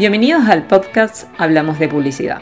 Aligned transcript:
Bienvenidos 0.00 0.48
al 0.48 0.66
podcast 0.66 1.28
Hablamos 1.36 1.78
de 1.78 1.86
Publicidad, 1.86 2.40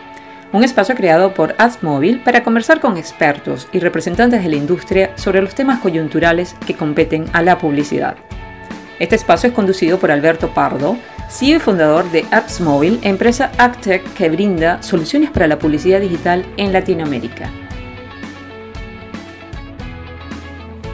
un 0.52 0.62
espacio 0.62 0.94
creado 0.94 1.34
por 1.34 1.56
AdsMobile 1.58 2.20
para 2.20 2.44
conversar 2.44 2.78
con 2.78 2.96
expertos 2.96 3.66
y 3.72 3.80
representantes 3.80 4.44
de 4.44 4.48
la 4.48 4.54
industria 4.54 5.10
sobre 5.16 5.42
los 5.42 5.56
temas 5.56 5.80
coyunturales 5.80 6.54
que 6.68 6.76
competen 6.76 7.24
a 7.32 7.42
la 7.42 7.58
publicidad. 7.58 8.16
Este 9.00 9.16
espacio 9.16 9.48
es 9.48 9.56
conducido 9.56 9.98
por 9.98 10.12
Alberto 10.12 10.54
Pardo, 10.54 10.96
CEO 11.28 11.56
y 11.56 11.58
fundador 11.58 12.08
de 12.12 12.26
AdsMobile, 12.30 13.00
empresa 13.02 13.50
AgTech 13.58 14.04
que 14.14 14.30
brinda 14.30 14.80
soluciones 14.80 15.32
para 15.32 15.48
la 15.48 15.58
publicidad 15.58 16.00
digital 16.00 16.46
en 16.58 16.72
Latinoamérica. 16.72 17.50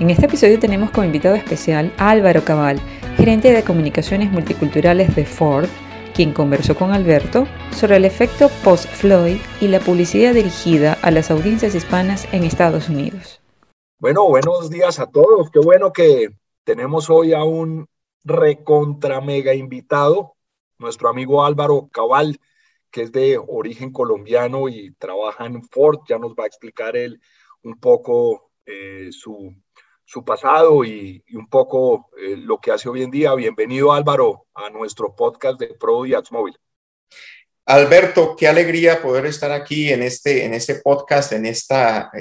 En 0.00 0.08
este 0.08 0.24
episodio 0.24 0.58
tenemos 0.58 0.90
como 0.92 1.04
invitado 1.04 1.34
especial 1.34 1.92
a 1.98 2.08
Álvaro 2.08 2.42
Cabal, 2.42 2.80
gerente 3.18 3.52
de 3.52 3.62
comunicaciones 3.64 4.32
multiculturales 4.32 5.14
de 5.14 5.26
Ford, 5.26 5.68
quien 6.14 6.32
conversó 6.32 6.76
con 6.76 6.92
Alberto 6.92 7.46
sobre 7.72 7.96
el 7.96 8.04
efecto 8.04 8.48
post-Floyd 8.62 9.38
y 9.60 9.68
la 9.68 9.80
publicidad 9.80 10.32
dirigida 10.32 10.96
a 11.02 11.10
las 11.10 11.30
audiencias 11.30 11.74
hispanas 11.74 12.32
en 12.32 12.44
Estados 12.44 12.88
Unidos. 12.88 13.42
Bueno, 13.98 14.28
buenos 14.28 14.70
días 14.70 15.00
a 15.00 15.10
todos. 15.10 15.50
Qué 15.50 15.58
bueno 15.58 15.92
que 15.92 16.28
tenemos 16.62 17.10
hoy 17.10 17.32
a 17.32 17.42
un 17.42 17.88
recontra 18.22 19.20
mega 19.20 19.54
invitado, 19.54 20.34
nuestro 20.78 21.08
amigo 21.08 21.44
Álvaro 21.44 21.88
Cabal, 21.92 22.38
que 22.90 23.02
es 23.02 23.12
de 23.12 23.38
origen 23.38 23.92
colombiano 23.92 24.68
y 24.68 24.92
trabaja 24.94 25.46
en 25.46 25.62
Ford. 25.64 26.00
Ya 26.08 26.18
nos 26.18 26.32
va 26.32 26.44
a 26.44 26.46
explicar 26.46 26.96
él 26.96 27.20
un 27.62 27.78
poco 27.78 28.50
eh, 28.66 29.08
su 29.10 29.54
su 30.04 30.24
pasado 30.24 30.84
y, 30.84 31.24
un 31.34 31.48
poco 31.48 32.10
eh, 32.18 32.36
lo 32.36 32.58
que 32.58 32.70
hace 32.70 32.88
hoy 32.88 33.02
en 33.02 33.10
día. 33.10 33.34
Bienvenido 33.34 33.92
Álvaro 33.92 34.46
a 34.54 34.70
nuestro 34.70 35.14
podcast 35.14 35.58
de 35.58 35.74
Pro 35.74 36.06
y 36.06 36.14
Móvil. 36.30 36.56
Alberto, 37.66 38.36
qué 38.36 38.46
alegría 38.46 39.00
poder 39.00 39.24
estar 39.24 39.50
aquí 39.50 39.90
en 39.90 40.02
este, 40.02 40.44
en 40.44 40.52
este 40.52 40.76
podcast, 40.76 41.32
en 41.32 41.46
este 41.46 41.74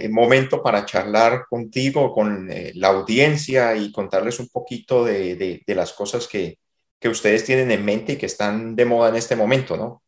momento 0.09 0.63
para 0.63 0.85
charlar 0.85 1.47
contigo, 1.49 2.13
con 2.13 2.49
eh, 2.49 2.71
la 2.75 2.87
audiencia 2.89 3.75
y 3.75 3.91
contarles 3.91 4.39
un 4.39 4.47
poquito 4.47 5.03
de, 5.03 5.61
de, 5.65 5.75
las 5.75 5.91
cosas 5.91 6.29
que, 6.29 6.59
que, 6.97 7.09
ustedes 7.09 7.43
tienen 7.43 7.71
en 7.71 7.83
mente 7.83 8.13
y 8.13 8.17
que 8.17 8.27
están 8.27 8.73
de 8.77 8.85
moda 8.85 9.09
en 9.09 9.17
este 9.17 9.35
momento, 9.35 9.75
¿no? 9.75 10.01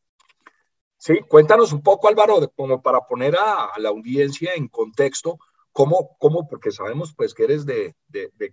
Sí, 0.98 1.20
cuéntanos 1.28 1.74
un 1.74 1.84
poco, 1.84 2.08
Álvaro, 2.08 2.50
como 2.56 2.82
para 2.82 3.02
poner 3.02 3.36
a, 3.36 3.66
a 3.66 3.80
la 3.80 3.90
audiencia 3.90 4.54
en 4.56 4.70
contexto, 4.70 5.38
¿Cómo, 5.76 6.16
cómo 6.20 6.48
porque 6.48 6.72
sabemos 6.72 7.14
pues 7.18 7.34
que 7.34 7.44
eres 7.44 7.66
de, 7.66 7.94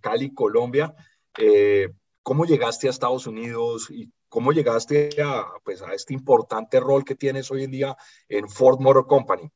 Cali, 0.00 0.34
Colombia, 0.34 0.92
eh, 1.38 1.88
cómo 2.20 2.44
llegaste 2.44 2.88
a 2.88 2.90
Estados 2.90 3.28
Unidos 3.28 3.86
y 3.92 4.10
cómo 4.28 4.50
llegaste 4.50 5.10
a, 5.22 5.46
pues, 5.62 5.82
a 5.82 5.94
este 5.94 6.14
importante 6.14 6.80
rol 6.80 7.04
que 7.04 7.14
tienes 7.14 7.48
hoy 7.52 7.62
en 7.62 7.70
día 7.70 7.96
en 8.28 8.48
Ford 8.48 8.80
Motor 8.80 9.06
Company? 9.06 9.48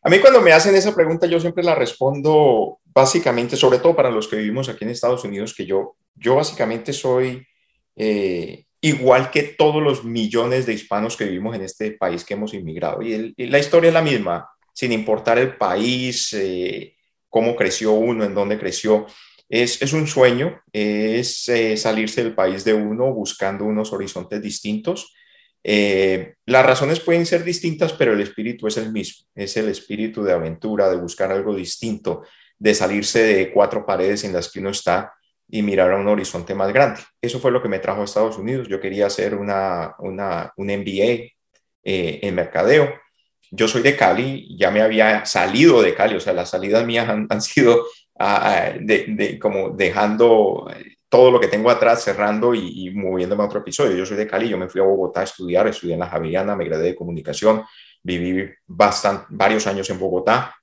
A 0.00 0.08
mí 0.08 0.18
cuando 0.18 0.40
me 0.40 0.52
hacen 0.52 0.74
esa 0.76 0.94
pregunta 0.94 1.26
yo 1.26 1.38
siempre 1.38 1.62
la 1.62 1.74
respondo 1.74 2.78
básicamente, 2.86 3.58
sobre 3.58 3.80
todo 3.80 3.94
para 3.94 4.10
los 4.10 4.26
que 4.26 4.36
vivimos 4.36 4.70
aquí 4.70 4.86
en 4.86 4.90
Estados 4.90 5.22
Unidos, 5.24 5.52
que 5.54 5.66
yo, 5.66 5.96
yo 6.14 6.36
básicamente 6.36 6.94
soy 6.94 7.46
eh, 7.96 8.64
igual 8.80 9.30
que 9.30 9.42
todos 9.42 9.82
los 9.82 10.04
millones 10.04 10.64
de 10.64 10.72
hispanos 10.72 11.18
que 11.18 11.26
vivimos 11.26 11.54
en 11.54 11.64
este 11.64 11.90
país 11.90 12.24
que 12.24 12.32
hemos 12.32 12.54
inmigrado. 12.54 13.02
y 13.02 13.34
la 13.36 13.58
historia 13.58 13.88
es 13.88 13.94
la 13.94 14.00
misma 14.00 14.48
sin 14.78 14.92
importar 14.92 15.40
el 15.40 15.56
país, 15.56 16.32
eh, 16.34 16.94
cómo 17.28 17.56
creció 17.56 17.94
uno, 17.94 18.24
en 18.24 18.32
dónde 18.32 18.60
creció. 18.60 19.06
Es, 19.48 19.82
es 19.82 19.92
un 19.92 20.06
sueño, 20.06 20.62
es 20.72 21.48
eh, 21.48 21.76
salirse 21.76 22.22
del 22.22 22.32
país 22.32 22.62
de 22.62 22.74
uno 22.74 23.12
buscando 23.12 23.64
unos 23.64 23.92
horizontes 23.92 24.40
distintos. 24.40 25.12
Eh, 25.64 26.34
las 26.46 26.64
razones 26.64 27.00
pueden 27.00 27.26
ser 27.26 27.42
distintas, 27.42 27.92
pero 27.92 28.12
el 28.12 28.20
espíritu 28.20 28.68
es 28.68 28.76
el 28.76 28.92
mismo, 28.92 29.26
es 29.34 29.56
el 29.56 29.68
espíritu 29.68 30.22
de 30.22 30.32
aventura, 30.32 30.88
de 30.88 30.96
buscar 30.96 31.32
algo 31.32 31.56
distinto, 31.56 32.22
de 32.56 32.72
salirse 32.72 33.24
de 33.24 33.50
cuatro 33.50 33.84
paredes 33.84 34.22
en 34.22 34.32
las 34.32 34.48
que 34.48 34.60
uno 34.60 34.70
está 34.70 35.12
y 35.48 35.60
mirar 35.62 35.90
a 35.90 35.96
un 35.96 36.06
horizonte 36.06 36.54
más 36.54 36.72
grande. 36.72 37.00
Eso 37.20 37.40
fue 37.40 37.50
lo 37.50 37.60
que 37.60 37.68
me 37.68 37.80
trajo 37.80 38.02
a 38.02 38.04
Estados 38.04 38.38
Unidos. 38.38 38.68
Yo 38.68 38.80
quería 38.80 39.06
hacer 39.06 39.34
una, 39.34 39.96
una 39.98 40.52
un 40.56 40.68
MBA 40.68 41.32
en 41.82 42.34
mercadeo 42.36 42.92
yo 43.50 43.68
soy 43.68 43.82
de 43.82 43.96
Cali, 43.96 44.56
ya 44.56 44.70
me 44.70 44.82
había 44.82 45.24
salido 45.24 45.82
de 45.82 45.94
Cali, 45.94 46.16
o 46.16 46.20
sea, 46.20 46.32
las 46.32 46.50
salidas 46.50 46.84
mías 46.84 47.08
han, 47.08 47.42
sido 47.42 47.84
ah, 48.18 48.72
ah, 48.72 48.72
como 49.40 49.70
dejando 49.70 50.70
eh, 50.74 50.96
todo 51.08 51.30
lo 51.30 51.40
que 51.40 51.48
tengo 51.48 51.70
atrás, 51.70 52.04
cerrando 52.04 52.54
y, 52.54 52.90
moviéndome 52.90 53.42
a 53.42 53.46
otro 53.46 53.60
episodio. 53.60 53.96
Yo 53.96 54.04
soy 54.04 54.16
de 54.16 54.26
Cali, 54.26 54.48
yo 54.48 54.58
me 54.58 54.68
fui 54.68 54.80
a 54.80 54.84
Bogotá 54.84 55.20
a 55.20 55.24
estudiar, 55.24 55.66
estudié 55.66 55.94
en 55.94 56.00
la 56.00 56.08
Javeriana, 56.08 56.54
me 56.54 56.64
gradué 56.64 56.84
de 56.84 56.94
comunicación, 56.94 57.64
viví 58.02 58.50
bastante, 58.66 59.26
varios 59.30 59.66
años 59.66 59.88
en 59.90 59.98
Bogotá, 59.98 60.54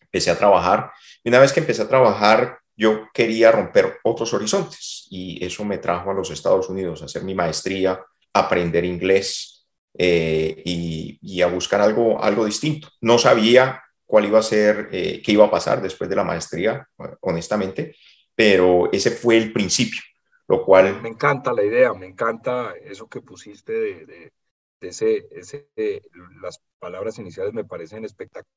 empecé 0.00 0.30
a 0.30 0.38
trabajar 0.38 0.92
y 1.24 1.28
una 1.28 1.40
vez 1.40 1.52
que 1.52 1.60
empecé 1.60 1.82
a 1.82 1.88
trabajar, 1.88 2.58
yo 2.76 3.08
quería 3.12 3.50
romper 3.50 3.98
otros 4.04 4.32
horizontes 4.34 5.06
y 5.10 5.44
eso 5.44 5.64
me 5.64 5.78
trajo 5.78 6.10
a 6.10 6.14
los 6.14 6.30
Estados 6.30 6.68
Unidos 6.68 7.02
a 7.02 7.06
hacer 7.06 7.24
mi 7.24 7.34
maestría, 7.34 8.00
aprender 8.32 8.84
inglés, 8.84 9.63
eh, 9.96 10.62
y, 10.64 11.40
a 11.42 11.46
buscar 11.46 11.80
algo, 11.80 12.22
algo 12.22 12.44
distinto. 12.44 12.88
No 13.00 13.18
sabía 13.18 13.82
cuál 14.04 14.26
iba 14.26 14.38
a 14.38 14.42
ser, 14.42 14.88
eh, 14.92 15.22
qué 15.24 15.32
iba 15.32 15.44
a 15.44 15.50
pasar 15.50 15.80
después 15.80 16.10
de 16.10 16.16
la 16.16 16.24
maestría, 16.24 16.88
honestamente, 17.20 17.96
pero 18.34 18.90
ese 18.92 19.10
fue 19.10 19.36
el 19.36 19.52
principio, 19.52 20.00
lo 20.48 20.64
cual... 20.64 21.00
Me 21.02 21.08
encanta 21.08 21.52
la 21.52 21.62
idea, 21.62 21.94
me 21.94 22.06
encanta 22.06 22.74
eso 22.82 23.08
que 23.08 23.20
pusiste 23.20 23.72
de, 23.72 24.06
de, 24.06 24.32
ese, 24.80 25.28
ese 25.30 25.68
las 26.40 26.60
palabras 26.78 27.18
iniciales 27.18 27.54
me 27.54 27.64
parecen 27.64 28.04
espectaculares 28.04 28.48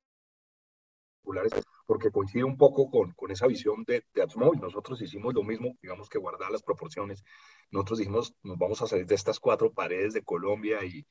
porque 1.86 2.12
coincide 2.12 2.44
un 2.44 2.58
poco 2.58 2.90
con, 2.90 3.12
con 3.14 3.32
esa 3.32 3.48
visión 3.48 3.84
de, 3.86 4.04
de 4.14 4.22
Atsmobile. 4.22 4.62
Nosotros 4.62 5.02
hicimos 5.02 5.34
lo 5.34 5.44
mismo, 5.44 5.78
digamos 5.82 6.10
que 6.10 6.18
guardar 6.20 6.52
las 6.52 6.64
proporciones. 6.64 7.24
Nosotros 7.72 8.00
dijimos, 8.00 8.34
nos 8.44 8.58
vamos 8.58 8.82
a 8.82 8.88
salir 8.88 9.06
de 9.06 9.16
estas 9.16 9.40
cuatro 9.40 9.72
paredes 9.72 10.14
de 10.14 10.24
Colombia 10.24 10.84
y, 10.84 11.06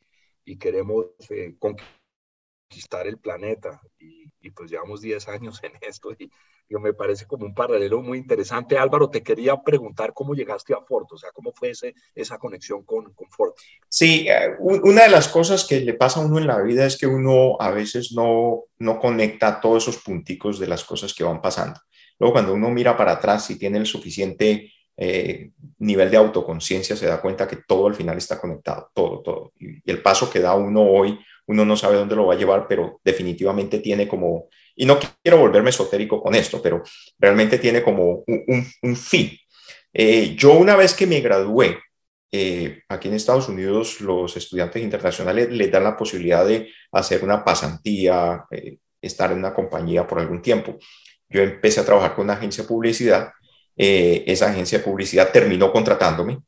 y 0.46 0.56
queremos 0.56 1.06
eh, 1.28 1.56
conquistar 1.58 3.06
el 3.06 3.18
planeta. 3.18 3.82
Y, 3.98 4.24
pues 4.52 4.70
llevamos 4.70 5.00
10 5.00 5.26
años 5.28 5.60
en 5.64 5.72
esto 5.82 6.12
y, 6.12 6.30
me 6.68 6.92
parece 6.94 7.26
como 7.26 7.46
un 7.46 7.54
paralelo 7.54 8.02
muy 8.02 8.18
interesante. 8.18 8.76
Álvaro, 8.76 9.08
te 9.08 9.22
quería 9.22 9.56
preguntar 9.62 10.12
cómo 10.12 10.34
llegaste 10.34 10.74
a 10.74 10.80
Ford, 10.80 11.06
o 11.12 11.16
sea, 11.16 11.30
cómo 11.32 11.52
fue 11.52 11.70
ese, 11.70 11.94
esa 12.12 12.38
conexión 12.38 12.82
con, 12.82 13.12
con 13.14 13.28
Ford. 13.30 13.52
Sí, 13.88 14.26
eh, 14.28 14.56
una 14.58 15.04
de 15.04 15.10
las 15.10 15.28
cosas 15.28 15.64
que 15.64 15.80
le 15.80 15.94
pasa 15.94 16.18
a 16.18 16.24
uno 16.24 16.38
en 16.38 16.48
la 16.48 16.60
vida 16.62 16.84
es 16.84 16.98
que 16.98 17.06
uno 17.06 17.56
a 17.60 17.70
veces 17.70 18.12
no, 18.12 18.64
no 18.78 18.98
conecta 18.98 19.60
todos 19.60 19.84
esos 19.84 20.02
punticos 20.02 20.58
de 20.58 20.66
las 20.66 20.82
cosas 20.82 21.14
que 21.14 21.22
van 21.22 21.40
pasando. 21.40 21.80
Luego 22.18 22.32
cuando 22.32 22.54
uno 22.54 22.70
mira 22.70 22.96
para 22.96 23.12
atrás 23.12 23.48
y 23.50 23.58
tiene 23.58 23.78
el 23.78 23.86
suficiente 23.86 24.72
eh, 24.98 25.50
nivel 25.78 26.10
de 26.10 26.16
autoconciencia 26.16 26.96
se 26.96 27.06
da 27.06 27.20
cuenta 27.20 27.46
que 27.46 27.56
todo 27.56 27.86
al 27.86 27.94
final 27.94 28.16
está 28.16 28.40
conectado, 28.40 28.90
todo, 28.94 29.20
todo. 29.20 29.52
Y, 29.58 29.90
el 29.90 30.00
paso 30.00 30.30
que 30.30 30.40
da 30.40 30.54
uno 30.54 30.82
hoy, 30.82 31.18
uno 31.46 31.64
no 31.64 31.76
sabe 31.76 31.96
dónde 31.96 32.16
lo 32.16 32.26
va 32.26 32.34
a 32.34 32.38
llevar, 32.38 32.66
pero 32.66 33.00
definitivamente 33.04 33.80
tiene 33.80 34.08
como, 34.08 34.48
y 34.74 34.86
no 34.86 34.98
quiero 35.22 35.38
volverme 35.38 35.70
esotérico 35.70 36.22
con 36.22 36.34
esto, 36.34 36.62
pero 36.62 36.82
realmente 37.18 37.58
tiene 37.58 37.82
como 37.82 38.24
un, 38.26 38.96
fin. 38.96 39.36
Eh, 39.92 40.34
yo 40.36 40.54
una 40.54 40.76
vez 40.76 40.94
que 40.94 41.06
me 41.06 41.20
gradué, 41.20 41.78
eh, 42.32 42.82
aquí 42.88 43.08
en 43.08 43.14
Estados 43.14 43.48
Unidos 43.48 44.00
los 44.00 44.36
estudiantes 44.36 44.82
internacionales 44.82 45.50
les 45.50 45.70
dan 45.70 45.84
la 45.84 45.96
posibilidad 45.96 46.44
de 46.46 46.70
hacer 46.92 47.22
una 47.22 47.44
pasantía, 47.44 48.44
estar 49.00 49.30
en 49.30 49.38
una 49.38 49.54
compañía 49.54 50.06
por 50.06 50.18
algún 50.18 50.42
tiempo. 50.42 50.78
Yo 51.28 51.42
empecé 51.42 51.80
a 51.80 51.84
trabajar 51.84 52.14
con 52.14 52.24
una 52.24 52.34
agencia 52.34 52.64
de 52.64 52.68
publicidad 52.68 53.32
eh, 53.76 54.24
esa 54.26 54.48
agencia 54.48 54.78
de 54.78 54.84
publicidad 54.84 55.30
terminó 55.30 55.70
contratándome 55.70 56.38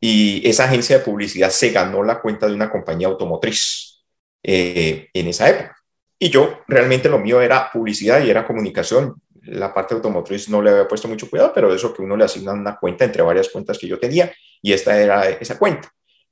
y 0.00 0.48
esa 0.48 0.64
agencia 0.64 0.98
de 0.98 1.04
publicidad 1.04 1.50
se 1.50 1.70
ganó 1.70 2.02
la 2.02 2.20
cuenta 2.20 2.46
de 2.46 2.54
una 2.54 2.70
compañía 2.70 3.08
automotriz 3.08 4.02
eh, 4.42 5.08
en 5.12 5.28
esa 5.28 5.48
época. 5.48 5.76
Y 6.18 6.30
yo 6.30 6.60
realmente 6.66 7.08
lo 7.08 7.18
mío 7.18 7.40
era 7.40 7.70
publicidad 7.70 8.24
y 8.24 8.30
era 8.30 8.46
comunicación. 8.46 9.14
La 9.42 9.72
parte 9.74 9.94
automotriz 9.94 10.48
no 10.48 10.62
le 10.62 10.70
había 10.70 10.88
puesto 10.88 11.08
mucho 11.08 11.28
cuidado, 11.28 11.52
pero 11.54 11.74
eso 11.74 11.92
que 11.92 12.02
uno 12.02 12.16
le 12.16 12.24
asigna 12.24 12.52
una 12.52 12.76
cuenta 12.76 13.04
entre 13.04 13.22
varias 13.22 13.48
cuentas 13.48 13.78
que 13.78 13.88
yo 13.88 13.98
tenía 13.98 14.32
y 14.60 14.72
esta 14.72 15.00
era 15.00 15.28
esa 15.28 15.58
cuenta. 15.58 15.88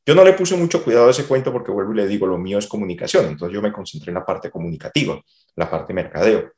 Yo 0.07 0.15
no 0.15 0.25
le 0.25 0.33
puse 0.33 0.57
mucho 0.57 0.83
cuidado 0.83 1.09
a 1.09 1.11
ese 1.11 1.25
cuento 1.25 1.53
porque 1.53 1.71
vuelvo 1.71 1.93
y 1.93 1.97
le 1.97 2.07
digo, 2.09 2.27
lo 2.27 2.39
mío 2.39 2.59
es 2.59 2.67
comunicación, 2.67 3.27
entonces 3.27 3.55
yo 3.55 3.61
me 3.61 3.73
concentré 3.73 4.11
en 4.11 4.15
la 4.15 4.25
parte 4.25 4.51
comunicativa, 4.51 5.21
la 5.57 5.71
parte 5.71 5.93
mercadeo. 5.93 6.53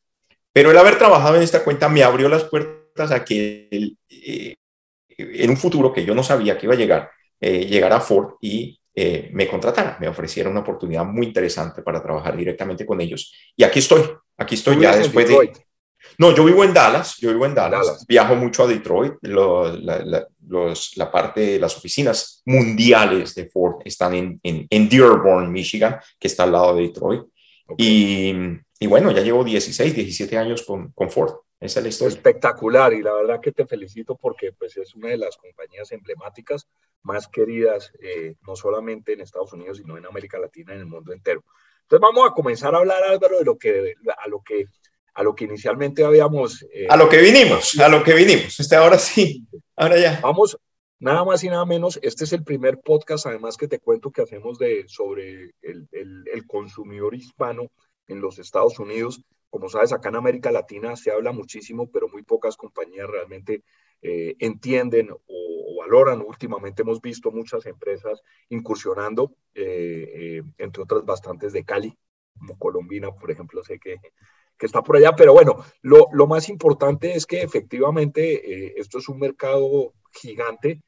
Pero 0.53 0.71
el 0.71 0.79
haber 0.79 0.97
trabajado 0.97 1.37
en 1.37 1.43
esta 1.43 1.65
cuenta 1.65 1.89
me 1.89 2.03
abrió 2.03 2.29
las 2.29 2.45
puertas 2.45 2.82
a 2.97 3.25
que 3.25 3.69
eh, 4.09 4.55
en 5.09 5.51
un 5.51 5.57
futuro 5.57 5.93
que 5.93 6.05
yo 6.05 6.15
no 6.15 6.23
sabía 6.23 6.57
que 6.57 6.67
iba 6.67 6.75
a 6.75 6.79
llegar, 6.79 7.11
eh, 7.41 7.67
llegara 7.67 8.01
Ford 8.01 8.35
y 8.41 8.79
eh, 8.95 9.31
me 9.33 9.49
contratara, 9.49 9.97
me 10.01 10.09
ofreciera 10.09 10.51
una 10.51 10.61
oportunidad 10.61 11.05
muy 11.05 11.27
interesante 11.27 11.83
para 11.83 12.03
trabajar 12.03 12.37
directamente 12.37 12.85
con 12.85 13.01
ellos. 13.01 13.33
Y 13.57 13.65
aquí 13.65 13.79
estoy, 13.79 14.03
aquí 14.37 14.55
estoy 14.55 14.81
ya 14.81 14.97
después 14.97 15.29
de... 15.29 15.53
No, 16.19 16.35
yo 16.35 16.45
vivo 16.45 16.65
en 16.65 16.75
Dallas, 16.75 17.17
yo 17.19 17.31
vivo 17.31 17.47
en 17.47 17.55
Dallas, 17.55 18.05
viajo 18.07 18.35
mucho 18.35 18.65
a 18.65 18.67
Detroit, 18.67 19.15
la, 19.23 21.11
parte, 21.11 21.59
las 21.59 21.77
oficinas 21.77 22.43
mundiales 22.45 23.35
de 23.35 23.49
Ford 23.49 23.77
están 23.85 24.15
en, 24.15 24.41
en, 24.43 24.89
Dearborn, 24.89 25.51
Michigan, 25.51 25.99
que 26.19 26.27
está 26.27 26.43
al 26.43 26.53
lado 26.53 26.75
de 26.75 26.83
Detroit. 26.83 27.23
Y, 27.79 28.35
y, 28.81 28.87
bueno, 28.87 29.13
ya 29.13 29.23
llevo 29.23 29.45
16, 29.45 29.95
17 29.95 30.37
años 30.37 30.63
con, 30.63 30.91
con 30.93 31.09
Ford. 31.09 31.33
Esa 31.63 31.79
es 31.79 31.85
la 31.85 31.89
historia. 31.91 32.17
Espectacular 32.17 32.93
y 32.93 33.03
la 33.03 33.15
verdad 33.15 33.41
que 33.41 33.53
te 33.53 33.65
felicito 33.67 34.17
porque 34.17 34.53
pues, 34.53 34.77
es 34.77 34.97
una 34.97 35.11
de 35.11 35.17
las 35.17 35.37
compañías 35.37 35.93
emblemáticas 35.93 36.67
más 37.03 37.29
queridas, 37.29 37.93
eh, 38.01 38.35
no 38.47 38.57
solamente 38.57 39.13
en 39.13 39.21
Estados 39.21 39.53
Unidos, 39.53 39.79
sino 39.79 39.97
en 39.97 40.05
América 40.05 40.41
Latina, 40.41 40.75
en 40.75 40.81
el 40.81 40.87
mundo 40.87 41.13
entero. 41.13 41.45
Entonces 41.83 42.01
vamos 42.01 42.29
a 42.29 42.35
comenzar 42.35 42.75
a 42.75 42.79
hablar, 42.79 43.05
Álvaro, 43.05 43.39
de 43.39 43.45
lo 43.45 43.57
que, 43.57 43.95
a 44.19 44.29
lo 44.29 44.43
que, 44.43 44.67
a 45.15 45.23
lo 45.23 45.37
que 45.37 45.45
inicialmente 45.45 46.05
habíamos... 46.05 46.67
Eh, 46.73 46.89
a 46.89 46.97
lo 46.97 47.09
que 47.09 47.19
vinimos, 47.19 47.79
a 47.79 47.89
lo 47.89 48.03
que 48.03 48.15
vinimos. 48.15 48.59
Este, 48.59 48.75
ahora 48.75 48.99
sí, 48.99 49.47
ahora 49.77 50.01
ya. 50.01 50.21
Vamos, 50.21 50.59
nada 50.99 51.25
más 51.25 51.45
y 51.45 51.49
nada 51.49 51.65
menos, 51.65 52.01
este 52.03 52.25
es 52.25 52.33
el 52.33 52.43
primer 52.43 52.81
podcast, 52.81 53.27
además 53.27 53.57
que 53.57 53.69
te 53.69 53.79
cuento 53.79 54.11
que 54.11 54.23
hacemos 54.23 54.59
de, 54.59 54.85
sobre 54.89 55.53
el, 55.63 55.87
el, 55.93 56.25
el 56.33 56.47
consumidor 56.47 57.15
hispano 57.15 57.71
en 58.09 58.21
los 58.21 58.41
Estados 58.41 58.81
Unidos. 58.81 59.23
Como 59.53 59.69
sabes, 59.69 59.93
acá 59.93 60.09
en 60.09 60.17
América 60.17 60.51
Latina 60.51 60.97
se 60.97 61.11
habla 61.11 61.31
muchísimo, 61.31 61.91
pero 61.91 62.09
muy 62.09 62.23
pocas 62.23 62.57
compañías 62.57 63.07
realmente 63.07 63.63
eh, 64.01 64.35
entienden 64.39 65.11
o, 65.11 65.77
valoran. 65.79 66.23
Últimamente 66.23 66.81
hemos 66.81 67.03
visto 67.03 67.31
muchas 67.31 67.67
empresas 67.67 68.23
incursionando, 68.49 69.35
eh, 69.55 70.39
eh, 70.39 70.43
entre 70.57 70.85
otras 70.85 71.05
bastantes 71.05 71.53
de 71.53 71.67
Cali, 71.67 71.95
como 72.39 72.59
Colombina, 72.59 73.13
por 73.13 73.31
ejemplo, 73.31 73.63
sé 73.63 73.79
que, 73.79 73.99
que 74.57 74.65
está 74.65 74.83
por 74.83 74.97
allá. 74.97 75.15
Pero 75.15 75.35
bueno, 75.35 75.63
lo, 75.83 76.09
lo 76.15 76.27
más 76.27 76.49
importante 76.49 77.13
es 77.15 77.27
que 77.27 77.43
efectivamente 77.43 78.81
esto 78.81 79.01
es 79.01 79.09
un 79.11 79.19
mercado 79.19 79.93
gigante 80.13 80.81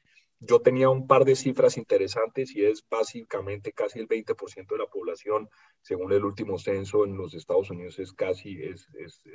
yo 0.45 0.59
tenía 0.61 0.89
un 0.89 1.07
par 1.07 1.25
de 1.25 1.35
cifras 1.35 1.77
interesantes 1.77 2.55
y 2.55 2.63
es 2.65 2.83
básicamente 2.89 3.73
casi 3.73 3.99
el 3.99 4.07
20% 4.07 4.67
de 4.67 4.77
la 4.77 4.87
población, 4.87 5.49
según 5.81 6.11
el 6.13 6.23
último 6.23 6.57
censo 6.57 7.05
en 7.05 7.17
los 7.17 7.33
Estados 7.33 7.69
Unidos, 7.69 7.99
es 7.99 8.13
casi 8.13 8.61
es, 8.61 8.87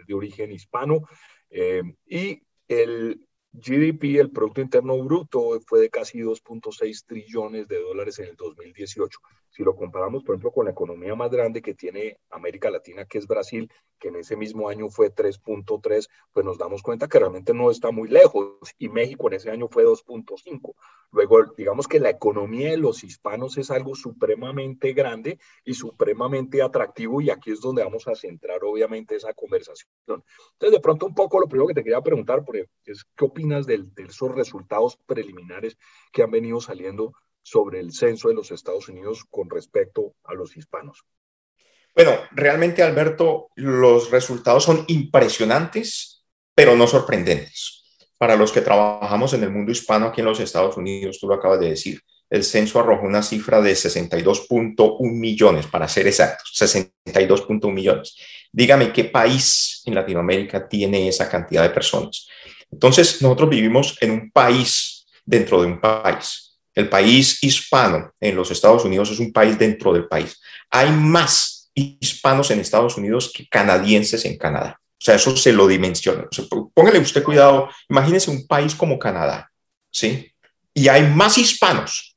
de 0.07 0.15
origen 0.15 0.53
hispano. 0.53 1.03
Eh, 1.51 1.83
y 2.07 2.43
el, 2.69 3.21
GDP, 3.53 4.21
el 4.21 4.31
Producto 4.31 4.61
Interno 4.61 5.03
Bruto, 5.03 5.61
fue 5.67 5.81
de 5.81 5.91
casi 5.91 6.21
2.6 6.21 7.05
trillones 7.07 7.67
de 7.67 7.81
dólares 7.81 8.19
en 8.21 8.27
el 8.27 8.37
2018. 8.37 9.19
Si 9.51 9.63
lo 9.63 9.77
comparamos, 9.77 10.25
por 10.25 10.35
ejemplo, 10.35 10.53
con 10.53 10.65
la 10.65 10.73
economía 10.73 11.15
más 11.15 11.31
grande 11.31 11.63
que 11.63 11.75
tiene 11.75 12.19
América 12.31 12.71
Latina, 12.71 13.05
que 13.05 13.19
es 13.19 13.27
Brasil, 13.27 13.71
que 13.99 14.09
en 14.09 14.17
ese 14.17 14.37
mismo 14.37 14.69
año 14.69 14.89
fue 14.89 15.15
3.3, 15.15 16.09
pues 16.33 16.47
nos 16.47 16.57
damos 16.57 16.83
cuenta 16.83 17.09
que 17.09 17.19
realmente 17.19 17.53
no 17.53 17.71
está 17.71 17.91
muy 17.91 18.09
lejos. 18.09 18.55
Y 18.79 18.89
México 18.89 19.29
en 19.29 19.35
ese 19.35 19.51
año 19.51 19.69
fue 19.69 19.85
2.5. 19.85 20.75
Luego, 21.13 21.45
digamos 21.57 21.87
que 21.87 22.01
la 22.01 22.11
economía 22.11 22.71
de 22.71 22.77
los 22.77 23.05
hispanos 23.05 23.59
es 23.59 23.71
algo 23.71 23.95
supremamente 23.95 24.93
grande 24.93 25.39
y 25.65 25.75
supremamente 25.75 26.63
atractivo, 26.63 27.21
y 27.21 27.31
aquí 27.31 27.51
es 27.51 27.61
donde 27.61 27.85
vamos 27.85 28.09
a 28.09 28.15
centrar, 28.15 28.65
obviamente, 28.65 29.17
esa 29.17 29.35
conversación. 29.35 29.91
Entonces, 30.07 30.73
de 30.73 30.81
pronto, 30.81 31.07
un 31.07 31.15
poco 31.15 31.41
lo 31.41 31.49
primero 31.49 31.67
que 31.67 31.75
te 31.75 31.83
quería 31.83 32.01
preguntar 32.01 32.45
es, 32.85 33.05
¿qué 33.17 33.25
opinas? 33.25 33.61
de, 33.67 33.87
esos 33.97 34.35
resultados 34.35 34.97
preliminares 35.07 35.77
que 36.13 36.23
han 36.23 36.31
venido 36.31 36.61
saliendo 36.61 37.13
sobre 37.51 37.81
el 37.81 37.93
censo 37.93 38.29
de 38.29 38.35
los 38.35 38.51
Estados 38.53 38.89
Unidos 38.89 39.25
con 39.29 39.51
respecto 39.51 40.15
a 40.25 40.35
los 40.35 40.57
hispanos? 40.57 41.05
Bueno, 41.95 42.13
realmente, 42.31 42.83
Alberto, 42.83 43.49
los 43.57 44.11
resultados 44.11 44.63
son 44.63 44.85
impresionantes, 44.87 46.25
pero 46.55 46.77
no 46.77 46.87
sorprendentes. 46.87 47.83
Para 48.17 48.37
los 48.37 48.53
que 48.53 48.61
trabajamos 48.61 49.33
en 49.33 49.43
el 49.43 49.51
mundo 49.51 49.73
hispano 49.73 50.07
aquí 50.07 50.21
en 50.21 50.27
los 50.27 50.39
Estados 50.39 50.77
Unidos, 50.77 51.19
tú 51.19 51.27
lo 51.27 51.35
acabas 51.35 51.59
de 51.59 51.71
decir, 51.71 52.01
el 52.29 52.45
censo 52.45 52.79
arrojó 52.79 53.07
una 53.07 53.23
cifra 53.23 53.61
de 53.61 53.73
62.1 53.73 55.11
millones, 55.11 55.67
para 55.67 55.89
ser 55.89 56.07
exactos, 56.07 56.53
62.1 56.57 57.73
millones. 57.73 58.17
Dígame 58.53 58.93
qué 58.93 59.05
país 59.05 59.83
en 59.85 59.97
Latinoamérica 59.97 60.69
tiene 60.69 61.09
esa 61.09 61.29
cantidad 61.29 61.65
de 61.65 61.71
personas. 61.71 62.29
Entonces, 62.71 63.21
nosotros 63.21 63.51
vivimos 63.51 63.99
en 64.01 64.13
un 64.13 64.31
país 64.31 65.07
dentro 65.25 65.61
de 65.61 65.67
un 65.67 65.81
país. 65.81 66.50
El 66.75 66.89
país 66.89 67.43
hispano 67.43 68.13
en 68.21 68.37
los 68.37 68.51
Estados 68.51 68.85
Unidos 68.85 69.11
es 69.11 69.19
un 69.19 69.33
país 69.33 69.59
dentro 69.59 69.93
del 69.93 70.07
país. 70.07 70.41
Hay 70.71 70.91
más 70.91 71.71
hispanos 71.75 72.51
en 72.51 72.61
Estados 72.61 72.97
Unidos 72.97 73.33
que 73.35 73.49
canadienses 73.49 74.25
en 74.25 74.37
Canadá. 74.37 74.81
O 75.01 75.05
sea, 75.05 75.15
eso 75.15 75.35
se 75.37 75.53
lo 75.53 75.67
dimensiona. 75.67 76.29
póngale 76.75 76.99
usted 76.99 77.23
cuidado, 77.23 77.71
imagínese 77.89 78.31
un 78.31 78.47
país 78.47 78.75
como 78.75 78.99
Canadá, 78.99 79.51
¿sí? 79.91 80.31
Y 80.75 80.89
hay 80.89 81.03
más 81.03 81.39
hispanos 81.39 82.17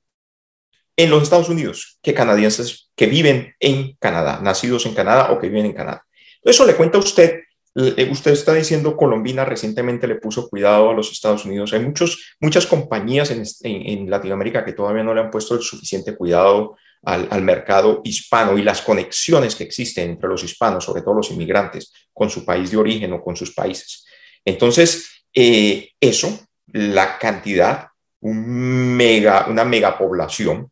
en 0.98 1.10
los 1.10 1.24
Estados 1.24 1.50
Unidos 1.50 1.98
que 2.02 2.14
canadienses 2.14 2.92
que 2.96 3.08
viven 3.08 3.56
en 3.60 3.96
Canadá, 4.00 4.40
nacidos 4.42 4.86
en 4.86 4.94
Canadá 4.94 5.32
o 5.32 5.40
que 5.40 5.48
viven 5.48 5.68
en 5.68 5.74
Canadá. 5.74 6.06
Eso 6.44 6.66
le 6.66 6.76
cuenta 6.76 6.98
a 6.98 7.02
usted 7.02 7.44
usted 7.76 8.32
está 8.32 8.54
diciendo 8.54 8.96
Colombina 8.96 9.46
recientemente 9.46 10.08
le 10.08 10.16
puso 10.16 10.48
cuidado 10.50 10.92
a 10.92 10.94
los 10.94 11.12
Estados 11.12 11.46
Unidos. 11.46 11.74
Hay 11.74 11.80
muchos, 11.80 12.36
muchas 12.40 12.68
compañías 12.68 13.32
en, 13.32 13.44
en, 13.64 14.10
Latinoamérica 14.10 14.64
que 14.64 14.74
todavía 14.74 15.04
no 15.04 15.14
le 15.14 15.22
han 15.22 15.32
puesto 15.32 15.56
el 15.56 15.62
suficiente 15.62 16.16
cuidado 16.16 16.76
al, 17.04 17.28
al, 17.32 17.42
mercado 17.42 18.02
hispano 18.04 18.58
y 18.58 18.62
las 18.62 18.82
conexiones 18.82 19.56
que 19.56 19.64
existen 19.64 20.12
entre 20.12 20.30
los 20.30 20.44
hispanos, 20.44 20.86
sobre 20.86 21.02
todo 21.02 21.16
los 21.16 21.32
inmigrantes, 21.32 21.92
con 22.14 22.30
su 22.30 22.46
país 22.46 22.70
de 22.72 22.78
origen 22.78 23.12
o 23.14 23.22
con 23.22 23.36
sus 23.36 23.54
países. 23.54 24.06
Entonces, 24.46 25.24
eh, 25.34 25.90
eso, 26.00 26.48
la 26.68 27.18
cantidad, 27.18 27.88
un 28.22 28.96
mega, 28.96 29.48
una 29.48 29.66
megapoblación 29.66 30.72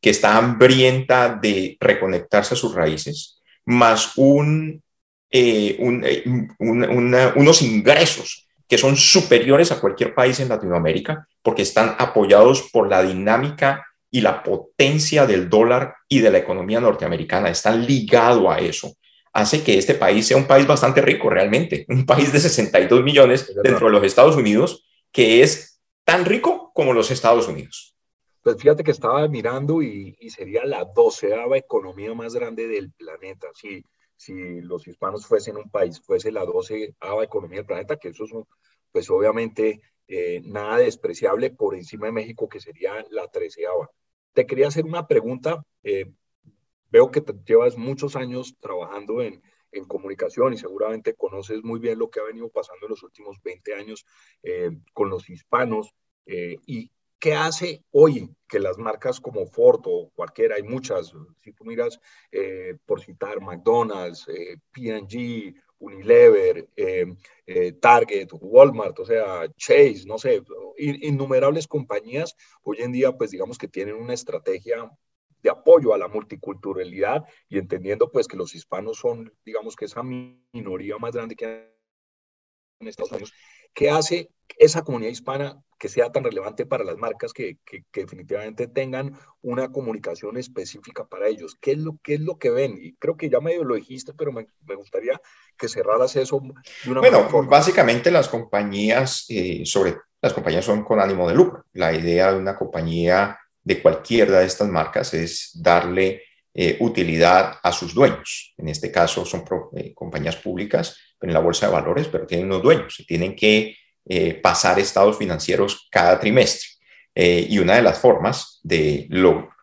que 0.00 0.10
está 0.10 0.36
hambrienta 0.36 1.34
de 1.34 1.76
reconectarse 1.80 2.54
a 2.54 2.56
sus 2.56 2.74
raíces, 2.74 3.42
más 3.66 4.16
un 4.16 4.82
eh, 5.30 5.76
eh, 5.80 6.24
unos 6.58 7.62
ingresos 7.62 8.48
que 8.66 8.78
son 8.78 8.96
superiores 8.96 9.72
a 9.72 9.80
cualquier 9.80 10.14
país 10.14 10.40
en 10.40 10.48
Latinoamérica 10.48 11.26
porque 11.42 11.62
están 11.62 11.96
apoyados 11.98 12.68
por 12.70 12.88
la 12.88 13.02
dinámica 13.02 13.86
y 14.10 14.20
la 14.20 14.42
potencia 14.42 15.26
del 15.26 15.48
dólar 15.48 15.94
y 16.08 16.20
de 16.20 16.30
la 16.30 16.38
economía 16.38 16.80
norteamericana. 16.80 17.50
Están 17.50 17.86
ligados 17.86 18.46
a 18.48 18.58
eso. 18.58 18.94
Hace 19.32 19.62
que 19.62 19.78
este 19.78 19.94
país 19.94 20.26
sea 20.26 20.36
un 20.36 20.46
país 20.46 20.66
bastante 20.66 21.00
rico 21.00 21.28
realmente, 21.28 21.84
un 21.88 22.06
país 22.06 22.32
de 22.32 22.40
62 22.40 23.02
millones 23.02 23.52
dentro 23.62 23.86
de 23.86 23.92
los 23.92 24.04
Estados 24.04 24.36
Unidos, 24.36 24.86
que 25.12 25.42
es 25.42 25.80
tan 26.04 26.24
rico 26.24 26.72
como 26.74 26.92
los 26.92 27.10
Estados 27.10 27.48
Unidos. 27.48 27.94
Pues 28.42 28.56
fíjate 28.60 28.82
que 28.82 28.90
estaba 28.90 29.26
mirando 29.28 29.82
y, 29.82 30.16
y 30.20 30.30
sería 30.30 30.64
la 30.64 30.84
doceava 30.84 31.58
economía 31.58 32.14
más 32.14 32.34
grande 32.34 32.66
del 32.66 32.90
planeta. 32.92 33.48
Sí, 33.54 33.84
si 34.18 34.60
los 34.60 34.86
hispanos 34.88 35.26
fuesen 35.26 35.56
un 35.56 35.70
país, 35.70 36.00
fuese 36.00 36.32
la 36.32 36.44
12 36.44 36.96
economía 37.22 37.58
del 37.58 37.66
planeta, 37.66 37.96
que 37.96 38.08
eso 38.08 38.24
es, 38.24 38.32
pues 38.92 39.08
obviamente, 39.10 39.80
eh, 40.08 40.42
nada 40.44 40.78
despreciable 40.78 41.50
por 41.50 41.76
encima 41.76 42.06
de 42.06 42.12
México, 42.12 42.48
que 42.48 42.60
sería 42.60 43.06
la 43.10 43.28
13 43.28 43.62
Te 44.32 44.44
quería 44.44 44.68
hacer 44.68 44.84
una 44.84 45.06
pregunta. 45.06 45.64
Eh, 45.84 46.12
veo 46.90 47.10
que 47.10 47.20
te 47.20 47.32
llevas 47.46 47.76
muchos 47.78 48.16
años 48.16 48.56
trabajando 48.58 49.22
en, 49.22 49.40
en, 49.70 49.84
comunicación 49.84 50.52
y 50.52 50.58
seguramente 50.58 51.14
conoces 51.14 51.62
muy 51.62 51.78
bien 51.78 51.98
lo 51.98 52.10
que 52.10 52.20
ha 52.20 52.24
venido 52.24 52.48
pasando 52.48 52.86
en 52.86 52.90
los 52.90 53.02
últimos 53.04 53.40
20 53.42 53.74
años 53.74 54.04
eh, 54.42 54.70
con 54.92 55.10
los 55.10 55.30
hispanos. 55.30 55.94
y 56.26 56.90
¿Qué 57.18 57.34
hace 57.34 57.84
hoy 57.90 58.30
que 58.48 58.60
las 58.60 58.78
marcas 58.78 59.20
como 59.20 59.46
Ford 59.46 59.82
o 59.86 60.10
cualquiera, 60.14 60.54
hay 60.54 60.62
muchas, 60.62 61.12
si 61.42 61.52
tú 61.52 61.64
miras, 61.64 62.00
eh, 62.30 62.76
por 62.86 63.00
citar, 63.00 63.40
McDonald's, 63.40 64.26
eh, 64.28 64.56
P&G, 64.72 65.54
Unilever, 65.80 66.68
eh, 66.76 67.72
Target, 67.80 68.28
Walmart, 68.32 68.98
o 68.98 69.04
sea, 69.04 69.48
Chase, 69.56 70.04
no 70.06 70.18
sé, 70.18 70.42
innumerables 70.76 71.66
compañías 71.66 72.34
hoy 72.62 72.78
en 72.80 72.92
día, 72.92 73.12
pues 73.12 73.30
digamos 73.30 73.58
que 73.58 73.68
tienen 73.68 73.94
una 73.96 74.14
estrategia 74.14 74.90
de 75.42 75.50
apoyo 75.50 75.94
a 75.94 75.98
la 75.98 76.08
multiculturalidad 76.08 77.24
y 77.48 77.58
entendiendo 77.58 78.10
pues 78.10 78.26
que 78.26 78.36
los 78.36 78.54
hispanos 78.54 78.98
son, 78.98 79.32
digamos 79.44 79.76
que 79.76 79.84
esa 79.84 80.02
minoría 80.02 80.98
más 80.98 81.14
grande 81.14 81.36
que 81.36 81.46
hay 81.46 81.68
en 82.80 82.88
Estados 82.88 83.12
Unidos, 83.12 83.32
¿qué 83.72 83.90
hace 83.90 84.30
esa 84.58 84.82
comunidad 84.82 85.12
hispana 85.12 85.62
que 85.78 85.88
sea 85.88 86.10
tan 86.10 86.24
relevante 86.24 86.66
para 86.66 86.84
las 86.84 86.96
marcas 86.96 87.32
que, 87.32 87.58
que, 87.64 87.84
definitivamente 87.92 88.66
tengan 88.66 89.16
una 89.42 89.70
comunicación 89.70 90.36
específica 90.36 91.06
para 91.06 91.28
ellos. 91.28 91.56
¿Qué 91.60 91.72
es 91.72 91.78
lo, 91.78 91.98
qué 92.02 92.14
es 92.14 92.20
lo 92.20 92.36
que 92.36 92.50
ven? 92.50 92.78
Y 92.80 92.94
creo 92.94 93.16
que 93.16 93.30
ya 93.30 93.40
medio 93.40 93.64
lo 93.64 93.76
dijiste, 93.76 94.12
pero 94.12 94.32
me, 94.32 94.48
me 94.66 94.74
gustaría 94.74 95.20
que 95.56 95.68
cerraras 95.68 96.16
eso 96.16 96.40
de 96.84 96.90
una 96.90 97.00
Bueno, 97.00 97.28
básicamente 97.48 98.10
las 98.10 98.28
compañías, 98.28 99.24
eh, 99.28 99.62
sobre 99.64 99.96
las 100.20 100.32
compañías 100.32 100.64
son 100.64 100.84
con 100.84 101.00
ánimo 101.00 101.28
de 101.28 101.34
lucro. 101.34 101.64
La 101.72 101.92
idea 101.92 102.32
de 102.32 102.38
una 102.38 102.56
compañía 102.56 103.38
de 103.62 103.80
cualquiera 103.80 104.40
de 104.40 104.46
estas 104.46 104.68
marcas 104.68 105.14
es 105.14 105.52
darle 105.54 106.22
eh, 106.54 106.76
utilidad 106.80 107.54
a 107.62 107.70
sus 107.70 107.94
dueños. 107.94 108.54
En 108.56 108.68
este 108.68 108.90
caso 108.90 109.24
son 109.24 109.44
eh, 109.76 109.94
compañías 109.94 110.36
públicas 110.36 110.98
en 111.20 111.32
la 111.32 111.38
bolsa 111.38 111.66
de 111.66 111.72
valores, 111.72 112.08
pero 112.08 112.26
tienen 112.26 112.46
unos 112.46 112.62
dueños 112.62 112.98
y 112.98 113.06
tienen 113.06 113.36
que 113.36 113.76
eh, 114.10 114.40
pasar 114.42 114.78
estados 114.78 115.18
financieros 115.18 115.86
cada 115.90 116.18
trimestre. 116.18 116.66
Eh, 117.14 117.46
y 117.50 117.58
una 117.58 117.74
de 117.74 117.82
las 117.82 117.98
formas 117.98 118.58
de 118.62 119.06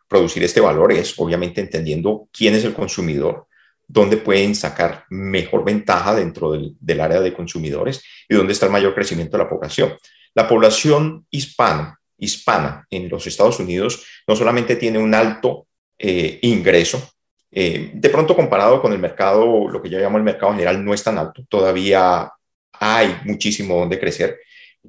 producir 0.08 0.44
este 0.44 0.62
valor 0.62 0.92
es 0.92 1.16
obviamente 1.18 1.62
entendiendo 1.62 2.28
quién 2.32 2.54
es 2.54 2.64
el 2.64 2.76
consumidor, 2.76 3.48
dónde 3.88 4.18
pueden 4.18 4.54
sacar 4.54 5.06
mejor 5.10 5.66
ventaja 5.66 6.14
dentro 6.14 6.52
del, 6.52 7.02
área 7.02 7.22
de 7.22 7.34
consumidores 7.34 8.04
y 8.30 8.36
dónde 8.36 8.54
está 8.54 8.68
el 8.68 8.72
mayor 8.72 8.94
crecimiento 8.94 9.36
de 9.36 9.44
la 9.44 9.50
población. 9.50 9.96
La 10.36 10.48
población 10.48 11.26
hispana, 11.32 12.00
hispana 12.20 12.86
en 12.92 13.10
los 13.10 13.26
Estados 13.26 13.60
Unidos 13.60 14.06
no 14.28 14.36
solamente 14.36 14.76
tiene 14.76 15.00
un 15.00 15.16
alto 15.16 15.66
eh, 15.98 16.38
ingreso, 16.44 17.10
de 17.50 18.10
pronto 18.12 18.36
comparado 18.36 18.82
con 18.82 18.92
el 18.92 19.00
mercado, 19.00 19.70
lo 19.70 19.82
que 19.82 19.90
yo 19.90 19.98
llamo 19.98 20.18
el 20.18 20.26
mercado 20.26 20.52
general, 20.52 20.84
no 20.84 20.94
es 20.94 21.02
tan 21.02 21.18
alto, 21.18 21.46
todavía 21.48 22.30
hay 22.80 23.18
muchísimo 23.26 23.80
donde 23.80 24.00
crecer, 24.00 24.40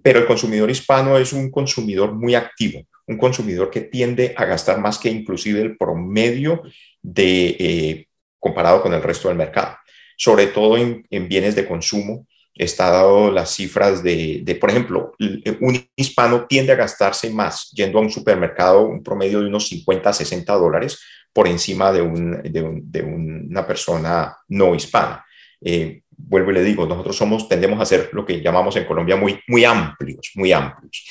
pero 0.02 0.18
el 0.20 0.26
consumidor 0.26 0.70
hispano 0.70 1.18
es 1.18 1.32
un 1.32 1.50
consumidor 1.50 2.12
muy 2.12 2.34
activo, 2.34 2.82
un 3.06 3.16
consumidor 3.16 3.70
que 3.70 3.82
tiende 3.82 4.34
a 4.36 4.44
gastar 4.44 4.78
más 4.78 4.98
que 4.98 5.08
inclusive 5.08 5.60
el 5.60 5.76
promedio 5.76 6.62
de, 7.02 7.56
eh, 7.58 8.06
comparado 8.38 8.82
con 8.82 8.92
el 8.94 9.02
resto 9.02 9.28
del 9.28 9.36
mercado, 9.36 9.76
sobre 10.16 10.48
todo 10.48 10.76
en, 10.76 11.06
en 11.10 11.28
bienes 11.28 11.54
de 11.54 11.66
consumo. 11.66 12.26
Está 12.54 12.88
dado 12.90 13.30
las 13.30 13.54
cifras 13.54 14.02
de, 14.02 14.40
de, 14.42 14.54
por 14.54 14.70
ejemplo, 14.70 15.12
un 15.60 15.86
hispano 15.94 16.46
tiende 16.46 16.72
a 16.72 16.76
gastarse 16.76 17.28
más 17.28 17.70
yendo 17.72 17.98
a 17.98 18.00
un 18.00 18.10
supermercado, 18.10 18.86
un 18.86 19.02
promedio 19.02 19.40
de 19.40 19.48
unos 19.48 19.68
50 19.68 20.08
a 20.08 20.12
60 20.14 20.54
dólares 20.54 20.98
por 21.36 21.48
encima 21.48 21.92
de, 21.92 22.00
un, 22.00 22.40
de, 22.42 23.02
una 23.02 23.66
persona 23.66 24.38
no 24.48 24.74
hispana. 24.74 25.22
Eh, 25.60 26.00
vuelvo 26.16 26.50
y 26.50 26.54
le 26.54 26.62
digo, 26.62 26.86
nosotros 26.86 27.16
somos, 27.16 27.48
tendemos 27.48 27.80
a 27.80 27.86
ser 27.86 28.10
lo 28.12 28.24
que 28.24 28.40
llamamos 28.40 28.76
en 28.76 28.84
Colombia 28.84 29.16
muy, 29.16 29.40
muy 29.48 29.64
amplios, 29.64 30.32
muy 30.34 30.52
amplios. 30.52 31.04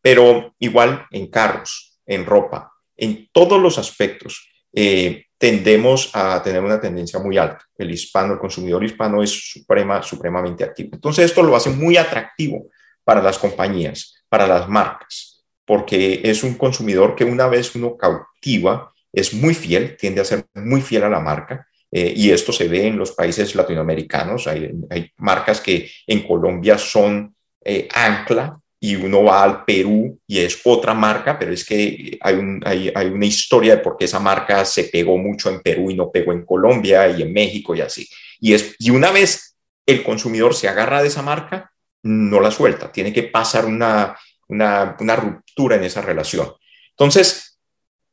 Pero 0.00 0.54
igual 0.58 1.06
en 1.10 1.28
carros, 1.28 1.98
en 2.06 2.26
ropa, 2.26 2.72
en 2.96 3.28
todos 3.32 3.60
los 3.60 3.78
aspectos, 3.78 4.48
eh, 4.72 5.26
tendemos 5.38 6.10
a 6.14 6.40
tener 6.42 6.62
una 6.62 6.80
tendencia 6.80 7.18
muy 7.18 7.36
alta. 7.36 7.64
El 7.76 7.90
hispano, 7.90 8.34
el 8.34 8.38
consumidor 8.38 8.84
hispano 8.84 9.22
es 9.22 9.30
suprema, 9.30 10.02
supremamente 10.02 10.64
activo. 10.64 10.90
Entonces 10.92 11.24
esto 11.24 11.42
lo 11.42 11.56
hace 11.56 11.70
muy 11.70 11.96
atractivo 11.96 12.68
para 13.04 13.20
las 13.20 13.38
compañías, 13.38 14.14
para 14.28 14.46
las 14.46 14.68
marcas, 14.68 15.44
porque 15.64 16.20
es 16.22 16.44
un 16.44 16.54
consumidor 16.54 17.16
que 17.16 17.24
una 17.24 17.48
vez 17.48 17.74
uno 17.74 17.96
cautiva, 17.96 18.92
es 19.12 19.34
muy 19.34 19.54
fiel, 19.54 19.96
tiende 19.96 20.20
a 20.20 20.24
ser 20.24 20.46
muy 20.54 20.80
fiel 20.80 21.04
a 21.04 21.10
la 21.10 21.20
marca. 21.20 21.66
Eh, 21.92 22.14
y 22.16 22.30
esto 22.30 22.52
se 22.52 22.68
ve 22.68 22.86
en 22.86 22.96
los 22.96 23.12
países 23.12 23.54
latinoamericanos. 23.54 24.46
Hay, 24.48 24.72
marcas 25.18 25.60
que 25.60 25.90
en 26.06 26.26
Colombia 26.26 26.78
son 26.78 27.34
eh, 27.62 27.86
ancla 27.94 28.58
y 28.80 28.96
uno 28.96 29.24
va 29.24 29.44
al 29.44 29.64
Perú 29.64 30.18
y 30.26 30.38
es 30.38 30.60
otra 30.64 30.94
marca, 30.94 31.38
pero 31.38 31.52
es 31.52 31.64
que 31.64 32.18
hay, 32.20 32.90
hay, 32.94 33.06
una 33.06 33.26
historia 33.26 33.76
de 33.76 33.82
por 33.82 33.96
qué 33.96 34.06
esa 34.06 34.18
marca 34.18 34.64
se 34.64 34.84
pegó 34.84 35.18
mucho 35.18 35.50
en 35.50 35.60
Perú 35.60 35.90
y 35.90 35.94
no 35.94 36.10
pegó 36.10 36.32
en 36.32 36.44
Colombia 36.44 37.08
y 37.08 37.22
en 37.22 37.32
México 37.32 37.74
y 37.74 37.82
así. 37.82 38.08
Y, 38.40 38.54
es, 38.54 38.74
y 38.78 38.90
una 38.90 39.12
vez 39.12 39.54
el 39.86 40.02
consumidor 40.02 40.54
se 40.54 40.68
agarra 40.68 41.02
de 41.02 41.08
esa 41.08 41.22
marca, 41.22 41.70
no 42.02 42.40
la 42.40 42.50
suelta, 42.50 42.90
tiene 42.90 43.12
que 43.12 43.22
pasar 43.24 43.66
una, 43.66 44.18
una, 44.48 44.96
una 44.98 45.14
ruptura 45.14 45.76
en 45.76 45.84
esa 45.84 46.00
relación. 46.00 46.52
Entonces, 46.90 47.52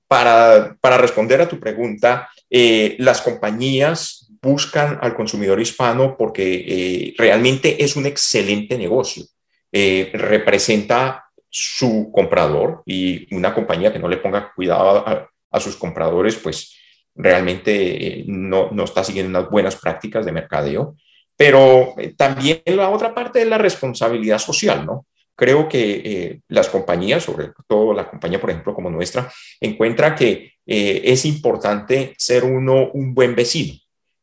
para, 0.09 0.97
responder 0.97 1.39
a 1.39 1.47
tu 1.47 1.59
pregunta, 1.59 2.29
eh, 2.49 2.95
las 2.99 3.21
compañías 3.21 4.27
buscan 4.41 4.97
al 5.01 5.15
consumidor 5.15 5.59
hispano 5.59 6.15
porque 6.17 6.65
eh, 6.67 7.13
realmente 7.17 7.83
es 7.83 7.95
un 7.95 8.05
excelente 8.05 8.77
negocio. 8.77 9.25
Eh, 9.71 10.09
representa 10.13 11.25
su 11.49 12.11
comprador 12.11 12.81
y 12.85 13.33
una 13.35 13.53
compañía 13.53 13.93
que 13.93 13.99
no 13.99 14.07
le 14.07 14.17
ponga 14.17 14.51
cuidado 14.53 15.05
a, 15.51 15.59
sus 15.59 15.75
compradores, 15.75 16.35
pues 16.35 16.75
realmente 17.15 18.23
no, 18.27 18.69
no, 18.71 18.83
está 18.83 19.03
siguiendo 19.03 19.37
unas 19.37 19.49
buenas 19.49 19.75
prácticas 19.75 20.25
de 20.25 20.31
mercadeo. 20.31 20.95
Pero 21.35 21.95
también 22.17 22.61
la 22.65 22.89
otra 22.89 23.13
parte 23.13 23.41
es 23.41 23.47
la 23.47 23.57
responsabilidad 23.57 24.37
social, 24.37 24.85
¿no? 24.85 25.05
creo 25.35 25.69
que 25.69 26.41
las 26.49 26.67
compañías, 26.67 27.23
sobre 27.23 27.51
todo 27.65 27.93
la 27.93 28.09
compañía, 28.09 28.41
por 28.41 28.49
ejemplo, 28.49 28.73
como 28.73 28.89
nuestra, 28.89 29.31
encuentra 29.61 30.13
que 30.13 30.58
eh, 30.71 31.01
es 31.11 31.25
importante 31.25 32.13
ser 32.15 32.43
uno 32.43 32.91
un 32.91 33.15
buen 33.15 33.33
vecino, 33.35 33.73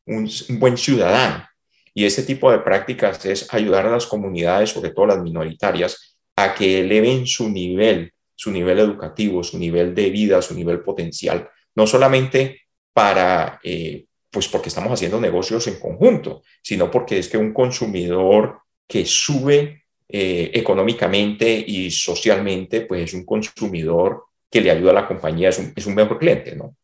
un, 0.05 0.31
buen 0.51 0.77
ciudadano. 0.77 1.45
Y 1.93 2.05
ese 2.05 2.23
tipo 2.23 2.49
de 2.49 2.59
prácticas 2.59 3.25
es 3.25 3.53
ayudar 3.53 3.85
a 3.85 3.91
las 3.91 4.05
comunidades, 4.05 4.69
sobre 4.69 4.91
todo 4.91 5.07
las 5.07 5.21
minoritarias, 5.21 6.17
a 6.37 6.55
que 6.55 6.79
eleven 6.79 7.27
su 7.27 7.49
nivel, 7.49 8.13
su 8.33 8.49
nivel 8.49 8.79
educativo, 8.79 9.43
su 9.43 9.59
nivel 9.59 9.93
de 9.93 10.09
vida, 10.09 10.41
su 10.41 10.55
nivel 10.55 10.79
potencial, 10.79 11.49
no 11.75 11.85
solamente 11.85 12.61
para, 12.93 13.59
eh, 13.61 14.05
pues 14.31 14.47
porque 14.47 14.69
estamos 14.69 14.93
haciendo 14.93 15.19
negocios 15.19 15.67
en 15.67 15.77
conjunto, 15.77 16.43
sino 16.61 16.89
porque 16.89 17.17
es 17.17 17.27
que 17.27 17.37
un 17.37 17.51
consumidor 17.51 18.61
que 18.87 19.05
sube 19.05 19.83
eh, 20.07 20.51
económicamente 20.53 21.51
y 21.67 21.91
socialmente, 21.91 22.81
pues 22.81 23.03
es 23.03 23.13
un 23.15 23.25
consumidor 23.25 24.26
que 24.49 24.61
le 24.61 24.71
ayuda 24.71 24.91
a 24.91 24.95
la 24.95 25.07
compañía, 25.07 25.49
es 25.49 25.59
un, 25.59 25.73
es 25.75 25.85
un 25.85 25.95
mejor 25.95 26.19
cliente, 26.19 26.55
¿no? 26.55 26.75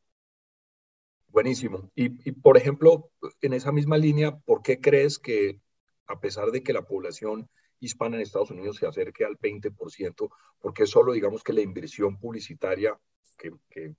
Buenísimo. 1.28 1.90
Y, 1.96 2.10
por 2.32 2.58
ejemplo, 2.58 3.10
en 3.42 3.54
esa 3.54 3.72
misma 3.72 3.98
línea, 3.98 4.38
¿por 4.38 4.62
qué 4.62 4.80
crees 4.80 5.18
que 5.18 5.60
a 6.06 6.20
pesar 6.20 6.52
de 6.52 6.62
que 6.62 6.74
la 6.74 6.86
población 6.86 7.50
hispana 7.80 8.18
en 8.18 8.22
Estados 8.22 8.52
Unidos 8.52 8.78
se 8.78 8.86
acerque 8.86 9.26
al 9.26 9.38
20%, 9.40 10.30
porque 10.60 10.86
solo 10.86 11.12
digamos 11.12 11.44
que 11.44 11.54
la 11.54 11.62
inversión 11.62 12.20
publicitaria 12.20 12.98
que, 13.38 13.52
que, 13.70 13.96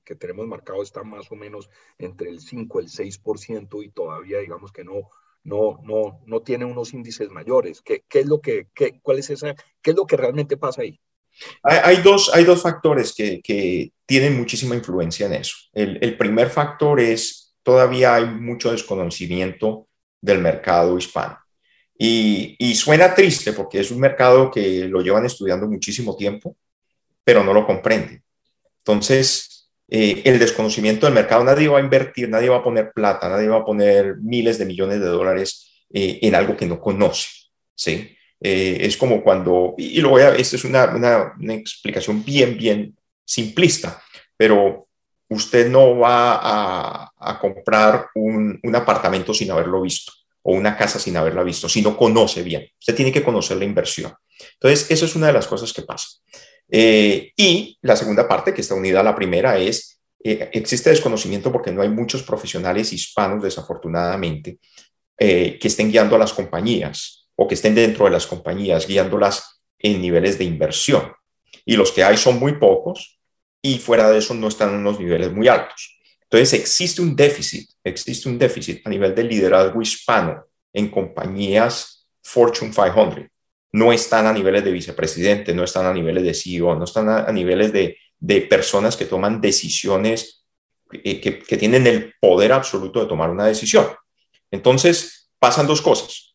que, 0.00 0.16
tenemos 0.16 0.46
marcado 0.48 0.82
está 0.82 1.04
más 1.04 1.30
o 1.30 1.36
menos 1.36 1.70
entre 1.98 2.30
el 2.30 2.40
5 2.40 2.80
y 2.80 2.84
el 2.84 2.90
6% 2.90 3.82
y 3.84 3.90
todavía 3.90 4.40
digamos 4.40 4.72
que 4.72 4.82
no, 4.82 5.08
no, 5.44 5.78
no, 5.82 6.20
no 6.26 6.42
tiene 6.42 6.64
unos 6.64 6.92
índices 6.94 7.30
mayores. 7.30 7.80
¿Qué, 7.80 8.04
qué 8.08 8.20
es 8.20 8.26
lo 8.26 8.40
que, 8.40 8.68
qué, 8.74 9.00
cuál 9.02 9.18
es 9.18 9.30
esa, 9.30 9.54
qué 9.80 9.90
es 9.90 9.96
lo 9.96 10.06
que 10.06 10.16
realmente 10.16 10.56
pasa 10.56 10.82
ahí? 10.82 11.00
Hay, 11.62 11.98
dos, 11.98 12.30
hay 12.34 12.44
dos 12.44 12.62
factores 12.62 13.14
que, 13.14 13.92
tienen 14.04 14.36
muchísima 14.36 14.74
influencia 14.74 15.26
en 15.26 15.34
eso. 15.34 15.56
El, 15.72 16.16
primer 16.18 16.50
factor 16.50 17.00
es 17.00 17.54
todavía 17.62 18.16
hay 18.16 18.26
mucho 18.26 18.70
desconocimiento 18.70 19.88
del 20.20 20.38
mercado 20.38 20.98
hispano. 20.98 21.38
Y, 21.96 22.56
y, 22.58 22.74
suena 22.74 23.14
triste 23.14 23.52
porque 23.52 23.80
es 23.80 23.90
un 23.90 24.00
mercado 24.00 24.50
que 24.50 24.86
lo 24.88 25.00
llevan 25.00 25.24
estudiando 25.24 25.66
muchísimo 25.66 26.16
tiempo, 26.16 26.56
pero 27.24 27.42
no 27.42 27.54
lo 27.54 27.64
comprenden. 27.66 28.22
Entonces, 28.78 29.52
eh, 29.94 30.22
el 30.24 30.38
desconocimiento 30.38 31.04
del 31.04 31.14
mercado. 31.14 31.44
Nadie 31.44 31.68
va 31.68 31.78
a 31.78 31.82
invertir, 31.82 32.26
nadie 32.26 32.48
va 32.48 32.56
a 32.56 32.62
poner 32.62 32.92
plata, 32.94 33.28
nadie 33.28 33.46
va 33.48 33.58
a 33.58 33.64
poner 33.64 34.16
miles 34.22 34.56
de 34.56 34.64
millones 34.64 35.00
de 35.00 35.06
dólares 35.06 35.84
eh, 35.92 36.18
en 36.22 36.34
algo 36.34 36.56
que 36.56 36.64
no 36.64 36.80
conoce. 36.80 37.28
¿sí? 37.74 38.16
Eh, 38.44 38.78
es 38.80 38.96
como 38.96 39.22
cuando, 39.22 39.74
y 39.78 40.00
lo 40.00 40.10
voy 40.10 40.22
a, 40.22 40.34
esta 40.34 40.56
es 40.56 40.64
una, 40.64 40.86
una, 41.38 41.54
explicación 41.54 42.24
bien, 42.24 42.56
bien 42.56 42.96
simplista, 43.24 44.02
pero 44.36 44.88
usted 45.28 45.70
no 45.70 45.98
va 45.98 46.40
a, 46.42 47.12
a 47.16 47.38
comprar 47.38 48.08
un, 48.16 48.58
un, 48.62 48.74
apartamento 48.74 49.32
sin 49.32 49.50
haberlo 49.50 49.80
visto 49.80 50.12
o 50.42 50.54
una 50.54 50.76
casa 50.76 50.98
sin 50.98 51.16
haberla 51.16 51.44
visto, 51.44 51.68
si 51.68 51.82
no 51.82 51.96
conoce 51.96 52.42
bien. 52.42 52.68
Usted 52.80 52.96
tiene 52.96 53.12
que 53.12 53.22
conocer 53.22 53.56
la 53.56 53.64
inversión. 53.64 54.12
Entonces, 54.54 54.90
eso 54.90 55.04
es 55.04 55.14
una 55.14 55.28
de 55.28 55.32
las 55.32 55.46
cosas 55.46 55.72
que 55.72 55.82
pasa. 55.82 56.08
Eh, 56.68 57.32
y 57.36 57.78
la 57.82 57.96
segunda 57.96 58.26
parte, 58.26 58.52
que 58.52 58.60
está 58.60 58.74
unida 58.74 59.00
a 59.00 59.04
la 59.04 59.14
primera, 59.14 59.58
es, 59.58 60.00
eh, 60.24 60.50
existe 60.52 60.90
desconocimiento 60.90 61.52
porque 61.52 61.70
no 61.70 61.82
hay 61.82 61.88
muchos 61.88 62.22
profesionales 62.22 62.92
hispanos, 62.92 63.42
desafortunadamente, 63.42 64.58
eh, 65.18 65.58
que 65.60 65.68
estén 65.68 65.90
guiando 65.90 66.16
a 66.16 66.18
las 66.18 66.32
compañías 66.32 67.21
o 67.42 67.48
que 67.48 67.54
estén 67.54 67.74
dentro 67.74 68.04
de 68.04 68.12
las 68.12 68.26
compañías, 68.26 68.86
guiándolas 68.86 69.62
en 69.80 70.00
niveles 70.00 70.38
de 70.38 70.44
inversión. 70.44 71.12
Y 71.64 71.76
los 71.76 71.90
que 71.90 72.04
hay 72.04 72.16
son 72.16 72.38
muy 72.38 72.52
pocos 72.54 73.18
y 73.60 73.78
fuera 73.78 74.08
de 74.10 74.18
eso 74.18 74.32
no 74.34 74.46
están 74.46 74.70
en 74.70 74.76
unos 74.76 75.00
niveles 75.00 75.32
muy 75.32 75.48
altos. 75.48 75.98
Entonces 76.22 76.52
existe 76.60 77.02
un 77.02 77.16
déficit, 77.16 77.68
existe 77.82 78.28
un 78.28 78.38
déficit 78.38 78.86
a 78.86 78.90
nivel 78.90 79.12
de 79.14 79.24
liderazgo 79.24 79.82
hispano 79.82 80.44
en 80.72 80.88
compañías 80.88 82.06
Fortune 82.22 82.70
500 82.70 83.32
no 83.72 83.92
están 83.92 84.26
a 84.26 84.32
niveles 84.32 84.64
de 84.64 84.70
vicepresidente, 84.70 85.54
no 85.54 85.64
están 85.64 85.86
a 85.86 85.94
niveles 85.94 86.22
de 86.22 86.34
CEO, 86.34 86.76
no 86.76 86.84
están 86.84 87.08
a, 87.08 87.32
niveles 87.32 87.72
de, 87.72 87.96
personas 88.48 88.96
que 88.96 89.06
toman 89.06 89.40
decisiones, 89.40 90.44
eh, 90.92 91.20
que, 91.20 91.56
tienen 91.56 91.86
el 91.86 92.14
poder 92.20 92.52
absoluto 92.52 93.00
de 93.00 93.06
tomar 93.06 93.30
una 93.30 93.46
decisión. 93.46 93.86
Entonces, 94.50 95.21
pasan 95.42 95.66
dos 95.66 95.82
cosas. 95.82 96.32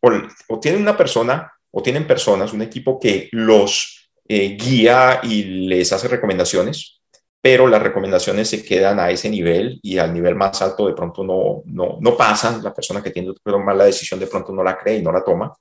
O, 0.49 0.59
tienen 0.59 0.81
una 0.81 0.97
persona, 0.97 1.49
o 1.71 1.81
tienen 1.81 2.05
personas, 2.05 2.51
un 2.51 2.61
equipo 2.61 2.99
que 2.99 3.29
los 3.31 4.11
eh, 4.27 4.57
guía 4.59 5.21
y 5.23 5.43
les 5.69 5.93
hace 5.93 6.09
recomendaciones, 6.09 6.99
pero 7.41 7.67
las 7.67 7.81
recomendaciones 7.81 8.49
se 8.49 8.65
quedan 8.65 8.99
a 8.99 9.09
ese 9.09 9.29
nivel 9.29 9.79
y 9.81 9.97
al 9.97 10.13
nivel 10.13 10.35
más 10.35 10.61
alto 10.61 10.87
de 10.87 10.93
pronto 10.93 11.23
no, 11.23 11.61
no, 11.63 11.99
no 12.01 12.17
pasan, 12.17 12.61
la 12.61 12.73
persona 12.73 13.01
que 13.01 13.11
tiene 13.11 13.29
que 13.29 13.39
tomar 13.49 13.77
la 13.77 13.85
decisión 13.85 14.19
de 14.19 14.27
pronto 14.27 14.51
no 14.51 14.61
la 14.61 14.77
cree 14.77 14.97
y 14.97 15.01
no 15.01 15.13
la 15.13 15.23
toma, 15.23 15.55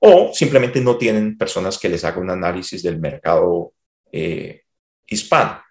o 0.00 0.32
simplemente 0.34 0.80
no 0.80 0.96
tienen 0.96 1.38
personas 1.38 1.78
que 1.78 1.88
les 1.88 2.04
hagan 2.04 2.24
un 2.24 2.30
análisis 2.30 2.82
del 2.82 2.98
mercado 2.98 3.74
eh, 4.10 4.62
hispano. 5.06 5.62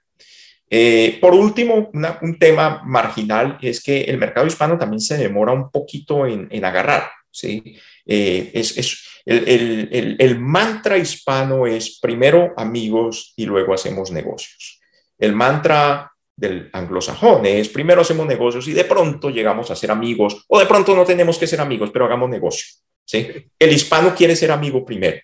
Eh, 0.69 1.17
por 1.19 1.33
último, 1.33 1.91
un 2.21 2.39
tema 2.39 2.81
marginal 2.85 3.57
es 3.61 3.83
que 3.83 4.03
el 4.03 4.17
mercado 4.17 4.47
hispano 4.47 4.77
también 4.77 5.01
se 5.01 5.17
demora 5.17 5.51
un 5.51 5.69
poquito 5.69 6.25
en, 6.25 6.47
en 6.51 6.63
agarrar. 6.63 7.16
¿Sí? 7.37 7.77
Eh, 8.05 8.51
es, 8.53 8.77
es 8.77 9.03
el, 9.25 9.89
el, 9.91 10.15
el, 10.17 10.39
mantra 10.39 10.97
hispano 10.97 11.67
es 11.67 11.99
primero 11.99 12.53
amigos 12.57 13.33
y 13.35 13.45
luego 13.45 13.73
hacemos 13.73 14.09
negocios. 14.09 14.79
El 15.19 15.33
mantra 15.33 16.11
del 16.35 16.69
anglosajón 16.71 17.45
es 17.45 17.69
primero 17.69 18.01
hacemos 18.01 18.25
negocios 18.25 18.67
y 18.67 18.73
de 18.73 18.85
pronto 18.85 19.29
llegamos 19.29 19.69
a 19.69 19.75
ser 19.75 19.91
amigos 19.91 20.45
o 20.47 20.59
de 20.59 20.65
pronto 20.65 20.95
no 20.95 21.03
tenemos 21.03 21.37
que 21.37 21.47
ser 21.47 21.59
amigos, 21.59 21.89
pero 21.91 22.05
hagamos 22.05 22.29
negocio. 22.29 22.65
¿sí? 23.03 23.27
El 23.59 23.73
hispano 23.73 24.15
quiere 24.15 24.35
ser 24.35 24.51
amigo 24.51 24.85
primero 24.85 25.19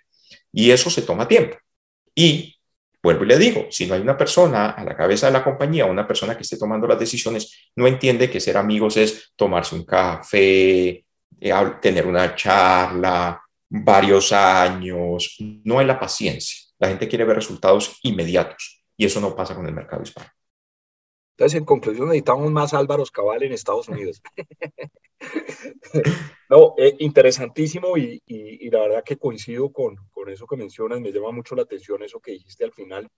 y 0.51 0.69
eso 0.69 0.89
se 0.89 1.03
toma 1.03 1.27
tiempo. 1.27 1.57
Y 2.13 2.55
vuelvo 3.01 3.23
y 3.23 3.27
le 3.27 3.37
digo, 3.37 3.67
si 3.69 3.85
no 3.85 3.95
hay 3.95 4.01
una 4.01 4.17
persona 4.17 4.71
a 4.71 4.83
la 4.83 4.95
cabeza 4.95 5.27
de 5.27 5.33
la 5.33 5.43
compañía, 5.43 5.85
una 5.85 6.07
persona 6.07 6.35
que 6.35 6.43
esté 6.43 6.57
tomando 6.57 6.87
las 6.87 6.99
decisiones, 6.99 7.69
no 7.75 7.87
entiende 7.87 8.29
que 8.29 8.39
ser 8.39 8.57
amigos 8.57 8.97
es 8.97 9.33
tomarse 9.35 9.75
un 9.75 9.85
café, 9.85 11.05
tener 11.81 12.07
una 12.07 12.35
charla, 12.35 13.41
varios 13.69 14.31
años, 14.31 15.37
no 15.63 15.79
hay 15.79 15.85
la 15.85 15.99
paciencia. 15.99 16.71
La 16.79 16.89
gente 16.89 17.07
quiere 17.07 17.25
ver 17.25 17.37
resultados 17.37 17.99
inmediatos 18.03 18.83
y 18.95 19.05
eso 19.05 19.19
no 19.19 19.35
pasa 19.35 19.55
con 19.55 19.65
el 19.65 19.73
mercado 19.73 20.03
hispano. 20.03 20.29
Entonces, 21.35 21.57
en 21.57 21.65
conclusión, 21.65 22.07
necesitamos 22.09 22.51
más 22.51 22.75
Álvaros 22.75 23.09
Cabal 23.09 23.41
en 23.41 23.53
Estados 23.53 23.89
Unidos. 23.89 24.21
no, 26.49 26.75
eh, 26.77 26.95
interesantísimo 26.99 27.97
y, 27.97 28.21
y, 28.27 28.69
la 28.69 28.81
verdad 28.81 29.03
que 29.03 29.17
coincido 29.17 29.71
con, 29.71 29.95
con, 30.11 30.29
eso 30.29 30.45
que 30.45 30.57
mencionas, 30.57 31.01
me 31.01 31.11
llama 31.11 31.31
mucho 31.31 31.55
la 31.55 31.63
atención 31.63 32.03
eso 32.03 32.19
que 32.19 32.33
dijiste 32.33 32.63
al 32.63 32.71
final, 32.71 33.09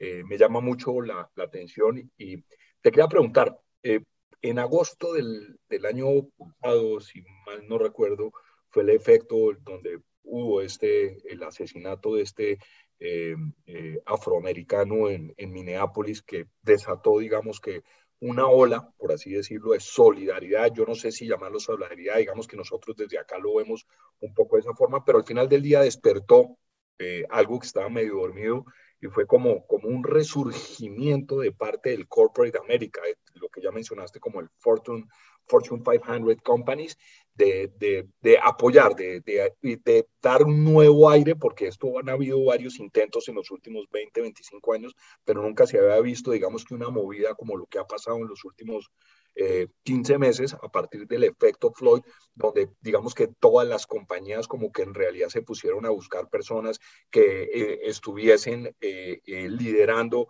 eh, 0.00 0.24
me 0.24 0.36
llama 0.36 0.60
mucho 0.60 1.00
la, 1.00 1.30
la, 1.36 1.44
atención 1.44 2.10
y 2.18 2.38
te 2.80 2.90
quería 2.90 3.06
preguntar, 3.06 3.56
eh, 3.84 4.00
en 4.42 4.58
agosto 4.58 5.12
del, 5.12 5.58
año 5.86 6.06
pasado, 6.36 7.00
si 7.00 7.22
mal 7.46 7.66
no 7.68 7.78
recuerdo, 7.78 8.32
fue 8.68 8.82
el 8.82 8.90
efecto 8.90 9.36
donde 9.60 10.00
hubo 10.22 10.60
este, 10.60 11.18
el 11.30 11.42
asesinato 11.42 12.14
de 12.14 12.22
este 12.22 12.58
eh, 12.98 13.34
eh, 13.66 14.00
afroamericano 14.04 15.08
en, 15.08 15.34
en, 15.36 15.52
Minneapolis 15.52 16.22
que 16.22 16.46
desató, 16.62 17.18
digamos 17.18 17.60
que, 17.60 17.82
una 18.20 18.46
ola, 18.46 18.92
por 18.98 19.12
así 19.12 19.30
decirlo, 19.30 19.72
de 19.72 19.80
solidaridad. 19.80 20.72
Yo 20.72 20.84
no 20.84 20.94
sé 20.94 21.10
si 21.10 21.26
llamarlo 21.26 21.58
solidaridad, 21.58 22.18
digamos 22.18 22.46
que 22.46 22.56
nosotros 22.56 22.96
desde 22.96 23.18
acá 23.18 23.38
lo 23.38 23.54
vemos 23.54 23.86
un 24.20 24.34
poco 24.34 24.56
de 24.56 24.60
esa 24.60 24.74
forma, 24.74 25.04
pero 25.04 25.18
al 25.18 25.24
final 25.24 25.48
del 25.48 25.62
día 25.62 25.80
despertó 25.80 26.58
eh, 26.98 27.24
algo 27.30 27.58
que 27.58 27.66
estaba 27.66 27.88
medio 27.88 28.16
dormido 28.16 28.66
y 29.00 29.08
fue 29.08 29.26
como, 29.26 29.66
como 29.66 29.88
un 29.88 30.04
resurgimiento 30.04 31.38
de 31.38 31.52
parte 31.52 31.90
del 31.90 32.06
corporate 32.06 32.58
America, 32.58 33.00
lo 33.34 33.48
que 33.48 33.62
ya 33.62 33.70
mencionaste 33.70 34.20
como 34.20 34.40
el 34.40 34.48
Fortune, 34.58 35.06
Fortune 35.46 35.82
500 35.82 36.42
Companies, 36.42 36.98
de, 37.34 37.72
de, 38.20 38.38
apoyar, 38.42 38.94
de, 38.94 39.20
de, 39.22 40.06
dar 40.20 40.42
un 40.42 40.62
nuevo 40.62 41.08
aire, 41.08 41.36
porque 41.36 41.68
esto 41.68 41.98
han 41.98 42.10
habido 42.10 42.44
varios 42.44 42.78
intentos 42.78 43.28
en 43.28 43.36
los 43.36 43.50
últimos 43.50 43.86
20, 43.90 44.20
25 44.20 44.72
años, 44.74 44.94
pero 45.24 45.42
nunca 45.42 45.66
se 45.66 45.78
había 45.78 46.00
visto, 46.00 46.32
digamos 46.32 46.64
que 46.64 46.74
una 46.74 46.90
movida 46.90 47.34
como 47.34 47.56
lo 47.56 47.66
que 47.66 47.78
ha 47.78 47.84
pasado 47.84 48.18
en 48.18 48.28
los 48.28 48.44
últimos 48.44 48.90
15 49.34 50.12
eh, 50.12 50.18
meses 50.18 50.54
a 50.54 50.68
partir 50.68 51.06
del 51.06 51.24
efecto 51.24 51.72
Floyd, 51.72 52.02
donde 52.34 52.70
digamos 52.80 53.14
que 53.14 53.28
todas 53.28 53.66
las 53.66 53.86
compañías 53.86 54.48
como 54.48 54.72
que 54.72 54.82
en 54.82 54.94
realidad 54.94 55.28
se 55.28 55.42
pusieron 55.42 55.86
a 55.86 55.90
buscar 55.90 56.28
personas 56.28 56.80
que 57.10 57.44
eh, 57.44 57.80
estuviesen 57.84 58.74
eh, 58.80 59.20
liderando 59.26 60.28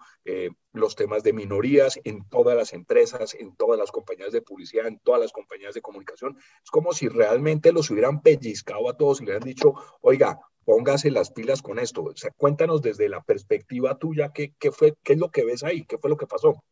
los 0.72 0.94
temas 0.94 1.24
de 1.24 1.32
minorías 1.32 1.98
en 2.04 2.28
todas 2.28 2.56
las 2.56 2.72
empresas, 2.72 3.34
en 3.34 3.56
todas 3.56 3.78
las 3.78 3.90
compañías 3.90 4.30
de 4.32 4.42
publicidad, 4.42 4.86
en 4.86 5.00
todas 5.00 5.20
las 5.20 5.32
compañías 5.32 5.74
de 5.74 5.82
comunicación. 5.82 6.36
Es 6.62 6.70
como 6.70 6.92
si 6.92 7.08
realmente 7.08 7.72
los 7.72 7.90
hubieran 7.90 8.22
pellizcado 8.22 8.88
a 8.88 8.96
todos 8.96 9.20
y 9.20 9.24
le 9.24 9.32
hubieran 9.32 9.48
dicho, 9.48 9.74
oiga, 10.00 10.38
póngase 10.64 11.10
las 11.10 11.32
pilas 11.32 11.62
con 11.62 11.80
esto. 11.80 12.04
O 12.04 12.16
sea, 12.16 12.30
cuéntanos 12.36 12.80
desde 12.82 13.08
la 13.08 13.22
perspectiva 13.22 13.98
tuya, 13.98 14.30
¿qué, 14.32 14.54
qué, 14.58 14.70
fue, 14.70 14.94
¿qué 15.02 15.14
es 15.14 15.18
lo 15.18 15.30
que 15.30 15.44
ves 15.44 15.64
ahí? 15.64 15.84
¿Qué 15.84 15.98
fue 15.98 16.10
lo 16.10 16.16
que 16.16 16.28
pasó? 16.28 16.62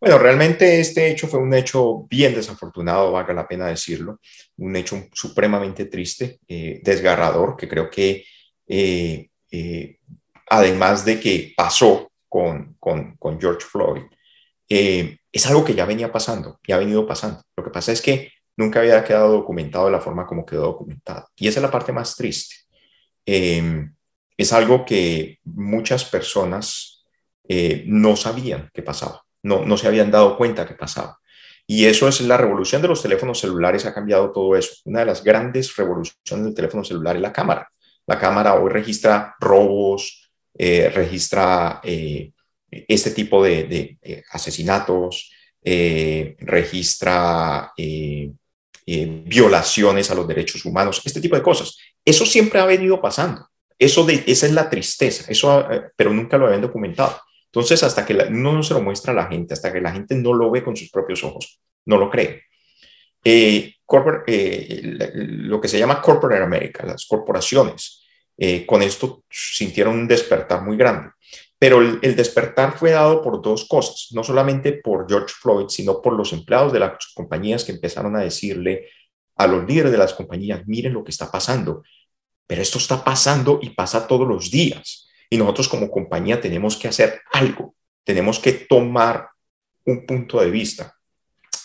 Bueno, 0.00 0.16
realmente 0.16 0.80
este 0.80 1.10
hecho 1.10 1.28
fue 1.28 1.38
un 1.40 1.52
hecho 1.52 2.06
bien 2.08 2.34
desafortunado, 2.34 3.12
valga 3.12 3.34
la 3.34 3.46
pena 3.46 3.66
decirlo, 3.66 4.18
un 4.56 4.74
hecho 4.74 5.08
supremamente 5.12 5.84
triste, 5.84 6.40
eh, 6.48 6.80
desgarrador, 6.82 7.54
que 7.54 7.68
creo 7.68 7.90
que 7.90 8.24
eh, 8.66 9.28
eh, 9.50 9.98
además 10.48 11.04
de 11.04 11.20
que 11.20 11.52
pasó 11.54 12.10
con, 12.30 12.76
con, 12.80 13.16
con 13.18 13.38
George 13.38 13.66
Floyd, 13.66 14.02
es 14.66 15.46
algo 15.46 15.64
que 15.64 15.74
ya 15.74 15.84
venía 15.84 16.10
pasando, 16.10 16.60
ya 16.66 16.76
ha 16.76 16.78
venido 16.78 17.06
pasando. 17.06 17.42
Lo 17.56 17.64
que 17.64 17.70
pasa 17.70 17.92
es 17.92 18.00
que 18.00 18.32
nunca 18.56 18.80
había 18.80 19.04
quedado 19.04 19.32
documentado 19.32 19.86
de 19.86 19.92
la 19.92 20.00
forma 20.00 20.26
como 20.26 20.46
quedó 20.46 20.62
documentado. 20.62 21.28
Y 21.36 21.48
esa 21.48 21.58
es 21.58 21.62
la 21.62 21.70
parte 21.70 21.92
más 21.92 22.16
triste. 22.16 22.56
es 23.26 24.52
algo 24.52 24.84
que 24.86 25.40
muchas 25.44 26.04
personas 26.04 27.04
no 27.86 28.16
sabían 28.16 28.70
que 28.72 28.82
pasaba 28.82 29.24
no, 29.42 29.64
no 29.64 29.76
se 29.76 29.86
habían 29.86 30.10
dado 30.10 30.36
cuenta 30.36 30.66
que 30.66 30.74
pasaba. 30.74 31.20
Y 31.70 31.86
eso 31.86 32.08
es 32.08 32.20
la 32.22 32.36
revolución 32.36 32.82
de 32.82 32.88
los 32.88 33.00
teléfonos 33.00 33.38
celulares, 33.38 33.86
ha 33.86 33.94
cambiado 33.94 34.32
todo 34.32 34.56
eso. 34.56 34.72
Una 34.86 34.98
de 35.00 35.06
las 35.06 35.22
grandes 35.22 35.76
revoluciones 35.76 36.44
del 36.44 36.52
teléfono 36.52 36.82
celular 36.82 37.14
es 37.14 37.22
la 37.22 37.32
cámara. 37.32 37.70
La 38.08 38.18
cámara 38.18 38.54
hoy 38.54 38.70
registra 38.70 39.36
robos, 39.38 40.32
eh, 40.58 40.90
registra 40.92 41.80
eh, 41.84 42.32
este 42.68 43.12
tipo 43.12 43.44
de, 43.44 43.96
asesinatos, 44.32 45.30
eh, 45.62 46.34
registra 46.40 47.72
violaciones 48.84 50.10
a 50.10 50.16
los 50.16 50.26
derechos 50.26 50.64
humanos, 50.64 51.00
este 51.04 51.20
tipo 51.20 51.36
de 51.36 51.42
cosas. 51.42 51.78
Eso 52.04 52.26
siempre 52.26 52.58
ha 52.58 52.66
venido 52.66 53.00
pasando. 53.00 53.46
Eso 53.78 54.04
de, 54.04 54.24
esa 54.26 54.46
es 54.46 54.52
la 54.52 54.68
tristeza, 54.68 55.30
eso, 55.30 55.64
pero 55.94 56.12
nunca 56.12 56.36
lo 56.36 56.46
habían 56.46 56.62
documentado. 56.62 57.16
Entonces, 57.52 57.82
hasta 57.82 58.06
que 58.06 58.14
no 58.30 58.62
se 58.62 58.74
lo 58.74 58.80
muestra 58.80 59.12
a 59.12 59.16
la 59.16 59.26
gente, 59.26 59.54
hasta 59.54 59.72
que 59.72 59.80
la 59.80 59.90
gente 59.90 60.14
no 60.14 60.32
lo 60.32 60.50
ve 60.50 60.62
con 60.62 60.76
sus 60.76 60.90
propios 60.90 61.24
ojos, 61.24 61.60
no 61.84 61.98
lo 61.98 62.08
cree. 62.08 62.44
Eh, 63.24 63.74
eh, 64.26 65.10
lo 65.14 65.60
que 65.60 65.68
se 65.68 65.78
llama 65.78 66.00
Corporate 66.00 66.42
America, 66.42 66.86
las 66.86 67.06
corporaciones, 67.06 68.04
eh, 68.38 68.64
con 68.64 68.82
esto 68.82 69.24
sintieron 69.28 69.94
un 69.98 70.08
despertar 70.08 70.62
muy 70.62 70.76
grande. 70.76 71.10
Pero 71.58 71.80
el, 71.80 72.16
despertar 72.16 72.78
fue 72.78 72.92
dado 72.92 73.20
por 73.20 73.42
dos 73.42 73.66
cosas, 73.66 74.08
no 74.12 74.24
solamente 74.24 74.72
por 74.72 75.06
George 75.08 75.34
Floyd, 75.38 75.66
sino 75.68 76.00
por 76.00 76.14
los 76.14 76.32
empleados 76.32 76.72
de 76.72 76.78
las 76.78 77.12
compañías 77.14 77.64
que 77.64 77.72
empezaron 77.72 78.16
a 78.16 78.20
decirle 78.20 78.88
a 79.36 79.46
los 79.46 79.66
líderes 79.66 79.92
de 79.92 79.98
las 79.98 80.14
compañías, 80.14 80.66
miren 80.66 80.94
lo 80.94 81.04
que 81.04 81.10
está 81.10 81.30
pasando, 81.30 81.82
pero 82.46 82.62
esto 82.62 82.78
está 82.78 83.04
pasando 83.04 83.58
y 83.60 83.70
pasa 83.70 84.06
todos 84.06 84.26
los 84.26 84.50
días. 84.50 85.09
Y 85.30 85.38
nosotros 85.38 85.68
como 85.68 85.90
compañía 85.90 86.40
tenemos 86.40 86.76
que 86.76 86.88
hacer 86.88 87.22
algo, 87.32 87.76
tenemos 88.04 88.40
que 88.40 88.52
tomar 88.52 89.28
un 89.86 90.04
punto 90.04 90.40
de 90.40 90.50
vista. 90.50 90.96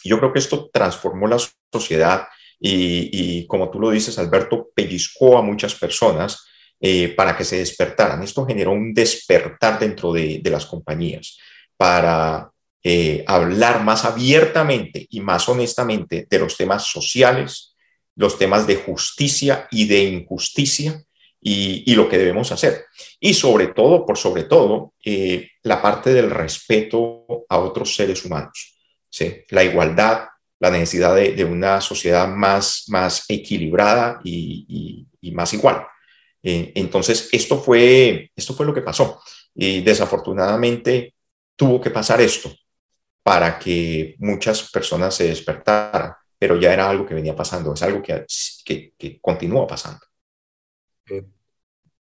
Yo 0.04 0.20
creo 0.20 0.32
que 0.32 0.40
esto 0.40 0.70
transformó 0.72 1.28
la 1.28 1.38
sociedad 1.74 2.28
y, 2.60 3.46
como 3.48 3.70
tú 3.70 3.80
lo 3.80 3.90
dices, 3.90 4.18
Alberto, 4.20 4.70
pellizcó 4.74 5.38
a 5.38 5.42
muchas 5.42 5.76
personas 5.76 6.46
eh, 6.80 7.10
para 7.10 7.36
que 7.36 7.44
se 7.44 7.58
despertaran. 7.58 8.24
Esto 8.24 8.46
generó 8.46 8.72
un 8.72 8.94
despertar 8.94 9.80
dentro 9.80 10.14
de, 10.14 10.42
las 10.46 10.66
compañías 10.66 11.38
para 11.76 12.52
eh, 12.84 13.24
hablar 13.28 13.84
más 13.84 14.06
abiertamente 14.06 15.08
y 15.10 15.22
más 15.22 15.50
honestamente 15.50 16.28
de 16.30 16.40
los 16.40 16.56
temas 16.56 16.84
sociales, 16.84 17.76
los 18.16 18.38
temas 18.38 18.68
de 18.68 18.76
justicia 18.76 19.68
y 19.72 19.88
de 19.88 20.04
injusticia 20.04 21.05
y, 21.48 21.94
lo 21.94 22.10
que 22.10 22.18
debemos 22.18 22.52
hacer. 22.52 22.86
Y 23.20 23.36
sobre 23.36 23.68
todo, 23.68 24.04
por 24.04 24.18
sobre 24.18 24.46
todo, 24.46 24.94
eh, 25.06 25.52
la 25.62 25.80
parte 25.80 26.12
del 26.12 26.32
respeto 26.32 27.46
a 27.48 27.60
otros 27.60 27.96
seres 27.96 28.26
humanos, 28.26 28.76
¿sí? 29.10 29.44
la 29.50 29.64
igualdad, 29.64 30.26
la 30.60 30.72
necesidad 30.72 31.16
de, 31.16 31.46
una 31.46 31.82
sociedad 31.82 32.28
más, 32.28 32.86
más 32.88 33.26
equilibrada 33.30 34.20
y, 34.24 35.08
más 35.34 35.54
igual. 35.54 35.86
Eh, 36.42 36.72
entonces, 36.76 37.30
esto 37.32 37.62
fue, 37.62 38.32
esto 38.36 38.56
fue 38.56 38.66
lo 38.66 38.74
que 38.74 38.82
pasó. 38.82 39.22
Y 39.54 39.82
desafortunadamente 39.82 41.14
tuvo 41.56 41.80
que 41.80 41.92
pasar 41.92 42.22
esto 42.22 42.52
para 43.22 43.60
que 43.60 44.16
muchas 44.18 44.72
personas 44.72 45.14
se 45.14 45.28
despertaran, 45.28 46.14
pero 46.40 46.60
ya 46.60 46.74
era 46.74 46.90
algo 46.90 47.06
que 47.06 47.14
venía 47.14 47.36
pasando, 47.36 47.74
es 47.74 47.84
algo 47.84 48.02
que, 48.02 48.26
que, 48.66 48.94
que 48.98 49.20
continúa 49.22 49.68
pasando. 49.68 50.02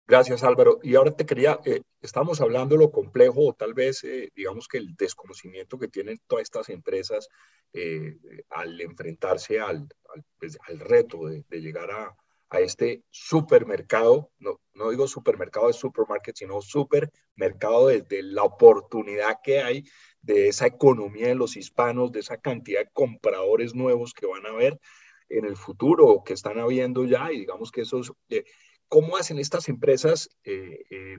Gracias, 0.09 0.43
Álvaro. 0.43 0.79
Y 0.83 0.95
ahora 0.95 1.15
te 1.15 1.27
quería, 1.27 1.61
eh, 1.67 1.83
estamos 2.01 2.41
hablando 2.41 2.75
de 2.75 2.81
lo 2.83 2.91
complejo 2.91 3.49
o 3.49 3.53
tal 3.53 3.75
vez, 3.75 4.03
eh, 4.05 4.31
digamos 4.35 4.67
que 4.67 4.79
el 4.79 4.97
desconocimiento 4.97 5.79
que 5.79 5.89
tienen 5.89 6.19
todas 6.27 6.45
estas 6.45 6.71
empresas 6.71 7.29
eh, 7.75 8.17
al 8.49 8.81
enfrentarse 8.81 9.61
al, 9.61 9.87
al, 10.15 10.25
pues, 10.39 10.57
reto 10.79 11.27
de, 11.27 11.45
llegar 11.61 11.91
a, 11.91 12.17
a, 12.49 12.61
este 12.61 13.03
supermercado, 13.11 14.31
no, 14.39 14.59
no 14.73 14.89
digo 14.89 15.07
supermercado 15.07 15.67
de 15.67 15.75
supermarket, 15.75 16.37
sino 16.37 16.63
supermercado 16.63 17.89
de, 17.89 18.01
de 18.01 18.23
la 18.23 18.45
oportunidad 18.45 19.41
que 19.45 19.61
hay 19.61 19.85
de 20.23 20.49
esa 20.49 20.67
economía 20.69 21.29
de 21.29 21.35
los 21.35 21.55
hispanos, 21.55 22.13
de 22.13 22.21
esa 22.21 22.39
cantidad 22.39 22.81
de 22.81 22.91
compradores 22.95 23.75
nuevos 23.75 24.15
que 24.15 24.25
van 24.25 24.47
a 24.47 24.51
haber 24.51 24.81
en 25.29 25.45
el 25.45 25.57
futuro 25.57 26.23
que 26.25 26.33
están 26.33 26.59
habiendo 26.59 27.05
ya 27.05 27.31
y 27.33 27.41
digamos 27.41 27.71
que 27.71 27.83
esos, 27.83 28.13
eh, 28.31 28.45
¿cómo 28.89 29.17
hacen 29.17 29.39
estas 29.39 29.69
empresas? 29.69 30.31
Eh, 30.45 30.85
eh, 30.91 31.19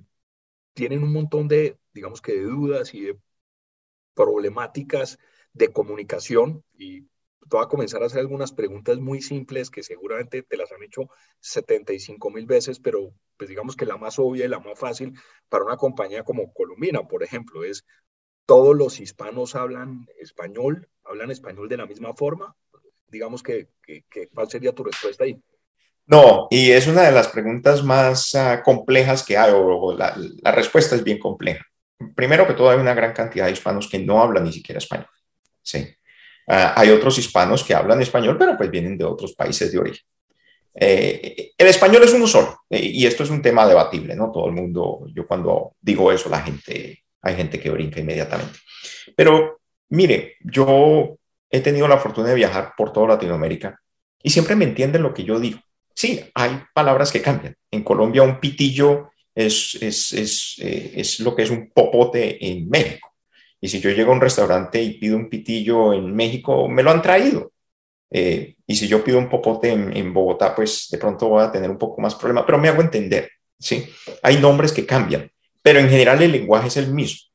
tienen 0.73 1.03
un 1.03 1.13
montón 1.13 1.47
de, 1.47 1.77
digamos 1.93 2.21
que 2.21 2.33
de 2.33 2.43
dudas 2.43 2.93
y 2.93 3.01
de 3.01 3.19
problemáticas 4.13 5.17
de 5.53 5.71
comunicación 5.71 6.63
y 6.73 7.01
te 7.01 7.57
voy 7.57 7.63
a 7.63 7.67
comenzar 7.67 8.03
a 8.03 8.05
hacer 8.05 8.19
algunas 8.19 8.51
preguntas 8.51 8.99
muy 8.99 9.21
simples 9.21 9.71
que 9.71 9.81
seguramente 9.81 10.43
te 10.43 10.57
las 10.57 10.71
han 10.71 10.83
hecho 10.83 11.09
75 11.39 12.29
mil 12.29 12.45
veces, 12.45 12.79
pero 12.79 13.13
pues 13.37 13.49
digamos 13.49 13.75
que 13.75 13.85
la 13.85 13.97
más 13.97 14.19
obvia 14.19 14.45
y 14.45 14.49
la 14.49 14.59
más 14.59 14.77
fácil 14.77 15.13
para 15.47 15.63
una 15.65 15.77
compañía 15.77 16.23
como 16.23 16.53
Colombina, 16.53 17.07
por 17.07 17.23
ejemplo, 17.23 17.63
es 17.63 17.85
todos 18.45 18.75
los 18.75 18.99
hispanos 18.99 19.55
hablan 19.55 20.07
español, 20.19 20.89
hablan 21.03 21.31
español 21.31 21.69
de 21.69 21.77
la 21.77 21.85
misma 21.85 22.13
forma. 22.13 22.55
Digamos 23.07 23.43
que, 23.43 23.69
¿cuál 24.33 24.49
sería 24.49 24.73
tu 24.73 24.83
respuesta 24.83 25.23
ahí? 25.23 25.41
No, 26.09 26.47
y 26.49 26.71
es 26.71 26.87
una 26.87 27.03
de 27.03 27.11
las 27.11 27.27
preguntas 27.27 27.83
más 27.83 28.33
uh, 28.33 28.63
complejas 28.63 29.23
que 29.23 29.37
hay, 29.37 29.51
o, 29.53 29.95
la, 29.95 30.17
la, 30.41 30.51
respuesta 30.51 30.95
es 30.95 31.03
bien 31.03 31.19
compleja. 31.19 31.63
Primero 32.15 32.47
que 32.47 32.55
todo, 32.55 32.71
hay 32.71 32.79
una 32.79 32.95
gran 32.95 33.13
cantidad 33.13 33.45
de 33.45 33.51
hispanos 33.51 33.87
que 33.87 33.99
no 33.99 34.19
hablan 34.19 34.45
ni 34.45 34.51
siquiera 34.51 34.79
español. 34.79 35.05
Sí. 35.61 35.87
Uh, 36.47 36.73
hay 36.75 36.89
otros 36.89 37.19
hispanos 37.19 37.63
que 37.63 37.75
hablan 37.75 38.01
español, 38.01 38.37
pero 38.39 38.57
pues 38.57 38.71
vienen 38.71 38.97
de 38.97 39.05
otros 39.05 39.33
países 39.33 39.71
de 39.71 39.77
origen. 39.77 40.03
Eh, 40.73 41.51
el 41.55 41.67
español 41.67 42.01
es 42.03 42.13
uno 42.13 42.25
solo, 42.25 42.61
eh, 42.71 42.79
y 42.81 43.05
esto 43.05 43.21
es 43.21 43.29
un 43.29 43.43
tema 43.43 43.67
debatible, 43.67 44.15
¿no? 44.15 44.31
Todo 44.31 44.47
el 44.47 44.53
mundo, 44.53 45.05
yo 45.13 45.27
cuando 45.27 45.75
digo 45.79 46.11
eso, 46.11 46.27
la 46.27 46.41
gente 46.41 47.03
hay 47.21 47.35
gente 47.35 47.59
que 47.59 47.69
brinca 47.69 47.99
inmediatamente. 47.99 48.57
Pero 49.15 49.59
mire, 49.89 50.37
yo 50.41 51.17
he 51.51 51.59
tenido 51.61 51.87
la 51.87 51.97
fortuna 51.97 52.29
de 52.29 52.35
viajar 52.35 52.73
por 52.75 52.93
toda 52.93 53.09
Latinoamérica 53.09 53.79
y 54.23 54.29
siempre 54.31 54.55
me 54.55 54.65
entienden 54.65 55.03
lo 55.03 55.13
que 55.13 55.23
yo 55.23 55.39
digo. 55.39 55.59
Sí, 55.99 56.21
hay 56.33 56.61
palabras 56.73 57.11
que 57.11 57.21
cambian. 57.21 57.55
En 57.69 57.83
Colombia 57.83 58.23
un 58.23 58.39
pitillo 58.39 59.11
es, 59.35 59.77
es, 59.81 60.13
es, 60.13 60.55
eh, 60.59 60.93
es 60.95 61.19
lo 61.19 61.35
que 61.35 61.43
es 61.43 61.49
un 61.49 61.71
popote 61.71 62.37
en 62.45 62.69
México. 62.69 63.13
Y 63.59 63.67
si 63.67 63.81
yo 63.81 63.89
llego 63.89 64.11
a 64.11 64.15
un 64.15 64.21
restaurante 64.21 64.81
y 64.81 64.97
pido 64.97 65.17
un 65.17 65.29
pitillo 65.29 65.93
en 65.93 66.15
México, 66.15 66.69
me 66.69 66.83
lo 66.83 66.91
han 66.91 67.01
traído. 67.01 67.51
Eh, 68.09 68.55
y 68.65 68.75
si 68.75 68.87
yo 68.87 69.03
pido 69.03 69.17
un 69.17 69.29
popote 69.29 69.71
en, 69.71 70.13
Bogotá, 70.13 70.55
pues 70.55 70.87
de 70.89 70.97
pronto 70.97 71.27
voy 71.27 71.43
a 71.43 71.51
tener 71.51 71.69
un 71.69 71.77
poco 71.77 71.99
más 71.99 72.15
problema, 72.15 72.45
pero 72.45 72.57
me 72.57 72.69
hago 72.69 72.81
entender, 72.81 73.29
¿sí? 73.59 73.85
Hay 74.23 74.37
nombres 74.37 74.71
que 74.71 74.85
cambian 74.85 75.29
pero 75.61 75.79
en 75.79 75.89
general 75.89 76.21
el 76.21 76.31
lenguaje 76.31 76.67
es 76.67 76.77
el 76.77 76.93
mismo. 76.93 77.29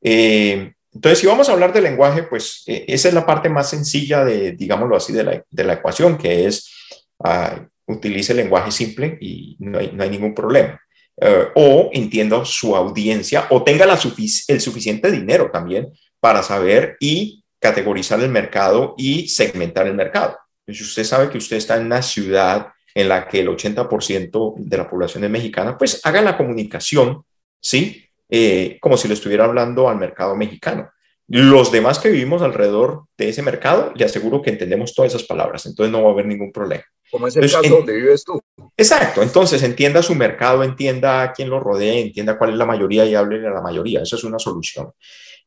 Eh, 0.00 0.72
entonces, 0.92 1.18
si 1.18 1.26
vamos 1.26 1.48
a 1.48 1.52
hablar 1.52 1.72
de 1.72 1.82
lenguaje, 1.82 2.22
pues 2.22 2.62
eh, 2.66 2.84
esa 2.88 3.08
es 3.08 3.14
la 3.14 3.26
parte 3.26 3.48
más 3.48 3.68
sencilla 3.68 4.24
de, 4.24 4.52
digámoslo 4.52 4.96
así, 4.96 5.12
de 5.12 5.24
la, 5.24 5.44
de 5.50 5.64
la 5.64 5.74
ecuación, 5.74 6.16
que 6.16 6.46
es 6.46 6.72
uh, 7.18 7.66
utilice 7.88 8.34
lenguaje 8.34 8.70
simple 8.70 9.18
y 9.20 9.56
no 9.60 9.78
hay, 9.78 9.90
no 9.92 10.02
hay 10.02 10.10
ningún 10.10 10.34
problema. 10.34 10.80
Uh, 11.16 11.50
o 11.56 11.90
entienda 11.92 12.44
su 12.44 12.76
audiencia 12.76 13.46
o 13.50 13.64
tenga 13.64 13.84
el 13.84 14.60
suficiente 14.60 15.10
dinero 15.10 15.50
también 15.52 15.88
para 16.20 16.44
saber 16.44 16.96
y 17.00 17.42
categorizar 17.58 18.20
el 18.20 18.30
mercado 18.30 18.94
y 18.96 19.28
segmentar 19.28 19.88
el 19.88 19.94
mercado. 19.94 20.38
Si 20.68 20.80
usted 20.80 21.02
sabe 21.02 21.28
que 21.28 21.38
usted 21.38 21.56
está 21.56 21.76
en 21.76 21.86
una 21.86 22.02
ciudad 22.02 22.68
en 22.94 23.08
la 23.08 23.26
que 23.26 23.40
el 23.40 23.48
80% 23.48 24.54
de 24.58 24.76
la 24.76 24.88
población 24.88 25.24
es 25.24 25.30
mexicana, 25.30 25.76
pues 25.76 26.00
haga 26.04 26.20
la 26.22 26.36
comunicación 26.36 27.24
¿sí? 27.60 28.04
Eh, 28.28 28.78
como 28.80 28.96
si 28.96 29.08
le 29.08 29.14
estuviera 29.14 29.44
hablando 29.44 29.88
al 29.88 29.98
mercado 29.98 30.36
mexicano. 30.36 30.90
Los 31.26 31.70
demás 31.72 31.98
que 31.98 32.10
vivimos 32.10 32.42
alrededor 32.42 33.04
de 33.16 33.28
ese 33.28 33.42
mercado, 33.42 33.92
le 33.94 34.04
aseguro 34.04 34.40
que 34.40 34.50
entendemos 34.50 34.94
todas 34.94 35.14
esas 35.14 35.26
palabras, 35.26 35.66
entonces 35.66 35.92
no 35.92 36.02
va 36.02 36.10
a 36.10 36.12
haber 36.12 36.26
ningún 36.26 36.52
problema. 36.52 36.84
Como 37.10 37.26
es 37.26 37.36
el 37.36 37.50
caso 37.50 37.68
donde 37.68 37.94
vives 37.94 38.24
tú. 38.24 38.40
Exacto, 38.76 39.22
entonces 39.22 39.62
entienda 39.62 40.02
su 40.02 40.14
mercado, 40.14 40.62
entienda 40.62 41.22
a 41.22 41.32
quién 41.32 41.50
lo 41.50 41.60
rodea, 41.60 41.94
entienda 41.94 42.38
cuál 42.38 42.50
es 42.50 42.56
la 42.56 42.66
mayoría 42.66 43.04
y 43.06 43.14
hable 43.14 43.46
a 43.46 43.50
la 43.50 43.60
mayoría, 43.60 44.02
esa 44.02 44.16
es 44.16 44.24
una 44.24 44.38
solución. 44.38 44.92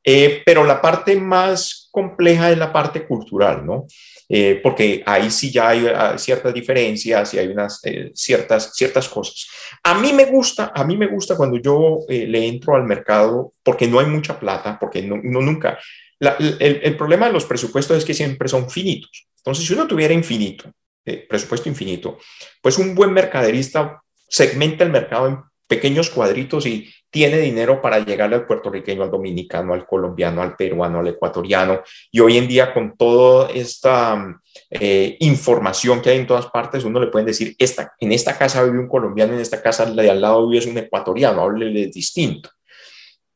Eh, 0.03 0.41
pero 0.45 0.63
la 0.63 0.81
parte 0.81 1.15
más 1.15 1.89
compleja 1.91 2.51
es 2.51 2.57
la 2.57 2.73
parte 2.73 3.05
cultural, 3.05 3.65
¿no? 3.65 3.85
Eh, 4.33 4.61
porque 4.63 5.03
ahí 5.05 5.29
sí 5.29 5.51
ya 5.51 5.67
hay 5.67 5.87
ah, 5.87 6.17
ciertas 6.17 6.53
diferencias 6.53 7.33
y 7.33 7.39
hay 7.39 7.47
unas 7.47 7.81
eh, 7.83 8.11
ciertas, 8.13 8.73
ciertas 8.73 9.09
cosas. 9.09 9.45
A 9.83 9.95
mí 9.95 10.13
me 10.13 10.23
gusta, 10.23 10.71
a 10.73 10.85
mí 10.85 10.95
me 10.95 11.07
gusta 11.07 11.35
cuando 11.35 11.57
yo 11.57 11.99
eh, 12.07 12.25
le 12.27 12.47
entro 12.47 12.77
al 12.77 12.85
mercado 12.85 13.55
porque 13.61 13.89
no 13.89 13.99
hay 13.99 14.05
mucha 14.05 14.39
plata, 14.39 14.77
porque 14.79 15.01
no, 15.01 15.15
uno 15.15 15.41
nunca, 15.41 15.77
el, 16.17 16.79
el, 16.81 16.95
problema 16.95 17.27
de 17.27 17.33
los 17.33 17.43
presupuestos 17.43 17.97
es 17.97 18.05
que 18.05 18.13
siempre 18.13 18.47
son 18.47 18.69
finitos. 18.69 19.27
Entonces, 19.35 19.65
si 19.65 19.73
uno 19.73 19.85
tuviera 19.85 20.13
infinito, 20.13 20.71
presupuesto 21.03 21.69
infinito, 21.69 22.17
pues 22.61 22.77
un 22.77 22.95
buen 22.95 23.11
mercaderista 23.13 24.01
segmenta 24.27 24.83
el 24.83 24.91
mercado 24.91 25.27
en 25.27 25.39
pequeños 25.71 26.09
cuadritos 26.09 26.65
y 26.65 26.89
tiene 27.09 27.37
dinero 27.37 27.81
para 27.81 27.99
llegarle 27.99 28.35
al 28.35 28.45
puertorriqueño, 28.45 29.03
al 29.03 29.11
dominicano, 29.11 29.73
al 29.73 29.85
colombiano, 29.85 30.41
al 30.41 30.57
peruano, 30.57 30.99
al 30.99 31.07
ecuatoriano. 31.07 31.81
Y 32.11 32.19
hoy 32.19 32.37
en 32.37 32.47
día 32.47 32.73
con 32.73 32.97
toda 32.97 33.49
esta 33.51 34.37
eh, 34.69 35.15
información 35.21 36.01
que 36.01 36.09
hay 36.09 36.17
en 36.19 36.27
todas 36.27 36.47
partes, 36.47 36.83
uno 36.83 36.99
le 36.99 37.07
puede 37.07 37.25
decir, 37.25 37.55
esta, 37.57 37.93
en 37.99 38.11
esta 38.11 38.37
casa 38.37 38.63
vive 38.63 38.79
un 38.79 38.89
colombiano, 38.89 39.33
en 39.33 39.39
esta 39.39 39.61
casa 39.61 39.85
de 39.85 40.09
al 40.09 40.19
lado 40.19 40.47
vive 40.49 40.69
un 40.69 40.77
ecuatoriano, 40.77 41.41
háblele 41.41 41.87
distinto. 41.87 42.49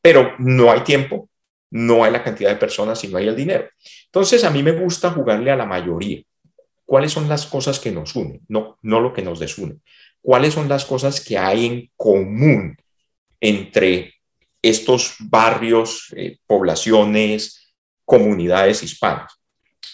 Pero 0.02 0.32
no 0.38 0.70
hay 0.70 0.80
tiempo, 0.80 1.30
no 1.70 2.04
hay 2.04 2.12
la 2.12 2.22
cantidad 2.22 2.50
de 2.50 2.56
personas 2.56 3.02
y 3.04 3.08
no 3.08 3.16
hay 3.16 3.28
el 3.28 3.36
dinero. 3.36 3.66
Entonces 4.06 4.44
a 4.44 4.50
mí 4.50 4.62
me 4.62 4.72
gusta 4.72 5.10
jugarle 5.10 5.50
a 5.50 5.56
la 5.56 5.64
mayoría. 5.64 6.22
¿Cuáles 6.86 7.12
son 7.12 7.28
las 7.28 7.44
cosas 7.46 7.78
que 7.78 7.92
nos 7.92 8.16
unen? 8.16 8.40
No, 8.48 8.78
no 8.80 9.00
lo 9.00 9.12
que 9.12 9.22
nos 9.22 9.38
desune. 9.38 9.80
¿Cuáles 10.22 10.54
son 10.54 10.68
las 10.68 10.86
cosas 10.86 11.20
que 11.20 11.36
hay 11.36 11.66
en 11.66 11.90
común? 11.96 12.76
entre 13.40 14.14
estos 14.62 15.16
barrios, 15.20 16.12
eh, 16.16 16.38
poblaciones, 16.46 17.72
comunidades 18.04 18.82
hispanas. 18.82 19.32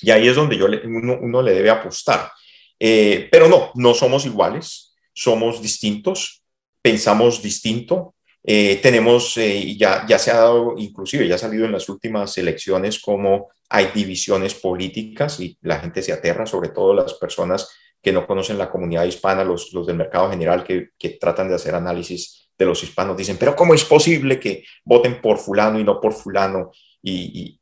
Y 0.01 0.11
ahí 0.11 0.29
es 0.29 0.37
donde 0.37 0.57
yo 0.57 0.67
uno, 0.85 1.43
le 1.43 1.53
debe 1.53 1.71
apostar. 1.71 2.31
Eh, 2.79 3.29
pero 3.31 3.49
no, 3.49 3.71
no 3.75 3.95
somos 3.95 4.27
iguales, 4.27 4.95
somos 5.13 5.63
distintos, 5.63 6.43
pensamos 6.81 7.43
distinto. 7.43 8.15
Eh, 8.45 8.81
tenemos, 8.83 9.37
ya, 9.77 10.05
ya 10.09 10.19
se 10.19 10.33
ha 10.33 10.39
dado, 10.39 10.75
inclusive 10.77 11.29
ya 11.29 11.37
ha 11.37 11.39
salido 11.39 11.65
en 11.65 11.73
las 11.73 11.89
últimas 11.89 12.37
elecciones 12.39 12.99
como 12.99 13.51
hay 13.73 13.91
divisiones 13.95 14.55
políticas 14.55 15.41
y 15.41 15.59
la 15.63 15.81
gente 15.81 16.03
se 16.03 16.13
aterra, 16.13 16.47
sobre 16.47 16.69
todo 16.69 16.95
las 16.95 17.15
personas 17.15 17.71
que 18.03 18.13
no 18.13 18.27
conocen 18.27 18.59
la 18.59 18.71
comunidad 18.71 19.05
hispana, 19.05 19.45
los, 19.45 19.73
los 19.73 19.87
del 19.87 19.97
mercado 19.97 20.31
general 20.31 20.63
que, 20.63 20.91
que 20.99 21.11
tratan 21.11 21.49
de 21.49 21.55
hacer 21.55 21.75
análisis 21.75 22.43
de 22.59 22.67
los 22.67 22.83
hispanos 22.83 23.17
dicen, 23.17 23.37
pero 23.39 23.57
¿cómo 23.57 23.75
es 23.75 23.85
posible 23.85 24.39
que 24.39 24.65
voten 24.85 25.21
por 25.21 25.39
fulano 25.39 25.79
y 25.79 25.85
no 25.85 26.01
por 26.01 26.13
fulano? 26.13 26.71
Y, 27.03 27.59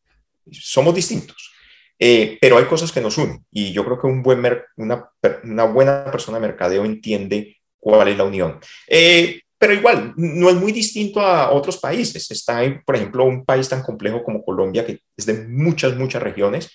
somos 0.53 0.95
distintos. 0.95 1.53
Eh, 1.99 2.39
pero 2.41 2.59
hay 2.59 2.65
cosas 2.65 2.91
que 2.91 3.01
nos 3.01 3.19
unen 3.19 3.45
y 3.53 3.73
yo 3.73 3.85
creo 3.85 4.01
que 4.01 4.07
un 4.07 4.23
buen 4.23 4.43
una, 4.77 5.11
una, 5.45 5.65
buena 5.65 6.11
persona 6.11 6.39
de 6.39 6.47
mercadeo 6.47 6.85
entiende 6.85 7.59
cuál 7.79 8.09
es 8.09 8.17
la 8.17 8.25
unión. 8.25 8.59
Eh, 8.89 9.43
pero 9.61 9.75
igual, 9.75 10.15
no 10.17 10.49
es 10.49 10.57
muy 10.57 10.73
distinto 10.73 11.21
a 11.21 11.51
otros 11.51 11.77
países. 11.77 12.31
Está, 12.31 12.65
en, 12.65 12.83
por 12.83 12.97
ejemplo, 12.97 13.27
un 13.27 13.45
país 13.45 13.69
tan 13.69 13.83
complejo 13.83 14.25
como 14.25 14.43
Colombia, 14.43 14.87
que 14.87 15.03
es 15.15 15.27
de 15.27 15.47
muchas, 15.49 15.95
muchas 15.97 16.23
regiones. 16.23 16.71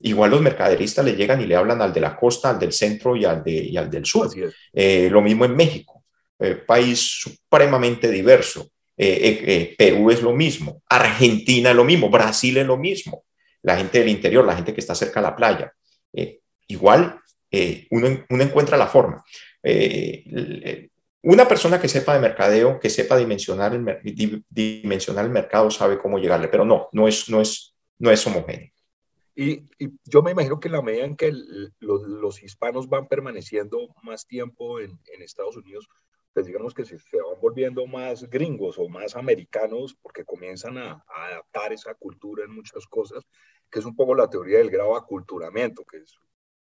Igual 0.00 0.30
los 0.30 0.40
mercaderistas 0.40 1.04
le 1.04 1.14
llegan 1.14 1.42
y 1.42 1.46
le 1.46 1.56
hablan 1.56 1.82
al 1.82 1.92
de 1.92 2.00
la 2.00 2.16
costa, 2.16 2.48
al 2.48 2.58
del 2.58 2.72
centro 2.72 3.16
y 3.16 3.26
al, 3.26 3.44
de, 3.44 3.52
y 3.52 3.76
al 3.76 3.90
del 3.90 4.06
sur. 4.06 4.30
Eh, 4.72 5.10
lo 5.10 5.20
mismo 5.20 5.44
en 5.44 5.54
México. 5.54 6.04
Eh, 6.38 6.54
país 6.54 7.00
supremamente 7.00 8.10
diverso. 8.10 8.70
Eh, 8.96 9.74
Perú 9.76 10.10
es 10.10 10.22
lo 10.22 10.32
mismo, 10.32 10.82
Argentina 10.88 11.70
es 11.70 11.76
lo 11.76 11.84
mismo, 11.84 12.08
Brasil 12.08 12.56
es 12.56 12.66
lo 12.66 12.76
mismo, 12.76 13.24
la 13.62 13.76
gente 13.76 13.98
del 13.98 14.08
interior, 14.08 14.44
la 14.44 14.54
gente 14.54 14.72
que 14.72 14.80
está 14.80 14.94
cerca 14.94 15.20
de 15.20 15.26
la 15.26 15.36
playa. 15.36 15.72
igual 16.68 17.18
uno, 17.90 18.24
uno, 18.28 18.42
encuentra 18.42 18.76
la 18.76 18.86
forma. 18.86 19.24
Una 21.22 21.46
persona 21.46 21.80
que 21.80 21.88
sepa 21.88 22.14
de 22.14 22.20
mercadeo, 22.20 22.80
que 22.80 22.90
sepa 22.90 23.16
dimensionar 23.16 23.74
el, 23.74 24.44
dimensionar 24.50 25.24
el 25.24 25.30
mercado, 25.30 25.70
sabe 25.70 25.98
cómo 25.98 26.18
llegarle, 26.18 26.48
pero 26.48 26.64
no, 26.64 26.88
no 26.92 27.06
es, 27.06 27.28
no 27.28 27.40
es, 27.40 27.76
no 27.98 28.10
es 28.10 28.26
homogéneo. 28.26 28.70
Y, 29.34 29.68
yo 30.04 30.22
me 30.22 30.32
imagino 30.32 30.58
que 30.58 30.68
la 30.68 30.82
medida 30.82 31.04
en 31.04 31.16
que 31.16 31.32
los, 31.78 32.42
hispanos 32.42 32.88
van 32.88 33.06
permaneciendo 33.06 33.94
más 34.02 34.26
tiempo 34.26 34.80
en, 34.80 34.98
Estados 35.20 35.56
Unidos, 35.56 35.88
pues 36.34 36.46
digamos 36.46 36.74
que 36.74 36.84
se, 36.84 36.98
se 36.98 37.16
van 37.16 37.40
volviendo 37.40 37.86
más 37.86 38.28
gringos 38.28 38.76
o 38.78 38.88
más 38.88 39.14
americanos 39.14 39.94
porque 40.02 40.24
comienzan 40.24 40.76
a, 40.76 41.04
adaptar 41.06 41.72
esa 41.72 41.94
cultura 41.94 42.44
en 42.44 42.50
muchas 42.50 42.86
cosas, 42.86 43.24
que 43.70 43.78
es 43.78 43.84
un 43.84 43.94
poco 43.94 44.16
la 44.16 44.28
teoría 44.28 44.58
del 44.58 44.70
grado 44.70 44.96
aculturamiento, 44.96 45.84
que 45.84 45.98
es 45.98 46.18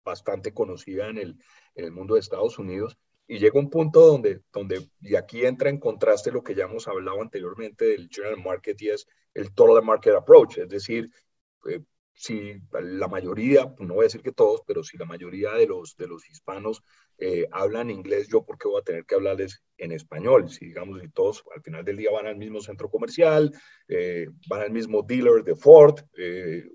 bastante 0.05 0.53
conocida 0.53 1.09
en 1.09 1.39
el 1.75 1.93
mundo 1.93 2.15
de 2.15 2.21
Estados 2.21 2.59
Unidos. 2.59 2.99
Y 3.33 3.39
llega 3.39 3.61
un 3.61 3.71
punto 3.71 4.01
donde, 4.01 4.41
donde, 4.53 4.89
y 5.01 5.15
aquí 5.15 5.47
entra 5.47 5.71
en 5.71 5.79
contraste 5.79 6.33
lo 6.33 6.43
que 6.43 6.53
ya 6.53 6.65
hemos 6.65 6.89
hablado 6.89 7.23
anteriormente 7.23 7.85
del 7.85 8.09
general 8.11 8.43
market 8.43 8.83
y 8.83 8.89
es 8.89 9.07
el 9.35 9.55
total 9.55 9.85
market 9.85 10.17
approach, 10.17 10.59
es 10.59 10.69
decir, 10.69 11.09
eh, 11.69 11.79
si 12.13 12.61
la 12.73 13.07
mayoría, 13.07 13.73
no 13.79 13.95
voy 13.95 14.03
a 14.03 14.07
decir 14.09 14.21
que 14.21 14.33
todos, 14.33 14.63
pero 14.67 14.83
si 14.83 14.99
la 14.99 15.05
mayoría 15.05 15.53
de 15.53 15.69
los, 15.69 15.97
de 15.97 16.09
los 16.09 16.29
hispanos 16.29 16.83
eh, 17.19 17.47
hablan 17.53 17.89
inglés, 17.91 18.27
yo 18.27 18.45
por 18.45 18.59
qué 18.59 18.67
voy 18.67 18.81
a 18.81 18.85
tener 18.85 19.05
que 19.05 19.15
hablarles 19.15 19.63
en 19.79 19.93
español. 19.93 20.51
Si 20.51 20.67
digamos, 20.67 21.01
si 21.01 21.09
todos 21.11 21.45
al 21.55 21.63
final 21.63 21.85
del 21.85 21.99
día 21.99 22.11
van 22.11 22.27
al 22.27 22.37
mismo 22.37 22.61
centro 22.61 22.91
comercial, 22.91 23.53
eh, 23.87 24.27
van 24.49 24.63
al 24.63 24.73
mismo 24.73 25.05
dealer 25.05 25.45
de 25.45 25.55
Ford, 25.55 26.01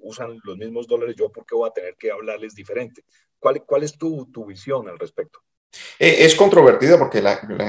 usan 0.03 0.39
los 0.45 0.55
mismos 0.55 0.87
dólares, 0.87 1.17
yo 1.17 1.29
por 1.33 1.45
qué 1.45 1.53
voy 1.53 1.67
a 1.67 1.73
tener 1.73 1.97
que 1.97 2.11
hablarles 2.11 2.55
diferente. 2.55 3.03
¿Cuál, 3.39 3.65
cuál 3.65 3.83
es 3.83 3.97
tu, 3.97 4.31
tu 4.31 4.45
visión 4.45 4.87
al 4.87 4.97
respecto? 4.97 5.39
Es 5.99 6.35
controvertido 6.35 6.97
porque 6.97 7.23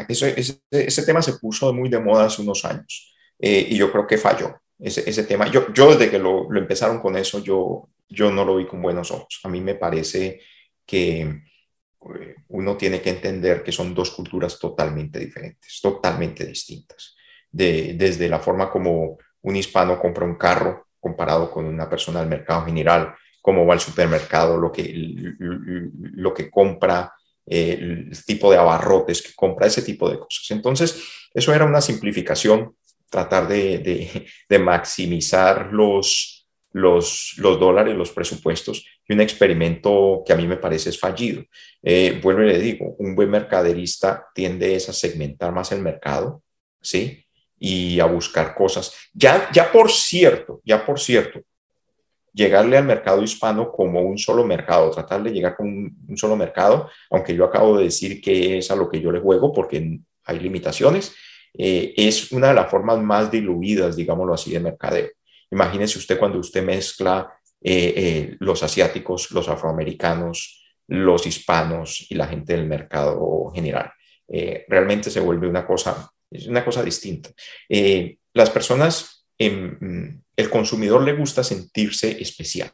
ese, 0.08 0.60
ese, 0.70 1.02
tema 1.04 1.22
se 1.22 1.34
puso 1.34 1.72
muy 1.72 1.88
de 1.88 1.98
moda 1.98 2.26
hace 2.26 2.42
unos 2.42 2.64
años 2.64 3.14
y 3.38 3.76
yo 3.76 3.90
creo 3.92 4.06
que 4.06 4.18
falló 4.18 4.60
ese, 4.78 5.08
ese 5.08 5.24
tema. 5.24 5.50
Yo, 5.50 5.72
yo 5.72 5.90
desde 5.90 6.10
que 6.10 6.18
lo, 6.18 6.50
lo, 6.50 6.60
empezaron 6.60 7.00
con 7.00 7.16
eso, 7.16 7.40
yo, 7.40 7.88
yo 8.08 8.30
no 8.30 8.44
lo 8.44 8.56
vi 8.56 8.66
con 8.66 8.82
buenos 8.82 9.10
ojos. 9.10 9.40
A 9.44 9.48
mí 9.48 9.60
me 9.60 9.74
parece 9.74 10.40
que 10.84 11.20
eh, 11.20 12.34
uno 12.48 12.76
tiene 12.76 13.00
que 13.00 13.10
entender 13.10 13.62
que 13.62 13.72
son 13.72 13.94
dos 13.94 14.10
culturas 14.10 14.58
totalmente 14.58 15.18
diferentes, 15.18 15.80
totalmente 15.80 16.46
distintas. 16.46 17.16
De, 17.50 17.94
desde 17.94 18.28
la 18.28 18.38
forma 18.38 18.70
como 18.70 19.18
un 19.42 19.56
hispano 19.56 19.98
compra 19.98 20.24
un 20.24 20.36
carro 20.36 20.88
comparado 21.00 21.50
con 21.50 21.64
una 21.64 21.88
persona 21.88 22.20
del 22.20 22.28
mercado 22.28 22.64
general, 22.64 23.14
cómo 23.40 23.64
va 23.64 23.74
al 23.74 23.80
supermercado, 23.80 24.56
lo 24.56 24.72
que, 24.72 24.92
lo 25.38 26.34
que 26.34 26.50
compra, 26.50 27.12
el 27.46 28.10
tipo 28.24 28.50
de 28.50 28.58
abarrotes 28.58 29.22
que 29.22 29.34
compra, 29.34 29.66
ese 29.66 29.82
tipo 29.82 30.10
de 30.10 30.18
cosas. 30.18 30.50
Entonces, 30.50 31.02
eso 31.32 31.54
era 31.54 31.64
una 31.64 31.80
simplificación 31.80 32.74
tratar 33.10 33.46
de, 33.48 34.28
de, 34.48 34.58
maximizar 34.58 35.72
los, 35.72 36.46
los, 36.72 37.34
los, 37.38 37.60
dólares, 37.60 37.94
los 37.96 38.10
presupuestos, 38.10 38.84
y 39.06 39.12
un 39.12 39.20
experimento 39.20 40.22
que 40.26 40.32
a 40.32 40.36
mí 40.36 40.46
me 40.46 40.56
parece 40.56 40.90
es 40.90 40.98
fallido. 40.98 41.44
Eh, 41.82 42.18
vuelvo 42.22 42.42
y 42.42 42.48
le 42.48 42.58
digo, 42.58 42.96
un 42.98 43.14
buen 43.14 43.30
mercaderista 43.30 44.26
tiende 44.34 44.76
a 44.76 44.80
segmentar 44.80 45.52
más 45.52 45.72
el 45.72 45.82
mercado, 45.82 46.42
¿sí? 46.80 47.24
Y 47.58 48.00
a 48.00 48.06
buscar 48.06 48.54
cosas. 48.54 48.92
Ya, 49.14 49.48
ya 49.52 49.70
por 49.70 49.90
cierto, 49.90 50.60
ya 50.64 50.84
por 50.84 50.98
cierto, 51.00 51.40
llegarle 52.36 52.76
al 52.76 52.84
mercado 52.84 53.22
hispano 53.22 53.72
como 53.72 54.02
un 54.02 54.18
solo 54.18 54.44
mercado, 54.44 54.90
tratar 54.90 55.22
de 55.22 55.30
llegar 55.30 55.56
con 55.56 55.66
un, 55.66 55.96
un, 56.06 56.16
solo 56.18 56.36
mercado, 56.36 56.90
aunque 57.10 57.34
yo 57.34 57.46
acabo 57.46 57.78
de 57.78 57.84
decir 57.84 58.20
que 58.20 58.58
es 58.58 58.70
a 58.70 58.76
lo 58.76 58.90
que 58.90 59.00
yo 59.00 59.10
le 59.10 59.20
juego 59.20 59.54
porque 59.54 60.00
hay 60.24 60.38
limitaciones, 60.38 61.14
eh, 61.56 61.94
es 61.96 62.32
una 62.32 62.48
de 62.48 62.54
las 62.54 62.70
formas 62.70 63.00
más 63.00 63.30
diluidas, 63.30 63.96
digámoslo 63.96 64.34
así, 64.34 64.52
de 64.52 64.60
mercadeo. 64.60 65.08
Imagínese 65.50 65.98
usted 65.98 66.18
cuando 66.18 66.38
usted 66.38 66.62
mezcla 66.62 67.32
eh, 67.62 67.94
eh, 67.96 68.36
los 68.40 68.62
asiáticos, 68.62 69.30
los 69.30 69.48
afroamericanos, 69.48 70.62
los 70.88 71.26
hispanos 71.26 72.06
y 72.10 72.14
la 72.14 72.26
gente 72.26 72.54
del 72.54 72.66
mercado 72.66 73.50
general. 73.54 73.90
realmente 74.68 75.10
se 75.10 75.20
vuelve 75.20 75.48
una 75.48 75.66
cosa, 75.66 76.10
es 76.30 76.46
una 76.46 76.64
cosa 76.64 76.82
distinta. 76.82 77.30
las 78.34 78.50
personas, 78.50 79.24
em, 79.38 80.20
el 80.36 80.50
consumidor 80.50 81.02
le 81.02 81.14
gusta 81.14 81.42
sentirse 81.42 82.20
especial. 82.20 82.70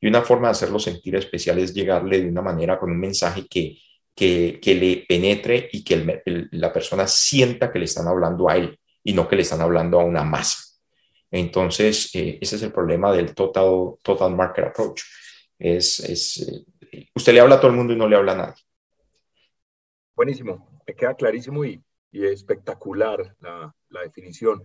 Y 0.00 0.08
una 0.08 0.22
forma 0.22 0.48
de 0.48 0.52
hacerlo 0.52 0.78
sentir 0.78 1.16
especial 1.16 1.58
es 1.58 1.74
llegarle 1.74 2.20
de 2.20 2.28
una 2.28 2.42
manera 2.42 2.78
con 2.78 2.90
un 2.90 3.00
mensaje 3.00 3.46
que 3.48 3.78
que, 4.18 4.74
le 4.74 5.04
penetre 5.08 5.68
y 5.72 5.84
que 5.84 6.48
la 6.50 6.72
persona 6.72 7.06
sienta 7.06 7.70
que 7.70 7.78
le 7.78 7.84
están 7.84 8.08
hablando 8.08 8.48
a 8.48 8.56
él 8.56 8.78
y 9.04 9.12
no 9.12 9.28
que 9.28 9.36
le 9.36 9.42
están 9.42 9.60
hablando 9.60 10.00
a 10.00 10.04
una 10.04 10.24
masa. 10.24 10.58
Entonces, 11.30 12.10
eh, 12.14 12.38
ese 12.40 12.56
es 12.56 12.62
el 12.62 12.72
problema 12.72 13.12
del 13.12 13.34
total, 13.34 13.94
total 14.02 14.34
market 14.34 14.66
approach. 14.66 15.02
Es, 15.58 16.00
es 16.00 16.64
eh, 16.90 17.06
usted 17.14 17.32
le 17.32 17.40
habla 17.40 17.56
a 17.56 17.60
todo 17.60 17.70
el 17.70 17.76
mundo 17.76 17.92
y 17.92 17.96
no 17.96 18.08
le 18.08 18.16
habla 18.16 18.32
a 18.32 18.36
nadie. 18.36 18.62
Buenísimo, 20.16 20.82
me 20.84 20.94
queda 20.94 21.14
clarísimo 21.14 21.64
y, 21.64 21.80
y 22.10 22.26
espectacular 22.26 23.36
la, 23.40 23.72
la, 23.88 24.00
definición. 24.00 24.64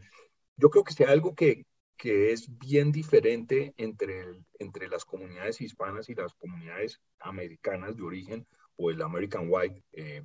Yo 0.58 0.72
creo 0.72 0.84
que 0.84 0.93
sea 0.93 1.12
algo 1.12 1.36
que, 1.36 1.65
que 1.97 2.32
es 2.32 2.58
bien 2.58 2.91
diferente 2.91 3.73
entre, 3.77 4.25
entre 4.60 4.88
las 4.88 5.06
comunidades 5.06 5.62
hispanas 5.62 6.10
y 6.10 6.15
las 6.15 6.34
comunidades 6.34 6.99
americanas 7.19 7.95
de 7.95 8.03
origen, 8.03 8.47
o 8.75 8.89
el 8.89 9.01
American 9.01 9.47
White, 9.49 9.84
eh, 9.93 10.23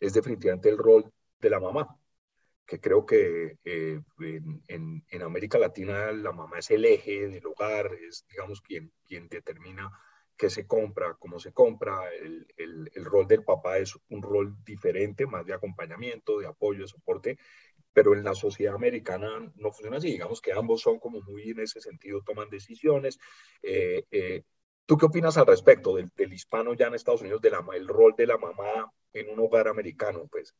es 0.00 0.12
definitivamente 0.12 0.68
el 0.68 0.78
rol 0.78 1.10
de 1.40 1.50
la 1.50 1.60
mamá, 1.60 1.98
que 2.66 2.80
creo 2.80 3.06
que 3.06 3.58
eh, 3.64 4.00
en, 4.68 5.04
en, 5.08 5.22
América 5.22 5.58
Latina 5.58 6.10
la 6.12 6.32
mamá 6.32 6.58
es 6.58 6.70
el 6.70 6.84
eje 6.84 7.28
del 7.28 7.46
hogar, 7.46 7.92
es, 7.94 8.26
digamos, 8.28 8.60
quien, 8.60 8.92
quien 9.04 9.28
determina 9.28 9.90
qué 10.36 10.50
se 10.50 10.66
compra, 10.66 11.16
cómo 11.18 11.38
se 11.38 11.52
compra. 11.52 12.12
El, 12.12 12.46
el, 12.56 12.90
el, 12.92 13.04
rol 13.04 13.26
del 13.26 13.44
papá 13.44 13.78
es 13.78 13.96
un 14.08 14.22
rol 14.22 14.56
diferente, 14.64 15.26
más 15.26 15.46
de 15.46 15.54
acompañamiento, 15.54 16.38
de 16.38 16.46
apoyo, 16.46 16.82
de 16.82 16.88
soporte, 16.88 17.38
pero 17.96 18.12
en 18.12 18.22
la 18.22 18.34
sociedad 18.34 18.74
americana 18.74 19.26
no 19.54 19.72
funciona 19.72 19.96
así. 19.96 20.08
Digamos 20.08 20.42
que 20.42 20.52
ambos 20.52 20.82
son 20.82 20.98
como 20.98 21.22
muy 21.22 21.48
en 21.48 21.60
ese 21.60 21.80
sentido, 21.80 22.20
toman 22.20 22.50
decisiones. 22.50 23.18
Eh, 23.62 24.04
eh, 24.10 24.42
¿Tú 24.84 24.98
qué 24.98 25.06
opinas 25.06 25.38
al 25.38 25.46
respecto 25.46 25.96
del, 25.96 26.10
del, 26.14 26.30
hispano 26.30 26.74
ya 26.74 26.88
en 26.88 26.94
Estados 26.94 27.22
Unidos, 27.22 27.40
de 27.40 27.48
la, 27.48 27.64
el 27.74 27.88
rol 27.88 28.12
de 28.14 28.26
la 28.26 28.36
mamá 28.36 28.92
en 29.14 29.30
un 29.30 29.40
hogar 29.40 29.68
americano? 29.68 30.28
Pues? 30.30 30.54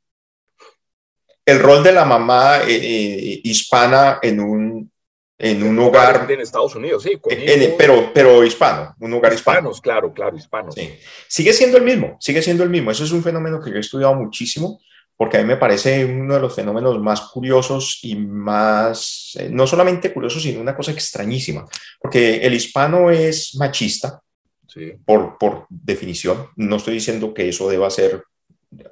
El 1.44 1.58
rol 1.60 1.84
de 1.84 1.92
la 1.92 2.06
mamá 2.06 2.62
eh, 2.62 2.74
eh, 2.74 3.40
hispana 3.44 4.18
en 4.22 4.40
un, 4.40 4.90
en 5.36 5.62
un 5.62 5.78
hogar... 5.78 6.30
En 6.30 6.40
Estados 6.40 6.74
Unidos, 6.74 7.02
sí. 7.02 7.20
En, 7.28 7.76
pero, 7.76 8.12
pero 8.14 8.44
hispano, 8.44 8.94
un 8.98 9.12
hogar 9.12 9.34
hispano. 9.34 9.58
Hispanos, 9.58 9.82
claro, 9.82 10.14
claro, 10.14 10.38
hispanos. 10.38 10.74
Sí. 10.74 10.98
Sigue 11.28 11.52
siendo 11.52 11.76
el 11.76 11.84
mismo, 11.84 12.16
sigue 12.18 12.40
siendo 12.40 12.64
el 12.64 12.70
mismo. 12.70 12.92
Eso 12.92 13.04
es 13.04 13.12
un 13.12 13.22
fenómeno 13.22 13.60
que 13.60 13.68
yo 13.68 13.76
he 13.76 13.80
estudiado 13.80 14.14
muchísimo 14.14 14.80
porque 15.16 15.38
a 15.38 15.40
mí 15.40 15.46
me 15.46 15.56
parece 15.56 16.04
uno 16.04 16.34
de 16.34 16.40
los 16.40 16.54
fenómenos 16.54 17.00
más 17.00 17.22
curiosos 17.22 18.00
y 18.02 18.16
más, 18.16 19.32
eh, 19.38 19.48
no 19.50 19.66
solamente 19.66 20.12
curioso, 20.12 20.38
sino 20.38 20.60
una 20.60 20.76
cosa 20.76 20.92
extrañísima, 20.92 21.64
porque 22.00 22.36
el 22.36 22.54
hispano 22.54 23.10
es 23.10 23.54
machista, 23.56 24.20
sí. 24.68 24.92
por, 25.04 25.38
por 25.38 25.66
definición. 25.70 26.48
No 26.56 26.76
estoy 26.76 26.94
diciendo 26.94 27.32
que 27.32 27.48
eso 27.48 27.68
deba 27.68 27.88
ser 27.90 28.24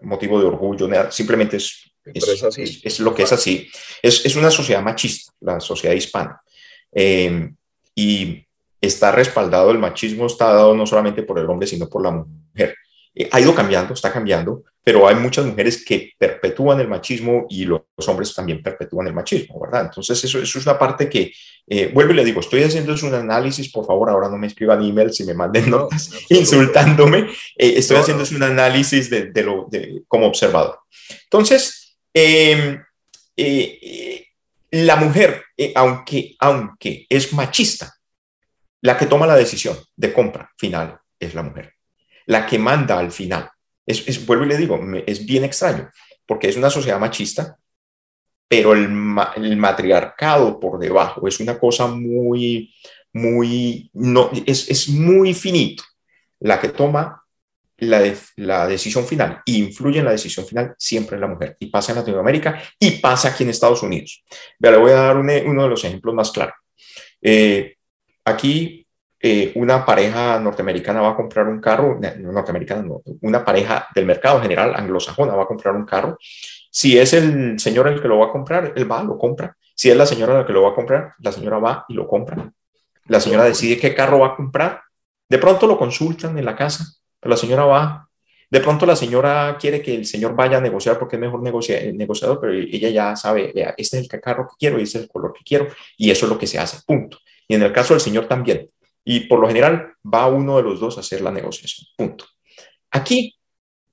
motivo 0.02 0.40
de 0.40 0.46
orgullo, 0.46 0.88
simplemente 1.10 1.58
es, 1.58 1.92
es, 2.04 2.42
es, 2.58 2.80
es 2.82 3.00
lo 3.00 3.14
que 3.14 3.24
es 3.24 3.32
así. 3.32 3.68
Es, 4.02 4.36
una 4.36 4.50
sociedad 4.50 4.82
machista, 4.82 5.32
la 5.40 5.60
sociedad 5.60 5.94
hispana. 5.94 6.40
Eh, 6.92 7.50
y 7.94 8.46
está 8.80 9.12
respaldado, 9.12 9.70
el 9.70 9.78
machismo 9.78 10.26
está 10.26 10.52
dado 10.52 10.74
no 10.74 10.86
solamente 10.86 11.22
por 11.22 11.38
el 11.38 11.48
hombre, 11.48 11.66
sino 11.66 11.88
por 11.88 12.02
la 12.02 12.10
mujer. 12.10 12.76
Eh, 13.14 13.28
ha 13.30 13.40
ido 13.40 13.54
cambiando, 13.54 13.94
está 13.94 14.12
cambiando, 14.12 14.64
pero 14.84 15.08
hay 15.08 15.14
muchas 15.14 15.46
mujeres 15.46 15.82
que 15.82 16.12
perpetúan 16.18 16.78
el 16.78 16.88
machismo 16.88 17.46
y 17.48 17.64
los 17.64 17.82
hombres 18.06 18.34
también 18.34 18.62
perpetúan 18.62 19.06
el 19.06 19.14
machismo, 19.14 19.58
¿verdad? 19.58 19.86
Entonces, 19.86 20.22
eso, 20.22 20.38
eso 20.38 20.58
es 20.58 20.66
una 20.66 20.78
parte 20.78 21.08
que, 21.08 21.32
eh, 21.66 21.90
vuelvo 21.92 22.12
y 22.12 22.16
le 22.16 22.24
digo, 22.24 22.40
estoy 22.40 22.62
haciendo 22.62 22.94
un 23.02 23.14
análisis, 23.14 23.72
por 23.72 23.86
favor, 23.86 24.10
ahora 24.10 24.28
no 24.28 24.36
me 24.36 24.46
escriban 24.46 24.84
emails 24.84 25.18
y 25.20 25.24
me 25.24 25.32
manden 25.32 25.70
notas 25.70 26.10
insultándome, 26.28 27.30
eh, 27.56 27.74
estoy 27.76 27.96
haciendo 27.96 28.24
un 28.30 28.42
análisis 28.42 29.08
de, 29.08 29.32
de 29.32 29.42
lo, 29.42 29.66
de, 29.70 30.02
como 30.06 30.26
observador. 30.26 30.80
Entonces, 31.24 31.96
em, 32.12 32.78
la 34.70 34.96
mujer, 34.96 35.44
aunque, 35.74 36.36
aunque 36.38 37.06
es 37.08 37.32
machista, 37.32 37.94
la 38.82 38.98
que 38.98 39.06
toma 39.06 39.26
la 39.26 39.36
decisión 39.36 39.78
de 39.96 40.12
compra 40.12 40.50
final 40.58 40.98
es 41.18 41.34
la 41.34 41.42
mujer 41.42 41.74
la 42.26 42.46
que 42.46 42.58
manda 42.58 42.98
al 42.98 43.12
final. 43.12 43.50
Es, 43.86 44.24
vuelvo 44.26 44.44
y 44.44 44.48
le 44.48 44.56
digo, 44.56 44.80
es 45.06 45.24
bien 45.26 45.44
extraño, 45.44 45.90
porque 46.26 46.48
es 46.48 46.56
una 46.56 46.70
sociedad 46.70 46.98
machista, 46.98 47.58
pero 48.48 48.72
el, 48.72 48.88
matriarcado 48.88 50.58
por 50.60 50.78
debajo 50.78 51.26
es 51.26 51.40
una 51.40 51.58
cosa 51.58 51.86
muy, 51.86 52.74
muy, 53.12 53.90
no, 53.94 54.30
es, 54.46 54.88
muy 54.88 55.34
finito. 55.34 55.82
La 56.40 56.60
que 56.60 56.68
toma 56.68 57.22
la, 57.78 58.66
decisión 58.66 59.06
final 59.06 59.42
e 59.46 59.52
influye 59.52 59.98
en 59.98 60.04
la 60.04 60.12
decisión 60.12 60.46
final 60.46 60.74
siempre 60.78 61.16
es 61.16 61.20
la 61.20 61.26
mujer. 61.26 61.56
Y 61.58 61.66
pasa 61.66 61.92
en 61.92 61.98
Latinoamérica 61.98 62.62
y 62.78 62.92
pasa 62.92 63.28
aquí 63.28 63.44
en 63.44 63.50
Estados 63.50 63.82
Unidos. 63.82 64.24
Vea, 64.58 64.72
le 64.72 64.78
voy 64.78 64.92
a 64.92 64.96
dar 64.96 65.16
uno 65.16 65.62
de 65.62 65.68
los 65.68 65.84
ejemplos 65.84 66.14
más 66.14 66.30
claros. 66.30 66.54
Eh, 67.20 67.76
aquí 68.24 68.83
eh, 69.26 69.52
una 69.54 69.86
pareja 69.86 70.38
norteamericana 70.38 71.00
va 71.00 71.12
a 71.12 71.16
comprar 71.16 71.48
un 71.48 71.58
carro, 71.58 71.98
no 71.98 72.30
norteamericana, 72.30 72.82
no, 72.82 73.00
una 73.22 73.42
pareja 73.42 73.88
del 73.94 74.04
mercado 74.04 74.38
general 74.42 74.74
anglosajona 74.76 75.34
va 75.34 75.44
a 75.44 75.46
comprar 75.46 75.74
un 75.74 75.86
carro 75.86 76.18
Si 76.70 76.98
es 76.98 77.14
el 77.14 77.58
señor 77.58 77.88
el 77.88 78.02
que 78.02 78.08
lo 78.08 78.18
va 78.18 78.26
a 78.26 78.30
comprar, 78.30 78.74
él 78.76 78.90
va, 78.90 79.02
lo 79.02 79.16
compra. 79.16 79.56
Si 79.74 79.88
es 79.88 79.96
la 79.96 80.04
señora 80.04 80.34
la 80.34 80.44
que 80.44 80.52
lo 80.52 80.60
va 80.60 80.72
a 80.72 80.74
comprar, 80.74 81.14
la 81.20 81.32
señora 81.32 81.58
va 81.58 81.86
y 81.88 81.94
lo 81.94 82.06
compra. 82.06 82.52
La 83.06 83.18
señora 83.18 83.44
decide 83.44 83.78
qué 83.78 83.94
carro 83.94 84.18
va 84.18 84.26
a 84.26 84.36
comprar. 84.36 84.82
De 85.26 85.38
pronto 85.38 85.66
lo 85.66 85.78
consultan 85.78 86.36
en 86.36 86.44
la 86.44 86.54
casa, 86.54 86.84
pero 87.18 87.30
la 87.30 87.38
señora 87.38 87.64
va. 87.64 88.06
De 88.50 88.60
pronto 88.60 88.84
la 88.84 88.94
señora 88.94 89.56
quiere 89.58 89.80
que 89.80 89.94
el 89.94 90.04
señor 90.04 90.34
vaya 90.36 90.58
a 90.58 90.60
negociar 90.60 90.98
porque 90.98 91.16
es 91.16 91.20
mejor 91.20 91.40
negociador, 91.40 92.40
pero 92.42 92.52
ella 92.52 92.90
ya 92.90 93.16
sabe, 93.16 93.54
este 93.78 94.00
es 94.00 94.12
el 94.12 94.20
carro 94.20 94.48
que 94.48 94.56
quiero 94.58 94.78
y 94.78 94.82
este 94.82 94.98
es 94.98 95.04
el 95.04 95.10
color 95.10 95.32
que 95.32 95.42
quiero 95.42 95.68
y 95.96 96.10
eso 96.10 96.26
es 96.26 96.30
lo 96.30 96.38
que 96.38 96.46
se 96.46 96.58
hace, 96.58 96.82
punto. 96.86 97.16
Y 97.48 97.54
en 97.54 97.62
el 97.62 97.72
caso 97.72 97.94
del 97.94 98.02
señor 98.02 98.26
también. 98.26 98.68
Y 99.04 99.20
por 99.20 99.40
lo 99.40 99.48
general 99.48 99.94
va 100.02 100.26
uno 100.26 100.56
de 100.56 100.62
los 100.62 100.80
dos 100.80 100.96
a 100.96 101.00
hacer 101.00 101.20
la 101.20 101.30
negociación, 101.30 101.86
punto. 101.96 102.24
Aquí, 102.90 103.36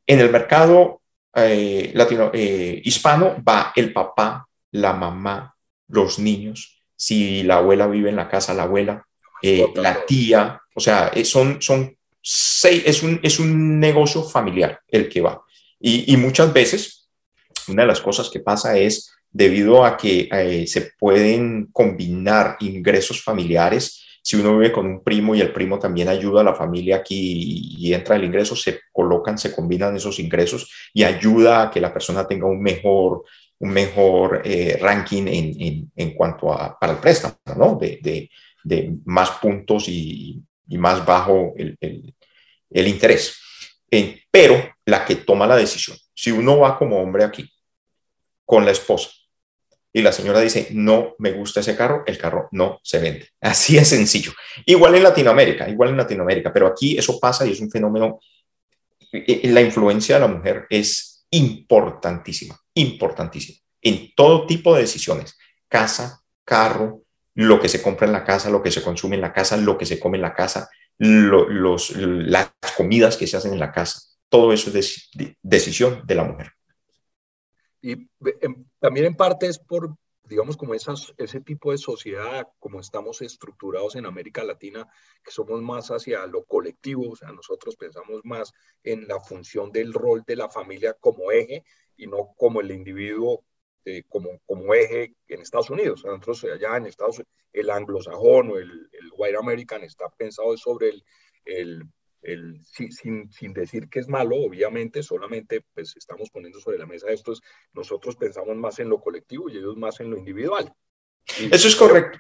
en 0.06 0.20
el 0.20 0.32
mercado 0.32 1.02
eh, 1.34 1.92
latino, 1.94 2.30
eh, 2.34 2.82
hispano, 2.84 3.38
va 3.48 3.74
el 3.76 3.92
papá, 3.94 4.48
la 4.72 4.94
mamá, 4.94 5.56
los 5.88 6.20
niños. 6.20 6.80
Si 6.96 7.44
la 7.44 7.58
abuela 7.58 7.88
vive 7.88 8.10
en 8.10 8.16
la 8.16 8.30
casa, 8.30 8.54
la 8.54 8.64
abuela, 8.64 9.06
eh, 9.42 9.68
la 9.76 10.06
tía, 10.06 10.62
o 10.76 10.80
sea, 10.80 11.12
son, 11.24 11.62
son 11.62 11.98
seis, 12.22 12.84
es 12.86 13.02
un, 13.02 13.20
es 13.24 13.40
un 13.40 13.80
negocio 13.80 14.24
familiar 14.24 14.80
el 14.88 15.10
que 15.10 15.22
va. 15.22 15.42
Y, 15.80 16.14
y 16.14 16.18
muchas 16.18 16.54
veces, 16.54 17.10
una 17.68 17.84
de 17.84 17.88
las 17.88 18.02
cosas 18.02 18.30
que 18.30 18.40
pasa 18.40 18.78
es, 18.78 19.12
debido 19.32 19.86
a 19.86 19.98
que 19.98 20.66
se 20.68 20.92
pueden 21.00 21.68
combinar 21.72 22.58
ingresos 22.60 23.24
familiares, 23.24 24.11
si 24.22 24.38
uno 24.38 24.58
vive 24.58 24.72
con 24.72 24.86
un 24.86 25.04
primo 25.04 25.34
y 25.34 25.42
el 25.42 25.52
primo 25.52 25.80
también 25.80 26.08
ayuda 26.08 26.42
a 26.42 26.44
la 26.44 26.54
familia 26.54 26.98
aquí 26.98 27.76
y, 27.78 27.94
entra 27.94 28.16
el 28.16 28.24
ingreso, 28.24 28.56
se 28.56 28.82
colocan, 28.92 29.38
se 29.38 29.54
combinan 29.54 29.96
esos 29.96 30.20
ingresos 30.20 30.72
y 30.94 31.04
ayuda 31.04 31.64
a 31.64 31.72
que 31.72 31.82
la 31.82 31.92
persona 31.92 32.28
tenga 32.28 32.46
un 32.46 32.62
mejor, 32.62 33.24
un 33.60 33.70
mejor 33.72 34.42
eh, 34.46 34.78
ranking 34.80 35.26
en, 35.96 36.14
cuanto 36.14 36.54
a 36.54 36.78
para 36.80 36.94
el 36.94 37.00
préstamo, 37.00 37.36
¿no? 37.58 37.80
De, 37.80 38.30
más 39.06 39.32
puntos 39.32 39.88
y, 39.88 40.40
y 40.68 40.78
más 40.78 41.04
bajo 41.04 41.56
el 41.58 42.88
interés. 42.88 43.36
pero 44.30 44.56
la 44.86 45.04
que 45.04 45.16
toma 45.16 45.48
la 45.48 45.58
decisión, 45.58 45.98
si 46.14 46.32
uno 46.32 46.60
va 46.60 46.78
como 46.78 47.02
hombre 47.02 47.24
aquí 47.24 47.52
con 48.46 48.66
la 48.66 48.72
esposa 48.72 49.10
y 49.94 50.02
la 50.02 50.12
señora 50.12 50.40
dice, 50.40 50.70
no 50.72 51.16
me 51.18 51.32
gusta 51.32 51.60
ese 51.60 51.76
carro, 51.76 52.04
el 52.06 52.18
carro 52.18 52.48
no 52.52 52.80
se 52.84 53.00
vende. 53.00 53.30
Así 53.42 53.78
es 53.78 53.90
sencillo. 53.90 54.32
Igual 54.66 54.96
en 54.96 55.04
Latinoamérica, 55.04 55.70
igual 55.70 55.90
en 55.90 55.98
Latinoamérica, 55.98 56.54
pero 56.54 56.68
aquí 56.68 56.98
eso 56.98 57.20
pasa 57.20 57.46
y 57.46 57.52
es 57.52 57.60
un 57.60 57.70
fenómeno, 57.70 58.20
eh, 59.12 59.42
la 59.50 59.62
influencia 59.62 60.16
de 60.16 60.22
la 60.22 60.28
mujer 60.28 60.66
es 60.70 61.26
importantísima, 61.32 62.60
importantísima, 62.74 63.60
en 63.82 64.14
todo 64.16 64.46
tipo 64.46 64.76
de 64.76 64.82
decisiones, 64.82 65.38
casa, 65.68 66.22
carro, 66.44 67.04
lo 67.34 67.60
que 67.60 67.70
se 67.70 67.82
compra 67.82 68.08
en 68.08 68.14
la 68.14 68.24
casa, 68.24 68.50
lo 68.50 68.62
que 68.62 68.72
se 68.72 68.84
consume 68.84 69.16
en 69.16 69.22
la 69.22 69.34
casa, 69.34 69.58
lo 69.58 69.78
que 69.78 69.86
se 69.86 70.00
come 70.00 70.18
en 70.18 70.24
la 70.24 70.34
casa, 70.34 70.70
los, 70.98 71.96
las 71.96 72.52
comidas 72.76 73.18
que 73.18 73.28
se 73.28 73.38
hacen 73.38 73.54
en 73.54 73.60
la 73.60 73.72
casa, 73.72 74.00
todo 74.30 74.54
eso 74.54 74.70
es 74.78 75.10
decisión 75.42 76.02
de 76.06 76.16
la 76.16 76.24
mujer. 76.24 76.52
Y 77.82 77.94
em, 78.42 78.66
también 78.82 79.06
en 79.06 79.16
parte 79.16 79.46
es 79.46 79.60
por, 79.60 79.96
digamos, 80.24 80.58
como 80.58 80.74
esas, 80.74 81.14
ese 81.18 81.40
tipo 81.40 81.72
de 81.72 81.78
sociedad, 81.78 82.48
como 82.58 82.80
estamos 82.80 83.22
estructurados 83.22 83.96
en 83.96 84.08
América 84.08 84.44
Latina, 84.44 84.90
que 85.24 85.30
somos 85.30 85.62
más 85.62 85.92
hacia 85.92 86.26
lo 86.26 86.44
colectivo, 86.46 87.12
o 87.12 87.16
sea, 87.16 87.32
nosotros 87.32 87.76
pensamos 87.76 88.22
más 88.24 88.52
en 88.84 89.08
la 89.08 89.20
función 89.20 89.72
del 89.72 89.94
rol 89.94 90.24
de 90.26 90.36
la 90.36 90.50
familia 90.50 90.96
como 91.00 91.32
eje 91.32 91.64
y 91.96 92.08
no 92.08 92.34
como 92.36 92.60
el 92.60 92.72
individuo 92.72 93.46
eh, 93.86 94.02
como, 94.10 94.40
como 94.48 94.74
eje 94.74 95.16
en 95.28 95.42
Estados 95.42 95.70
Unidos. 95.70 96.04
Nosotros 96.04 96.44
allá 96.46 96.76
en 96.78 96.88
Estados 96.88 97.20
Unidos, 97.20 97.34
el 97.54 97.70
anglosajón 97.70 98.50
o 98.50 98.58
el, 98.58 98.90
el 98.92 99.12
white 99.16 99.38
American 99.38 99.84
está 99.84 100.10
pensado 100.10 100.58
sobre 100.58 100.90
el, 100.90 101.04
el 101.46 101.84
el, 102.22 102.62
sin, 102.64 103.32
sin, 103.32 103.54
decir 103.54 103.90
que 103.90 104.00
es 104.00 104.08
malo, 104.08 104.36
obviamente, 104.36 105.04
solamente 105.04 105.64
pues 105.74 105.96
estamos 105.98 106.30
poniendo 106.30 106.60
sobre 106.60 106.78
la 106.78 106.86
mesa 106.86 107.08
esto, 107.10 107.34
es, 107.34 107.42
nosotros 107.74 108.16
pensamos 108.16 108.56
más 108.56 108.80
en 108.80 108.90
lo 108.90 109.02
colectivo 109.02 109.50
y 109.50 109.58
ellos 109.58 109.78
más 109.78 110.00
en 110.00 110.12
lo 110.12 110.18
individual. 110.18 110.72
eso 111.52 111.68
es 111.68 111.76
correcto. 111.76 112.20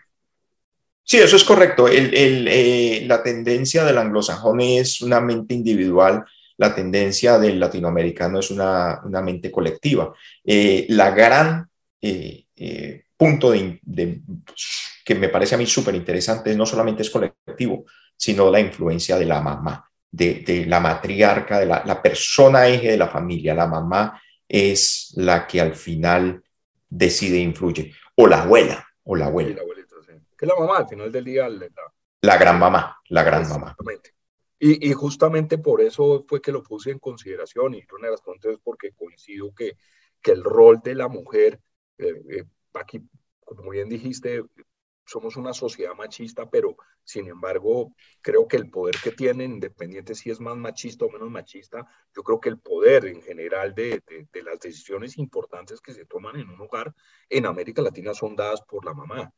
Sí, 1.03 1.17
eso 1.17 1.35
es 1.35 1.43
correcto. 1.43 1.87
El, 1.87 2.13
el, 2.13 2.47
eh, 2.47 3.03
la 3.05 3.21
tendencia 3.21 3.83
del 3.83 3.97
anglosajón 3.97 4.61
es 4.61 5.01
una 5.01 5.19
mente 5.19 5.53
individual, 5.53 6.23
la 6.57 6.73
tendencia 6.73 7.39
del 7.39 7.59
latinoamericano 7.59 8.39
es 8.39 8.51
una, 8.51 9.01
una 9.03 9.21
mente 9.21 9.51
colectiva. 9.51 10.13
Eh, 10.43 10.85
la 10.89 11.11
gran 11.11 11.67
eh, 12.01 12.45
punto 13.17 13.51
de, 13.51 13.79
de, 13.83 14.21
que 15.03 15.15
me 15.15 15.29
parece 15.29 15.55
a 15.55 15.57
mí 15.57 15.65
súper 15.65 15.95
interesante 15.95 16.55
no 16.55 16.65
solamente 16.65 17.01
es 17.01 17.09
colectivo, 17.09 17.85
sino 18.15 18.49
la 18.51 18.59
influencia 18.59 19.17
de 19.17 19.25
la 19.25 19.41
mamá 19.41 19.90
de, 20.12 20.65
la 20.67 20.80
matriarca, 20.80 21.60
de 21.60 21.65
la, 21.65 22.02
persona 22.02 22.67
eje 22.67 22.91
de 22.91 22.97
la 22.97 23.08
familia, 23.08 23.54
la 23.54 23.67
mamá 23.67 24.21
es 24.47 25.13
la 25.15 25.47
que 25.47 25.62
al 25.62 25.76
final 25.76 26.43
decide 26.89 27.38
e 27.38 27.41
influye, 27.41 27.93
o 28.15 28.28
la 28.28 28.41
abuela, 28.43 28.86
o 29.04 29.15
la 29.15 29.28
abuela. 29.28 29.62
Que 30.38 30.45
la 30.45 30.56
mamá 30.56 30.80
al 30.80 30.88
final 30.88 31.12
del 31.12 31.24
día. 31.24 31.47
La, 31.47 31.67
la 32.21 32.38
gran 32.38 32.60
mamá, 32.60 32.97
la 33.10 33.24
gran 33.24 33.47
mamá. 33.47 33.76
Y, 34.60 34.89
y, 34.89 34.93
justamente 34.93 35.58
por 35.58 35.82
eso 35.82 36.24
fue 36.28 36.39
que 36.39 36.52
lo 36.52 36.62
puse 36.62 36.91
en 36.91 37.00
consideración 37.00 37.74
y 37.74 37.84
una 37.95 38.10
de 38.10 38.12
las 38.12 38.21
es 38.45 38.60
porque 38.63 38.91
coincido 38.91 39.52
que, 39.56 39.76
que 40.21 40.32
el 40.32 40.43
rol 40.43 40.82
de 40.84 40.93
la 40.93 41.08
mujer, 41.08 41.60
eh, 41.97 42.13
eh, 42.30 42.43
aquí, 42.76 43.02
como 43.43 43.71
bien 43.71 43.89
dijiste, 43.89 44.43
somos 45.05 45.35
una 45.37 45.53
sociedad 45.53 45.95
machista, 45.95 46.49
pero 46.49 46.75
sin 47.03 47.27
embargo, 47.27 47.93
creo 48.21 48.47
que 48.47 48.57
el 48.57 48.69
poder 48.69 48.95
que 49.03 49.11
tienen, 49.11 49.53
independiente 49.53 50.15
si 50.15 50.29
es 50.29 50.39
más 50.39 50.55
machista 50.55 51.05
o 51.05 51.09
menos 51.09 51.29
machista, 51.29 51.85
yo 52.15 52.23
creo 52.23 52.39
que 52.39 52.49
el 52.49 52.59
poder 52.59 53.05
en 53.05 53.21
general 53.21 53.73
de, 53.73 54.01
de, 54.31 54.43
las 54.43 54.59
decisiones 54.59 55.17
importantes 55.17 55.81
que 55.81 55.93
se 55.93 56.05
toman 56.05 56.37
en 56.37 56.49
un 56.49 56.61
hogar 56.61 56.93
en 57.29 57.45
América 57.45 57.81
Latina 57.81 58.13
son 58.13 58.35
dadas 58.35 58.61
por 58.61 58.85
la 58.85 58.93
mamá. 58.93 59.33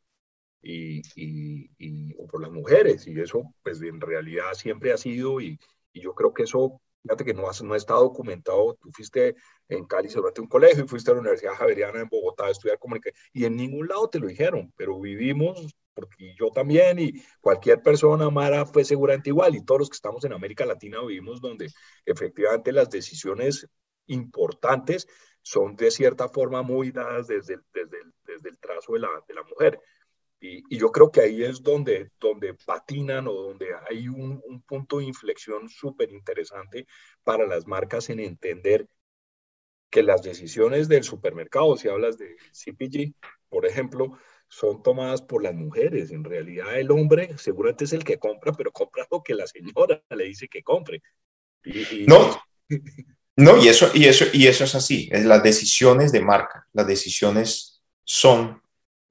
Y, 0.65 1.01
y, 1.17 2.13
o 2.17 2.25
por 2.25 2.41
las 2.41 2.49
mujeres, 2.49 3.05
y 3.07 3.19
eso 3.19 3.53
pues 3.61 3.81
en 3.81 3.99
realidad 3.99 4.53
siempre 4.53 4.93
ha 4.93 4.97
sido, 4.97 5.41
y, 5.41 5.59
y 5.91 6.01
yo 6.01 6.15
creo 6.15 6.33
que 6.33 6.43
eso 6.43 6.81
Fíjate 7.03 7.25
que 7.25 7.33
no, 7.33 7.43
no 7.63 7.75
está 7.75 7.93
documentado. 7.95 8.75
Tú 8.81 8.89
fuiste 8.91 9.35
en 9.67 9.85
Cali, 9.85 10.09
cerraste 10.09 10.41
un 10.41 10.47
colegio 10.47 10.85
y 10.85 10.87
fuiste 10.87 11.11
a 11.11 11.13
la 11.13 11.19
Universidad 11.19 11.53
Javeriana 11.53 12.01
en 12.01 12.09
Bogotá 12.09 12.45
a 12.45 12.51
estudiar 12.51 12.79
comunicación. 12.79 13.21
Y 13.33 13.45
en 13.45 13.55
ningún 13.55 13.87
lado 13.87 14.09
te 14.09 14.19
lo 14.19 14.27
dijeron, 14.27 14.73
pero 14.77 14.99
vivimos, 14.99 15.75
porque 15.93 16.33
yo 16.39 16.49
también 16.49 16.99
y 16.99 17.13
cualquier 17.41 17.81
persona, 17.81 18.29
Mara, 18.29 18.65
fue 18.65 18.85
seguramente 18.85 19.29
igual. 19.29 19.55
Y 19.55 19.65
todos 19.65 19.81
los 19.81 19.89
que 19.89 19.95
estamos 19.95 20.23
en 20.23 20.33
América 20.33 20.65
Latina 20.65 21.01
vivimos 21.01 21.41
donde 21.41 21.67
efectivamente 22.05 22.71
las 22.71 22.89
decisiones 22.89 23.67
importantes 24.07 25.07
son 25.41 25.75
de 25.75 25.91
cierta 25.91 26.29
forma 26.29 26.61
muy 26.61 26.91
dadas 26.91 27.27
desde 27.27 27.55
el, 27.55 27.61
desde 27.73 27.97
desde 28.25 28.49
el 28.49 28.59
trazo 28.59 28.93
de 28.93 28.99
la, 28.99 29.09
de 29.27 29.33
la 29.33 29.43
mujer. 29.43 29.79
Y, 30.43 30.77
yo 30.77 30.91
creo 30.91 31.09
que 31.09 31.21
ahí 31.21 31.41
es 31.41 31.63
donde, 31.63 32.11
donde 32.19 32.53
patinan 32.53 33.29
o 33.29 33.33
donde 33.33 33.67
hay 33.89 34.09
un, 34.09 34.41
un 34.45 34.61
punto 34.63 34.97
de 34.97 35.05
inflexión 35.05 35.69
súper 35.69 36.11
interesante 36.11 36.85
para 37.23 37.47
las 37.47 37.65
marcas 37.65 38.09
en 38.09 38.19
entender 38.19 38.89
que 39.89 40.03
las 40.03 40.21
decisiones 40.21 40.89
del 40.89 41.03
supermercado, 41.03 41.77
si 41.77 41.87
hablas 41.87 42.17
de 42.17 42.35
CPG, 42.51 43.13
por 43.47 43.65
ejemplo, 43.65 44.17
son 44.49 44.83
tomadas 44.83 45.21
por 45.21 45.43
las 45.43 45.55
mujeres. 45.55 46.11
En 46.11 46.25
realidad 46.25 46.77
el 46.77 46.91
hombre 46.91 47.37
seguramente 47.37 47.85
es 47.85 47.93
el 47.93 48.03
que 48.03 48.17
compra, 48.17 48.51
pero 48.51 48.71
compra 48.73 49.07
lo 49.09 49.23
que 49.23 49.35
la 49.35 49.47
señora 49.47 50.03
le 50.09 50.25
dice 50.25 50.49
que 50.49 50.61
compre. 50.61 51.01
no, 52.05 52.43
no, 53.37 53.63
y 53.63 53.69
eso, 53.69 53.89
y, 53.93 54.05
eso, 54.05 54.25
y 54.33 54.47
eso 54.47 54.65
es 54.65 54.75
así. 54.75 55.09
Las 55.09 55.41
decisiones 55.41 56.11
de 56.11 56.19
marca, 56.19 56.67
las 56.73 56.85
decisiones 56.85 57.81
son 58.03 58.62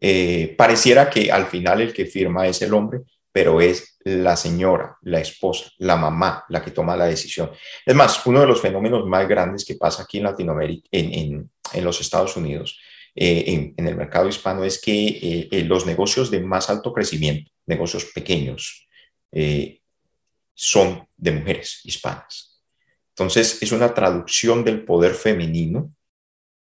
eh, 0.05 0.57
pareciera 0.59 1.09
que 1.09 1.31
al 1.31 1.47
final 1.47 1.81
el 1.81 1.93
que 1.93 2.07
firma 2.07 2.49
es 2.49 2.61
el 2.61 2.75
hombre, 2.75 3.03
pero 3.31 3.61
es 3.61 3.99
la 4.01 4.37
señora, 4.37 4.99
la 5.03 5.21
esposa, 5.21 5.71
la 5.79 5.95
mamá 5.95 6.45
la 6.49 6.61
que 6.61 6.73
toma 6.73 6.97
la 6.97 7.05
decisión. 7.05 7.53
Es 7.87 7.95
más, 7.95 8.27
uno 8.27 8.41
de 8.41 8.49
los 8.49 8.61
fenómenos 8.61 9.07
más 9.07 9.29
grandes 9.29 9.65
que 9.65 9.77
pasa 9.77 10.03
aquí 10.03 10.19
en 10.19 10.25
Latinoamérica, 10.25 10.89
en, 10.91 11.49
los 11.85 12.01
Estados 12.01 12.37
Unidos, 12.37 12.81
eh, 13.15 13.73
en, 13.77 13.87
el 13.87 13.95
mercado 13.95 14.29
hispano, 14.29 14.65
es 14.65 14.81
que 14.81 15.49
eh, 15.53 15.63
los 15.63 15.87
negocios 15.87 16.33
de 16.33 16.41
más 16.41 16.69
alto 16.69 16.93
crecimiento, 16.93 17.53
negocios 17.67 18.07
pequeños, 18.07 18.89
son 20.53 21.07
de 21.17 21.31
mujeres 21.31 21.81
hispanas. 21.85 22.61
Entonces, 23.11 23.63
es 23.63 23.71
una 23.71 23.95
traducción 23.95 24.65
del 24.65 24.85
poder 24.85 25.15
femenino 25.15 25.95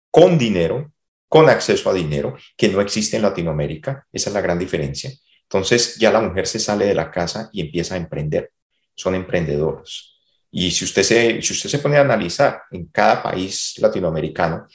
con 0.09 0.37
dinero 0.37 0.93
con 1.27 1.49
acceso 1.49 1.89
a 1.89 1.93
dinero, 1.93 2.37
que 2.55 2.69
no 2.69 2.81
existe 2.81 3.17
en 3.17 3.23
Latinoamérica. 3.23 4.07
Esa 4.11 4.29
es 4.29 4.33
la 4.33 4.41
gran 4.41 4.57
diferencia. 4.57 5.11
Entonces 5.43 5.97
ya 5.97 6.11
la 6.11 6.21
mujer 6.21 6.47
se 6.47 6.59
sale 6.59 6.85
de 6.85 6.95
la 6.95 7.09
casa 7.09 7.49
y 7.53 7.61
empieza 7.61 7.95
a 7.95 7.97
emprender. 7.97 8.51
Son 8.95 9.15
emprendedoras. 9.15 10.13
Y 10.51 10.71
si 10.71 10.85
usted 10.85 11.03
se, 11.03 11.41
si 11.41 11.53
usted 11.53 11.69
se 11.69 11.79
pone 11.79 11.97
a 11.97 12.01
analizar 12.01 12.61
en 12.71 12.87
cada 12.87 13.21
país 13.21 13.75
latinoamericano, 13.77 14.67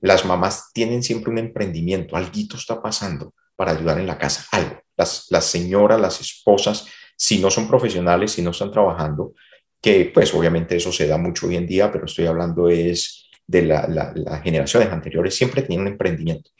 las 0.00 0.24
mamás 0.24 0.70
tienen 0.72 1.02
siempre 1.02 1.30
un 1.30 1.38
emprendimiento, 1.38 2.16
algo 2.16 2.30
está 2.54 2.80
pasando 2.80 3.34
para 3.56 3.72
ayudar 3.72 3.98
en 3.98 4.06
la 4.06 4.18
casa, 4.18 4.46
algo. 4.52 4.80
Las, 4.96 5.26
las 5.30 5.44
señoras, 5.44 6.00
las 6.00 6.20
esposas, 6.20 6.86
si 7.16 7.38
no 7.38 7.50
son 7.50 7.68
profesionales, 7.68 8.32
si 8.32 8.42
no 8.42 8.50
están 8.50 8.70
trabajando, 8.70 9.34
que 9.80 10.10
pues 10.12 10.32
obviamente 10.34 10.76
eso 10.76 10.92
se 10.92 11.06
da 11.06 11.18
mucho 11.18 11.46
hoy 11.46 11.56
en 11.56 11.66
día, 11.66 11.90
pero 11.90 12.04
estoy 12.04 12.26
hablando 12.26 12.68
es 12.68 13.17
de 13.48 13.62
las 13.62 14.42
generaciones 14.42 14.90
anteriores, 14.90 15.34
siempre 15.34 15.62
tenían 15.62 15.82
un 15.82 15.88
emprendimiento. 15.88 16.50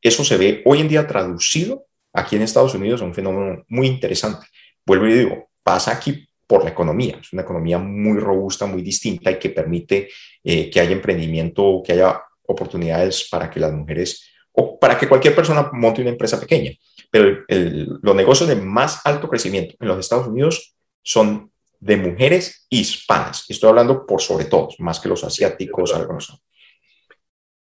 Eso 0.00 0.24
se 0.24 0.36
ve 0.36 0.62
hoy 0.64 0.80
en 0.80 0.88
día 0.88 1.06
traducido 1.06 1.84
aquí 2.12 2.36
en 2.36 2.42
Estados 2.42 2.74
Unidos, 2.74 3.00
es 3.00 3.06
un 3.06 3.14
fenómeno 3.14 3.64
muy 3.68 3.86
interesante. 3.86 4.46
Vuelvo 4.84 5.06
y 5.06 5.14
digo, 5.14 5.50
pasa 5.62 5.92
aquí 5.92 6.26
por 6.46 6.64
la 6.64 6.70
economía, 6.70 7.18
es 7.20 7.32
una 7.34 7.42
economía 7.42 7.78
muy 7.78 8.18
robusta, 8.18 8.64
muy 8.64 8.80
distinta 8.80 9.30
y 9.30 9.38
que 9.38 9.50
permite 9.50 10.08
eh, 10.42 10.70
que 10.70 10.80
haya 10.80 10.92
emprendimiento, 10.92 11.82
que 11.84 11.92
haya 11.92 12.22
oportunidades 12.46 13.28
para 13.30 13.50
que 13.50 13.60
las 13.60 13.72
mujeres 13.72 14.26
o 14.52 14.78
para 14.78 14.98
que 14.98 15.06
cualquier 15.06 15.34
persona 15.34 15.68
monte 15.74 16.00
una 16.00 16.10
empresa 16.10 16.40
pequeña. 16.40 16.72
Pero 17.10 17.44
los 17.46 18.16
negocios 18.16 18.48
de 18.48 18.56
más 18.56 19.02
alto 19.04 19.28
crecimiento 19.28 19.74
en 19.78 19.88
los 19.88 19.98
Estados 19.98 20.26
Unidos 20.26 20.74
son 21.02 21.52
de 21.80 21.96
mujeres 21.96 22.66
hispanas. 22.68 23.44
Estoy 23.48 23.70
hablando 23.70 24.06
por 24.06 24.20
sobre 24.20 24.46
todo, 24.46 24.68
más 24.78 25.00
que 25.00 25.08
los 25.08 25.24
asiáticos, 25.24 25.94
algunos. 25.94 26.42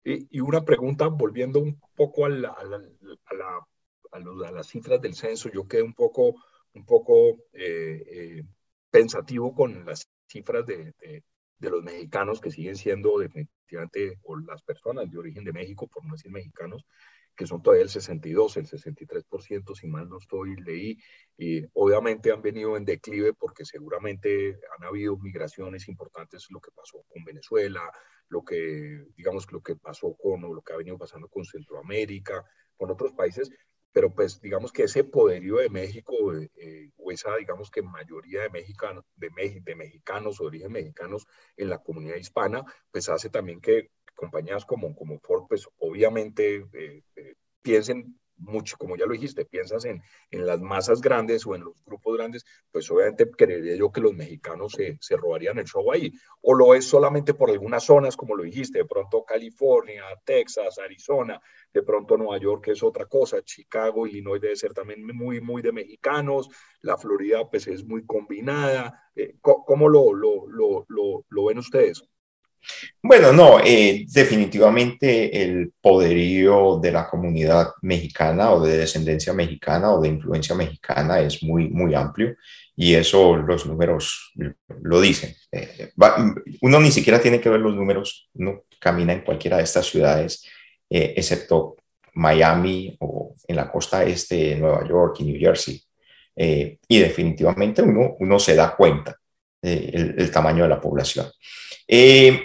Y, 0.04 0.40
una 0.40 0.64
pregunta, 0.64 1.08
volviendo 1.08 1.60
un 1.60 1.80
poco 1.96 2.26
a, 2.26 2.30
la, 2.30 2.50
a, 2.50 2.64
la, 2.64 4.48
a, 4.48 4.52
las 4.52 4.68
cifras 4.68 5.02
del 5.02 5.16
censo, 5.16 5.50
yo 5.52 5.68
quedé 5.68 5.82
un 5.82 5.94
poco, 5.94 6.36
un 6.74 6.86
poco 6.86 7.32
eh, 7.52 8.04
eh, 8.08 8.44
pensativo 8.90 9.54
con 9.54 9.86
las 9.86 10.10
cifras 10.28 10.66
de, 10.66 10.94
de 11.60 11.70
los 11.70 11.84
mexicanos 11.84 12.40
que 12.40 12.52
siguen 12.52 12.76
siendo 12.76 13.20
definitivamente, 13.20 14.20
o 14.24 14.38
las 14.38 14.62
personas 14.62 15.10
de 15.12 15.18
origen 15.18 15.44
de 15.44 15.54
México, 15.54 15.88
por 15.88 16.06
no 16.06 16.14
decir 16.14 16.32
mexicanos, 16.32 16.86
que 17.38 17.46
son 17.46 17.62
todavía 17.62 17.84
el 17.84 17.90
62, 17.90 18.58
el 18.58 18.68
63%, 18.68 19.76
si 19.76 19.88
mal 19.88 20.10
no 20.10 20.18
estoy, 20.18 20.56
leí, 20.58 20.98
y 21.38 21.64
obviamente 21.74 22.32
han 22.32 22.42
venido 22.42 22.76
en 22.76 22.84
declive 22.84 23.34
porque 23.34 23.64
seguramente 23.64 24.60
han 24.78 24.84
habido 24.84 25.18
migraciones 25.18 25.88
importantes, 25.88 26.48
lo 26.50 26.60
que 26.60 26.72
pasó 26.72 27.06
con 27.08 27.24
Venezuela, 27.24 27.92
lo 28.28 28.44
que, 28.44 29.06
digamos, 29.16 29.50
lo 29.52 29.62
que 29.62 29.76
pasó 29.76 30.16
con, 30.16 30.44
o 30.44 30.54
lo 30.54 30.62
que 30.64 30.74
ha 30.74 30.78
venido 30.78 30.98
pasando 30.98 31.28
con 31.30 31.46
Centroamérica, 31.46 32.44
con 32.76 32.90
otros 32.90 33.14
países, 33.14 33.52
pero 33.92 34.14
pues 34.14 34.42
digamos 34.42 34.72
que 34.72 34.84
ese 34.84 35.04
poderío 35.04 35.58
de 35.58 35.70
México, 35.70 36.14
eh, 36.34 36.92
o 36.98 37.12
esa 37.12 37.36
digamos 37.36 37.70
que 37.72 37.82
mayoría 37.82 38.42
de 38.42 38.50
mexicanos, 38.50 39.06
de, 39.16 39.30
de 39.64 39.76
mexicanos 39.76 40.38
de 40.38 40.46
origen 40.46 40.72
mexicanos 40.72 41.26
en 41.56 41.70
la 41.70 41.80
comunidad 41.80 42.16
hispana, 42.16 42.64
pues 42.92 43.10
hace 43.10 43.30
también 43.30 43.62
que 43.62 43.92
compañías 44.18 44.66
como, 44.66 44.94
como 44.96 45.20
Ford, 45.20 45.46
pues 45.48 45.66
obviamente 45.78 46.68
eh, 46.74 47.04
eh, 47.16 47.36
piensen 47.62 48.18
mucho, 48.38 48.78
como 48.78 48.96
ya 48.96 49.06
lo 49.06 49.14
dijiste, 49.14 49.46
piensas 49.46 49.86
en, 49.86 50.02
en 50.32 50.46
las 50.46 50.60
masas 50.60 51.02
grandes 51.02 51.46
o 51.46 51.56
en 51.56 51.64
los 51.64 51.84
grupos 51.86 52.18
grandes, 52.18 52.46
pues 52.72 52.90
obviamente 52.92 53.30
creería 53.32 53.76
yo 53.76 53.92
que 53.92 54.02
los 54.02 54.14
mexicanos 54.14 54.74
se, 54.74 54.98
se 55.02 55.18
robarían 55.18 55.58
el 55.58 55.66
show 55.66 55.92
ahí. 55.92 56.12
O 56.42 56.54
lo 56.54 56.74
es 56.76 56.86
solamente 56.86 57.34
por 57.34 57.50
algunas 57.50 57.84
zonas, 57.84 58.16
como 58.16 58.36
lo 58.36 58.44
dijiste, 58.44 58.80
de 58.80 58.86
pronto 58.86 59.24
California, 59.24 60.04
Texas, 60.24 60.78
Arizona, 60.80 61.42
de 61.74 61.84
pronto 61.84 62.18
Nueva 62.18 62.38
York 62.38 62.66
que 62.66 62.72
es 62.72 62.84
otra 62.84 63.06
cosa, 63.06 63.42
Chicago, 63.44 64.08
Illinois 64.08 64.42
debe 64.42 64.56
ser 64.56 64.74
también 64.74 65.06
muy, 65.16 65.42
muy 65.42 65.62
de 65.62 65.72
mexicanos, 65.72 66.50
la 66.82 66.98
Florida 66.98 67.50
pues 67.50 67.68
es 67.68 67.84
muy 67.84 68.06
combinada. 68.06 69.10
Eh, 69.16 69.36
¿Cómo 69.42 69.90
lo, 69.90 70.14
lo, 70.14 70.48
lo, 70.48 70.86
lo, 70.88 71.26
lo 71.28 71.46
ven 71.46 71.58
ustedes? 71.58 72.04
Bueno, 73.02 73.32
no, 73.32 73.60
eh, 73.64 74.06
definitivamente 74.10 75.42
el 75.42 75.72
poderío 75.82 76.80
de 76.80 76.92
la 76.92 77.08
comunidad 77.08 77.70
mexicana 77.82 78.52
o 78.52 78.62
de 78.62 78.78
descendencia 78.78 79.34
mexicana 79.34 79.94
o 79.94 80.02
de 80.02 80.10
influencia 80.10 80.56
mexicana 80.56 81.20
es 81.20 81.42
muy, 81.44 81.70
muy 81.70 81.96
amplio 81.96 82.36
y 82.76 82.96
eso 82.96 83.38
los 83.38 83.66
números 83.66 84.34
lo 84.82 85.02
dicen. 85.02 85.34
Eh, 85.52 85.92
uno 86.62 86.80
ni 86.80 86.92
siquiera 86.92 87.22
tiene 87.22 87.40
que 87.40 87.50
ver 87.50 87.62
los 87.62 87.76
números, 87.76 88.30
uno 88.34 88.64
camina 88.80 89.14
en 89.14 89.22
cualquiera 89.22 89.58
de 89.58 89.64
estas 89.64 89.86
ciudades, 89.86 90.46
eh, 90.90 91.14
excepto 91.16 91.76
Miami 92.14 92.96
o 93.00 93.36
en 93.48 93.56
la 93.56 93.72
costa 93.72 94.04
este 94.04 94.36
de 94.36 94.56
Nueva 94.58 94.88
York 94.88 95.18
y 95.20 95.26
New 95.26 95.40
Jersey. 95.40 95.82
y 96.36 97.00
definitivamente 97.00 97.82
uno, 97.82 98.16
uno 98.20 98.40
se 98.40 98.54
da 98.56 98.76
cuenta 98.76 99.18
del 99.62 100.16
el 100.18 100.32
tamaño 100.32 100.64
de 100.64 100.70
la 100.70 100.82
población. 100.82 101.28
Eh, 101.88 102.44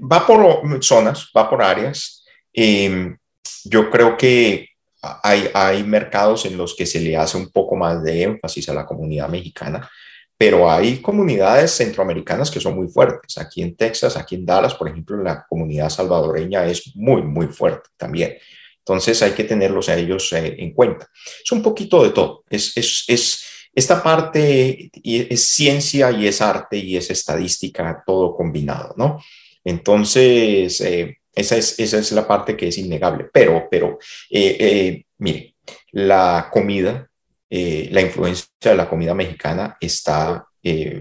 va 0.00 0.26
por 0.26 0.82
zonas, 0.82 1.30
va 1.36 1.48
por 1.48 1.62
áreas. 1.62 2.24
Em, 2.52 3.16
yo 3.64 3.90
creo 3.90 4.16
que 4.16 4.68
hay, 5.00 5.50
hay 5.54 5.84
mercados 5.84 6.44
en 6.46 6.56
los 6.56 6.74
que 6.74 6.86
se 6.86 7.00
le 7.00 7.16
hace 7.16 7.36
un 7.36 7.50
poco 7.50 7.76
más 7.76 8.02
de 8.02 8.22
énfasis 8.22 8.68
a 8.68 8.74
la 8.74 8.86
comunidad 8.86 9.28
mexicana, 9.28 9.88
pero 10.36 10.70
hay 10.70 11.02
comunidades 11.02 11.72
centroamericanas 11.72 12.50
que 12.50 12.60
son 12.60 12.74
muy 12.74 12.88
fuertes. 12.88 13.38
Aquí 13.38 13.62
en 13.62 13.76
Texas, 13.76 14.16
aquí 14.16 14.36
en 14.36 14.46
Dallas, 14.46 14.74
por 14.74 14.88
ejemplo, 14.88 15.22
la 15.22 15.44
comunidad 15.48 15.90
salvadoreña 15.90 16.66
es 16.66 16.94
muy, 16.96 17.22
muy 17.22 17.48
fuerte 17.48 17.90
también. 17.96 18.36
Entonces 18.78 19.20
hay 19.22 19.32
que 19.32 19.44
tenerlos 19.44 19.88
a 19.88 19.96
ellos 19.96 20.32
eh, 20.32 20.56
en 20.58 20.72
cuenta. 20.72 21.08
Es 21.44 21.52
un 21.52 21.62
poquito 21.62 22.02
de 22.02 22.10
todo. 22.10 22.44
Es, 22.48 22.76
es, 22.76 23.04
es 23.06 23.44
esta 23.78 24.02
parte 24.02 24.90
es 25.04 25.46
ciencia 25.46 26.10
y 26.10 26.26
es 26.26 26.42
arte 26.42 26.76
y 26.76 26.96
es 26.96 27.10
estadística, 27.10 28.02
todo 28.04 28.34
combinado, 28.34 28.92
¿no? 28.96 29.22
Entonces, 29.64 30.80
eh, 30.80 31.18
esa, 31.32 31.56
es, 31.56 31.78
esa 31.78 31.98
es 31.98 32.10
la 32.10 32.26
parte 32.26 32.56
que 32.56 32.68
es 32.68 32.78
innegable. 32.78 33.28
Pero, 33.32 33.68
pero, 33.70 33.98
eh, 34.30 34.56
eh, 34.58 35.04
mire, 35.18 35.54
la 35.92 36.48
comida, 36.50 37.08
la 37.50 38.00
influencia 38.00 38.48
de 38.62 38.76
la 38.76 38.88
comida 38.88 39.14
mexicana 39.14 39.76
está, 39.80 40.44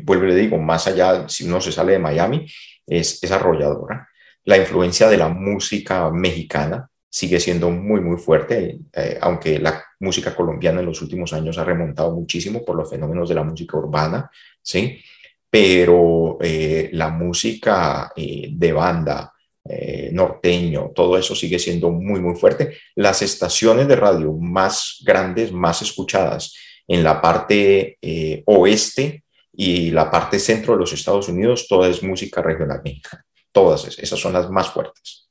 vuelvo 0.03 0.25
y 0.27 0.47
le 0.47 0.57
más 0.57 0.85
allá, 0.87 1.27
si 1.27 1.45
uno 1.45 1.59
se 1.59 1.71
sale 1.71 1.93
de 1.93 1.99
Miami, 1.99 2.45
es, 2.85 3.23
es 3.23 3.31
arrolladora. 3.31 4.07
La 4.45 4.57
influencia 4.57 5.09
de 5.09 5.17
la 5.17 5.29
música 5.29 6.11
mexicana 6.11 6.87
sigue 7.17 7.39
siendo 7.39 7.71
muy, 7.71 7.99
muy 7.99 8.17
fuerte, 8.17 8.77
aunque 9.21 9.57
la 9.57 9.83
música 9.99 10.35
colombiana 10.35 10.81
en 10.81 10.85
los 10.85 11.01
últimos 11.01 11.33
años 11.33 11.57
ha 11.57 11.63
remontado 11.63 12.13
muchísimo 12.13 12.63
por 12.63 12.75
los 12.75 12.87
fenómenos 12.87 13.27
de 13.27 13.33
la 13.33 13.43
música 13.43 13.75
urbana, 13.75 14.29
¿sí? 14.61 15.01
Pero 15.49 16.37
eh, 16.41 16.91
la 16.93 17.09
música 17.09 18.11
eh, 18.15 18.49
de 18.51 18.71
banda, 18.71 19.33
eh, 19.65 20.11
norteño, 20.13 20.91
todo 20.93 21.17
eso 21.17 21.33
sigue 21.33 21.57
siendo 21.57 21.89
muy, 21.89 22.19
muy 22.19 22.35
fuerte. 22.35 22.77
Las 22.93 23.23
estaciones 23.23 23.87
de 23.87 23.95
radio 23.95 24.33
más 24.33 25.01
grandes, 25.03 25.51
más 25.51 25.81
escuchadas 25.81 26.53
en 26.87 27.03
la 27.03 27.19
parte 27.19 27.97
oeste 28.45 29.23
y 29.51 29.89
la 29.89 30.11
parte 30.11 30.37
centro 30.37 30.73
de 30.73 30.81
los 30.81 30.93
Estados 30.93 31.27
Unidos, 31.29 31.67
toda 31.67 31.89
es 31.89 32.03
música 32.03 32.43
regional 32.43 32.81
mexicana. 32.83 33.25
Todas 33.51 33.97
esas 33.97 34.19
son 34.19 34.33
las 34.33 34.51
más 34.51 34.69
fuertes. 34.69 35.26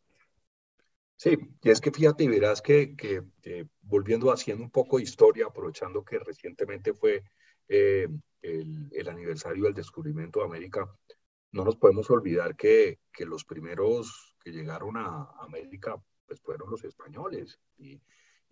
Sí, 1.26 1.36
y 1.60 1.70
es 1.70 1.80
que 1.80 1.90
fíjate 1.90 2.22
y 2.22 2.28
verás 2.28 2.62
que, 2.62 2.94
volviendo 3.82 4.30
haciendo 4.30 4.62
un 4.62 4.70
poco 4.70 4.98
de 4.98 5.02
historia, 5.02 5.46
aprovechando 5.46 6.04
que 6.04 6.20
recientemente 6.20 6.94
fue 6.94 7.24
eh, 7.66 8.06
el, 8.42 9.08
aniversario 9.08 9.64
del 9.64 9.74
descubrimiento 9.74 10.38
de 10.38 10.44
América, 10.44 10.88
no 11.50 11.64
nos 11.64 11.74
podemos 11.78 12.08
olvidar 12.10 12.54
que, 12.54 13.00
los 13.18 13.44
primeros 13.44 14.36
que 14.40 14.52
llegaron 14.52 14.96
a 14.96 15.28
América 15.40 16.00
pues 16.26 16.40
fueron 16.40 16.70
los 16.70 16.84
españoles. 16.84 17.58
Y, 17.76 18.00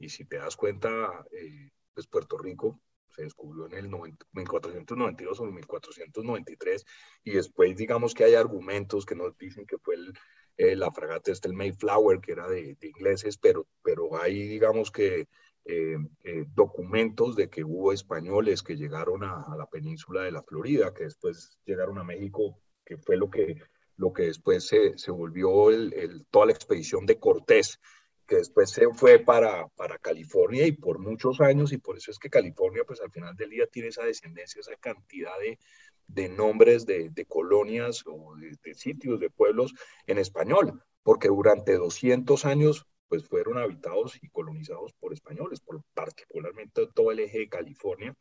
si 0.08 0.24
te 0.24 0.38
das 0.38 0.56
cuenta, 0.56 1.24
eh, 1.30 1.70
pues 1.94 2.08
Puerto 2.08 2.36
Rico 2.38 2.80
se 3.08 3.22
descubrió 3.22 3.66
en 3.66 3.74
el 3.74 3.88
1492 3.88 5.38
o 5.38 5.44
1493 5.44 6.84
y 7.22 7.30
después 7.30 7.76
digamos 7.76 8.14
que 8.14 8.24
hay 8.24 8.34
argumentos 8.34 9.06
que 9.06 9.14
nos 9.14 9.38
dicen 9.38 9.64
que 9.64 9.78
fue 9.78 9.94
el, 9.94 10.12
eh, 10.56 10.76
la 10.76 10.90
fragata 10.92 11.32
está 11.32 11.48
el 11.48 11.54
Mayflower, 11.54 12.20
que 12.20 12.32
era 12.32 12.48
de, 12.48 12.76
ingleses, 12.80 13.38
pero, 13.38 13.66
pero 13.82 14.16
hay, 14.20 14.46
digamos 14.46 14.90
que, 14.90 15.28
eh, 15.66 15.96
eh, 16.24 16.44
documentos 16.54 17.36
de 17.36 17.48
que 17.48 17.64
hubo 17.64 17.92
españoles 17.92 18.62
que 18.62 18.76
llegaron 18.76 19.24
a, 19.24 19.46
la 19.56 19.66
península 19.66 20.22
de 20.22 20.32
la 20.32 20.42
Florida, 20.42 20.92
que 20.92 21.04
después 21.04 21.58
llegaron 21.64 21.98
a 21.98 22.04
México, 22.04 22.60
que 22.84 22.98
fue 22.98 23.16
lo 23.16 23.30
que, 23.30 23.56
lo 23.96 24.12
que 24.12 24.24
después 24.24 24.66
se, 24.66 24.96
se 24.98 25.10
volvió 25.10 25.70
el, 25.70 26.26
toda 26.30 26.46
la 26.46 26.52
expedición 26.52 27.06
de 27.06 27.18
Cortés, 27.18 27.80
que 28.26 28.36
después 28.36 28.70
se 28.70 28.88
fue 28.90 29.18
para, 29.18 29.68
para 29.68 29.98
California 29.98 30.66
y 30.66 30.72
por 30.72 30.98
muchos 30.98 31.40
años, 31.40 31.72
y 31.72 31.78
por 31.78 31.96
eso 31.96 32.10
es 32.10 32.18
que 32.18 32.30
California, 32.30 32.84
pues 32.86 33.00
al 33.00 33.10
final 33.10 33.34
del 33.34 33.50
día 33.50 33.66
tiene 33.66 33.88
esa 33.88 34.04
descendencia, 34.04 34.60
esa 34.60 34.76
cantidad 34.76 35.38
de, 35.40 35.58
de 36.06 36.28
nombres 36.28 36.86
de, 36.86 37.12
colonias 37.28 38.04
o 38.06 38.34
de, 38.36 38.74
sitios, 38.74 39.20
de 39.20 39.30
pueblos 39.30 39.74
en 40.06 40.18
español, 40.18 40.82
porque 41.02 41.28
durante 41.28 41.76
200 41.76 42.44
años 42.44 42.86
pues 43.08 43.28
fueron 43.28 43.58
habitados 43.58 44.18
y 44.22 44.28
colonizados 44.28 44.92
por 44.94 45.12
españoles, 45.12 45.60
por 45.60 45.82
particularmente 45.94 46.86
todo 46.94 47.12
el 47.12 47.20
eje 47.20 47.40
de 47.40 47.48
California. 47.48 48.14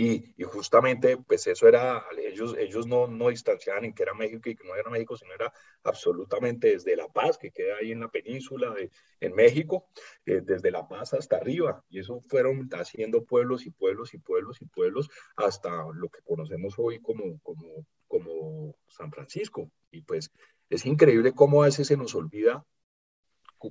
Y, 0.00 0.32
justamente, 0.44 1.16
pues 1.16 1.44
eso 1.48 1.66
era, 1.66 2.04
ellos, 2.16 2.54
ellos 2.56 2.86
no, 2.86 3.08
no 3.08 3.30
distanciaban 3.30 3.84
en 3.84 3.92
que 3.92 4.04
era 4.04 4.14
México 4.14 4.48
y 4.48 4.54
que 4.54 4.62
no 4.62 4.76
era 4.76 4.88
México, 4.88 5.16
sino 5.16 5.34
era 5.34 5.52
absolutamente 5.82 6.68
desde 6.68 6.94
La 6.94 7.08
Paz, 7.08 7.36
que 7.36 7.50
queda 7.50 7.78
ahí 7.80 7.90
en 7.90 7.98
la 7.98 8.08
península 8.08 8.72
de, 8.74 8.92
en 9.18 9.34
México, 9.34 9.88
eh, 10.24 10.40
desde 10.40 10.70
La 10.70 10.86
Paz 10.86 11.14
hasta 11.14 11.38
arriba. 11.38 11.84
Y 11.88 11.98
eso 11.98 12.20
fueron 12.20 12.68
haciendo 12.74 13.24
pueblos 13.24 13.66
y 13.66 13.70
pueblos 13.70 14.14
y 14.14 14.18
pueblos 14.18 14.62
y 14.62 14.66
pueblos 14.66 15.10
hasta 15.34 15.84
lo 15.92 16.08
que 16.10 16.22
conocemos 16.22 16.74
hoy 16.78 17.00
como, 17.00 17.40
como, 17.42 17.84
como 18.06 18.76
San 18.86 19.10
Francisco. 19.10 19.68
Y 19.90 20.02
pues 20.02 20.30
es 20.70 20.86
increíble 20.86 21.32
cómo 21.32 21.64
a 21.64 21.66
veces 21.66 21.88
se 21.88 21.96
nos 21.96 22.14
olvida 22.14 22.64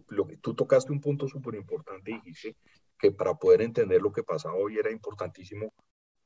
lo 0.09 0.28
que 0.28 0.36
tú 0.36 0.53
tocaste 0.53 0.91
un 0.91 0.99
punto 0.99 1.30
súper 1.30 1.55
importante 1.55 2.11
y 2.11 2.15
dijiste 2.15 2.57
que 2.99 3.13
para 3.13 3.36
poder 3.36 3.61
entender 3.61 4.01
lo 4.01 4.11
que 4.11 4.23
pasaba 4.23 4.55
hoy 4.55 4.78
era 4.78 4.91
importantísimo 4.91 5.73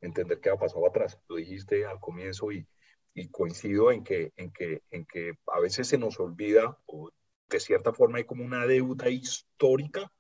entender 0.02 0.40
qué 0.40 0.50
ha 0.50 0.58
pasado 0.58 0.86
atrás. 0.88 1.20
Lo 1.28 1.36
dijiste 1.38 1.86
al 1.86 2.00
comienzo 2.00 2.52
y, 2.52 2.68
y 3.14 3.30
coincido 3.30 3.92
en 3.92 4.04
que, 4.04 4.34
en, 4.36 4.52
que, 4.52 4.82
en 4.92 5.06
que 5.06 5.34
a 5.48 5.60
veces 5.60 5.88
se 5.88 5.98
nos 5.98 6.20
olvida 6.20 6.78
o 6.86 7.10
de 7.50 7.60
cierta 7.60 7.94
forma 7.94 8.18
hay 8.18 8.24
como 8.24 8.44
una 8.44 8.66
deuda 8.66 9.10
histórica 9.10 10.12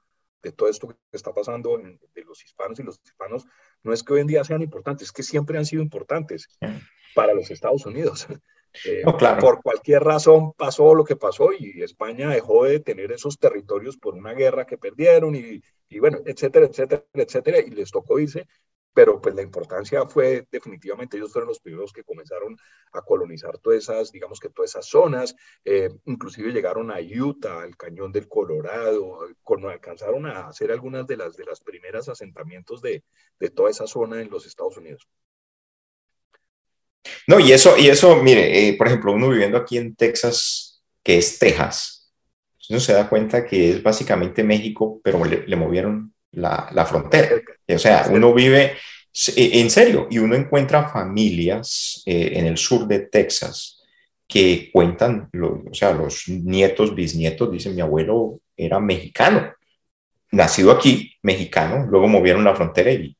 de 0.43 0.51
todo 0.51 0.69
esto 0.69 0.87
que 0.87 0.95
está 1.11 1.33
pasando 1.33 1.77
de 1.77 2.23
los 2.23 2.43
hispanos 2.43 2.79
y 2.79 2.83
los 2.83 2.99
hispanos. 3.03 3.45
No 3.83 3.93
es 3.93 4.03
que 4.03 4.13
hoy 4.13 4.21
en 4.21 4.27
día 4.27 4.43
sean 4.43 4.61
importantes, 4.61 5.07
es 5.07 5.11
que 5.11 5.23
siempre 5.23 5.57
han 5.57 5.65
sido 5.65 5.81
importantes 5.81 6.47
para 7.15 7.33
los 7.33 7.51
Estados 7.51 7.85
Unidos. 7.85 8.27
Eh, 8.85 9.03
por 9.41 9.61
cualquier 9.61 10.01
razón 10.01 10.53
pasó 10.53 10.95
lo 10.95 11.03
que 11.03 11.17
pasó 11.17 11.49
y 11.51 11.83
España 11.83 12.29
dejó 12.29 12.63
de 12.63 12.79
tener 12.79 13.11
esos 13.11 13.37
territorios 13.37 13.97
por 13.97 14.13
una 14.13 14.31
guerra 14.31 14.65
que 14.65 14.77
perdieron 14.77 15.35
y, 15.35 15.61
y 15.89 15.99
bueno, 15.99 16.19
etcétera, 16.25 16.67
etcétera, 16.67 17.03
etcétera, 17.13 17.59
y 17.59 17.69
les 17.71 17.91
tocó 17.91 18.17
irse 18.17 18.47
pero 18.93 19.21
pues 19.21 19.35
la 19.35 19.41
importancia 19.41 20.05
fue 20.05 20.47
definitivamente, 20.51 21.17
ellos 21.17 21.31
fueron 21.31 21.47
los 21.47 21.59
primeros 21.59 21.93
que 21.93 22.03
comenzaron 22.03 22.57
a 22.91 23.01
colonizar 23.01 23.57
todas 23.57 23.79
esas, 23.79 24.11
digamos 24.11 24.39
que 24.39 24.49
todas 24.49 24.71
esas 24.71 24.85
zonas, 24.85 25.35
eh, 25.63 25.89
inclusive 26.05 26.51
llegaron 26.51 26.91
a 26.91 26.99
Utah, 26.99 27.61
al 27.61 27.77
cañón 27.77 28.11
del 28.11 28.27
Colorado, 28.27 29.19
cuando 29.43 29.69
alcanzaron 29.69 30.25
a 30.25 30.47
hacer 30.47 30.71
algunas 30.71 31.07
de 31.07 31.17
las, 31.17 31.37
de 31.37 31.45
las 31.45 31.61
primeras 31.61 32.09
asentamientos 32.09 32.81
de, 32.81 33.03
de 33.39 33.49
toda 33.49 33.69
esa 33.69 33.87
zona 33.87 34.21
en 34.21 34.29
los 34.29 34.45
Estados 34.45 34.77
Unidos. 34.77 35.07
No, 37.27 37.39
y 37.39 37.51
eso, 37.51 37.77
y 37.77 37.87
eso 37.87 38.15
mire, 38.17 38.67
eh, 38.67 38.73
por 38.77 38.87
ejemplo, 38.87 39.13
uno 39.13 39.29
viviendo 39.29 39.57
aquí 39.57 39.77
en 39.77 39.95
Texas, 39.95 40.83
que 41.03 41.17
es 41.17 41.39
Texas, 41.39 42.13
uno 42.69 42.79
se 42.79 42.93
da 42.93 43.09
cuenta 43.09 43.45
que 43.45 43.71
es 43.71 43.83
básicamente 43.83 44.43
México, 44.43 45.01
pero 45.03 45.23
le, 45.25 45.45
le 45.45 45.55
movieron 45.55 46.13
la, 46.31 46.69
la 46.71 46.85
frontera. 46.85 47.29
O 47.67 47.79
sea, 47.79 48.07
uno 48.09 48.33
vive, 48.33 48.77
e, 49.35 49.59
en 49.59 49.69
serio, 49.69 50.07
y 50.09 50.19
uno 50.19 50.35
encuentra 50.35 50.89
familias 50.89 52.03
eh, 52.05 52.33
en 52.35 52.45
el 52.47 52.57
sur 52.57 52.87
de 52.87 52.99
Texas 52.99 53.81
que 54.27 54.69
cuentan, 54.71 55.29
o 55.33 55.73
sea, 55.73 55.91
los 55.91 56.27
nietos, 56.27 56.95
bisnietos, 56.95 57.51
dicen, 57.51 57.75
mi 57.75 57.81
abuelo 57.81 58.39
era 58.55 58.79
mexicano, 58.79 59.53
nacido 60.31 60.71
aquí, 60.71 61.15
mexicano, 61.21 61.85
luego 61.89 62.07
movieron 62.07 62.43
la 62.45 62.55
frontera 62.55 62.91
y 62.91 63.15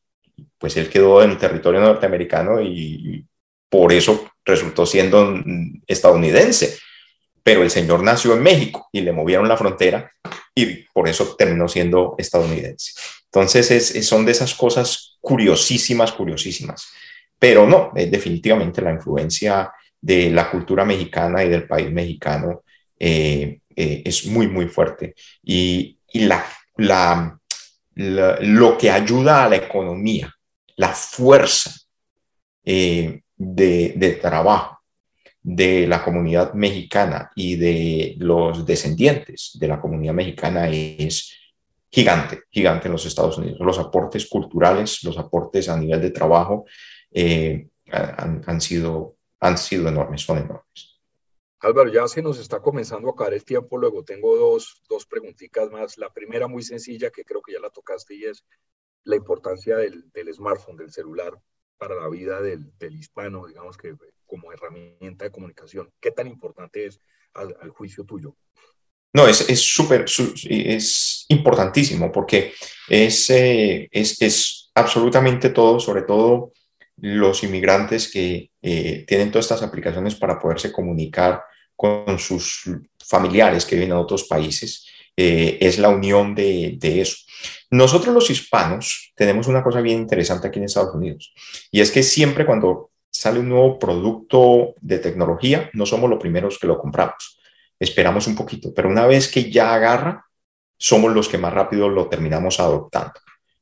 pues 0.58 0.78
él 0.78 0.90
quedó 0.90 1.22
en 1.22 1.32
el 1.32 1.38
territorio 1.38 1.82
norteamericano 1.82 2.62
y 2.62 3.26
por 3.72 3.94
eso 3.94 4.32
resultó 4.46 4.86
siendo 4.86 5.34
estadounidense. 5.88 6.78
Pero 7.44 7.64
el 7.64 7.72
señor 7.72 8.04
nació 8.04 8.34
en 8.34 8.44
México 8.44 8.88
y 8.92 9.02
le 9.02 9.12
movieron 9.12 9.48
la 9.48 9.58
frontera 9.58 10.12
y 10.54 10.84
por 10.94 11.08
eso 11.08 11.36
terminó 11.36 11.68
siendo 11.68 12.16
estadounidense. 12.18 12.94
Entonces, 13.34 13.72
es, 13.72 14.06
son 14.06 14.26
de 14.26 14.34
esas 14.34 14.54
cosas 14.54 15.18
curiosísimas, 15.22 16.12
curiosísimas. 16.12 16.92
Pero 17.40 17.66
no, 17.66 17.92
es 17.96 18.12
definitivamente 18.12 18.82
la 18.82 18.92
influencia 18.92 19.72
de 20.02 20.30
la 20.32 20.52
cultura 20.52 20.84
mexicana 20.84 21.44
y 21.44 21.50
del 21.50 21.66
país 21.66 21.90
mexicano 21.92 22.64
eh, 23.00 23.62
eh, 23.74 24.02
es 24.04 24.26
muy, 24.26 24.48
muy 24.48 24.68
fuerte. 24.68 25.16
Y, 25.44 25.98
la, 26.14 26.46
la, 26.76 27.40
lo 27.96 28.78
que 28.78 28.92
ayuda 28.92 29.46
a 29.46 29.50
la 29.50 29.56
economía, 29.56 30.34
la 30.76 30.90
fuerza 30.90 31.72
eh, 32.66 33.22
de, 33.38 33.94
de 33.96 34.12
trabajo 34.14 34.82
de 35.42 35.88
la 35.88 36.04
comunidad 36.04 36.54
mexicana 36.54 37.32
y 37.34 37.56
de 37.56 38.16
los 38.18 38.66
descendientes 38.66 39.52
de 39.54 39.68
la 39.70 39.80
comunidad 39.80 40.14
mexicana 40.14 40.68
es 40.68 41.41
gigante, 41.92 42.44
gigante 42.50 42.88
en 42.88 42.94
los 42.94 43.06
Estados 43.06 43.38
Unidos. 43.38 43.60
Los 43.60 43.80
aportes 43.80 44.28
culturales, 44.28 45.04
los 45.04 45.18
aportes 45.18 45.68
a 45.70 45.78
nivel 45.78 46.02
de 46.02 46.12
trabajo 46.12 46.66
eh, 47.12 47.68
han, 47.92 48.62
sido, 48.62 49.18
han 49.40 49.58
sido 49.58 49.90
enormes, 49.90 50.22
son 50.22 50.40
enormes. 50.40 51.00
Álvaro, 51.60 51.92
ya 51.92 52.08
se 52.08 52.24
nos 52.24 52.40
está 52.40 52.60
comenzando 52.60 53.10
a 53.10 53.16
caer 53.16 53.34
el 53.34 53.46
tiempo, 53.46 53.78
luego 53.78 54.04
tengo 54.04 54.36
dos, 54.36 54.82
dos 54.90 55.06
preguntitas 55.06 55.70
más. 55.70 55.98
La 55.98 56.12
primera 56.12 56.48
muy 56.48 56.64
sencilla, 56.64 57.12
que 57.12 57.24
creo 57.24 57.42
que 57.42 57.54
ya 57.54 57.60
la 57.60 57.70
tocaste, 57.70 58.16
y 58.16 58.24
es 58.24 58.44
la 59.04 59.16
importancia 59.16 59.78
del, 59.78 60.10
del 60.12 60.34
smartphone, 60.34 60.78
del 60.78 60.92
celular, 60.92 61.40
para 61.78 61.96
la 61.96 62.08
vida 62.10 62.42
del, 62.42 62.72
del 62.78 62.96
hispano, 62.96 63.48
digamos 63.48 63.76
que 63.76 63.96
como 64.28 64.54
herramienta 64.54 65.26
de 65.26 65.32
comunicación. 65.32 65.92
¿Qué 66.00 66.12
tan 66.12 66.28
importante 66.28 66.86
es 66.86 67.00
al, 67.34 67.70
juicio 67.72 68.06
tuyo? 68.06 68.38
No, 69.14 69.28
es 69.28 69.60
súper, 69.60 70.06
es, 70.06 71.01
importantísimo 71.32 72.12
porque 72.12 72.54
es, 72.88 73.30
es, 73.30 74.22
es, 74.22 74.58
absolutamente 74.74 75.50
todo, 75.50 75.80
sobre 75.80 76.04
todo 76.04 76.54
los 76.98 77.44
inmigrantes 77.44 78.10
que 78.10 78.52
eh, 78.62 79.04
tienen 79.06 79.32
todas 79.32 79.46
estas 79.46 79.64
aplicaciones 79.64 80.16
para 80.16 80.40
poderse 80.40 80.72
comunicar 80.72 81.44
con 81.76 82.18
sus 82.20 82.64
familiares 83.06 83.66
que 83.66 83.76
viven 83.76 83.92
en 83.92 83.98
otros 83.98 84.26
países, 84.26 84.88
eh, 85.18 85.58
es 85.60 85.78
la 85.78 85.90
unión 85.90 86.34
de, 86.34 86.76
de, 86.78 87.02
eso. 87.02 87.18
Nosotros 87.70 88.14
los 88.14 88.30
hispanos 88.30 89.12
tenemos 89.16 89.48
una 89.48 89.62
cosa 89.62 89.82
bien 89.82 89.98
interesante 90.00 90.48
aquí 90.48 90.60
en 90.60 90.66
Estados 90.66 90.96
Unidos 90.96 91.34
y 91.70 91.82
es 91.82 91.92
que 91.92 92.04
siempre 92.04 92.46
cuando 92.46 92.92
sale 93.12 93.40
un 93.40 93.50
nuevo 93.50 93.78
producto 93.78 94.76
de 94.80 95.00
tecnología, 95.00 95.70
no 95.74 95.86
somos 95.86 96.10
los 96.10 96.20
primeros 96.20 96.58
que 96.58 96.68
lo 96.68 96.80
compramos. 96.80 97.40
Esperamos 97.78 98.28
un 98.28 98.36
poquito, 98.36 98.74
pero 98.74 98.90
una 98.90 99.06
vez 99.06 99.30
que 99.30 99.52
ya 99.52 99.74
agarra, 99.74 100.26
somos 100.82 101.14
los 101.14 101.30
que 101.30 101.38
más 101.38 101.54
rápido 101.54 101.88
lo 101.88 102.08
terminamos 102.08 102.60
adoptando 102.60 103.14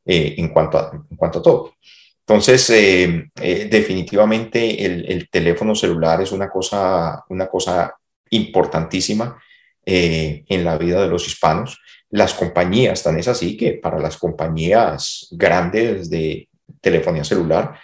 eh, 0.05 0.35
en, 0.37 0.47
cuanto 0.47 0.77
a, 0.77 0.89
en 0.93 1.17
cuanto 1.17 1.39
a 1.39 1.41
todo. 1.41 1.73
Entonces, 2.21 2.69
eh, 2.69 3.29
eh, 3.41 3.67
definitivamente 3.69 4.85
el, 4.85 5.29
teléfono 5.29 5.75
celular 5.75 6.21
es 6.21 6.31
una 6.31 6.49
cosa, 6.49 7.25
una 7.27 7.47
cosa 7.47 7.93
importantísima 8.29 9.37
en 9.85 10.63
la 10.63 10.77
vida 10.77 11.01
de 11.01 11.07
los 11.07 11.27
hispanos. 11.27 11.81
Las 12.11 12.35
compañías, 12.35 13.03
tan 13.03 13.17
es 13.17 13.27
así 13.27 13.57
que 13.57 13.73
para 13.73 13.99
las 13.99 14.17
compañías 14.17 15.27
grandes 15.31 16.09
de 16.09 16.47
telefonía 16.79 17.23
celular, 17.23 17.79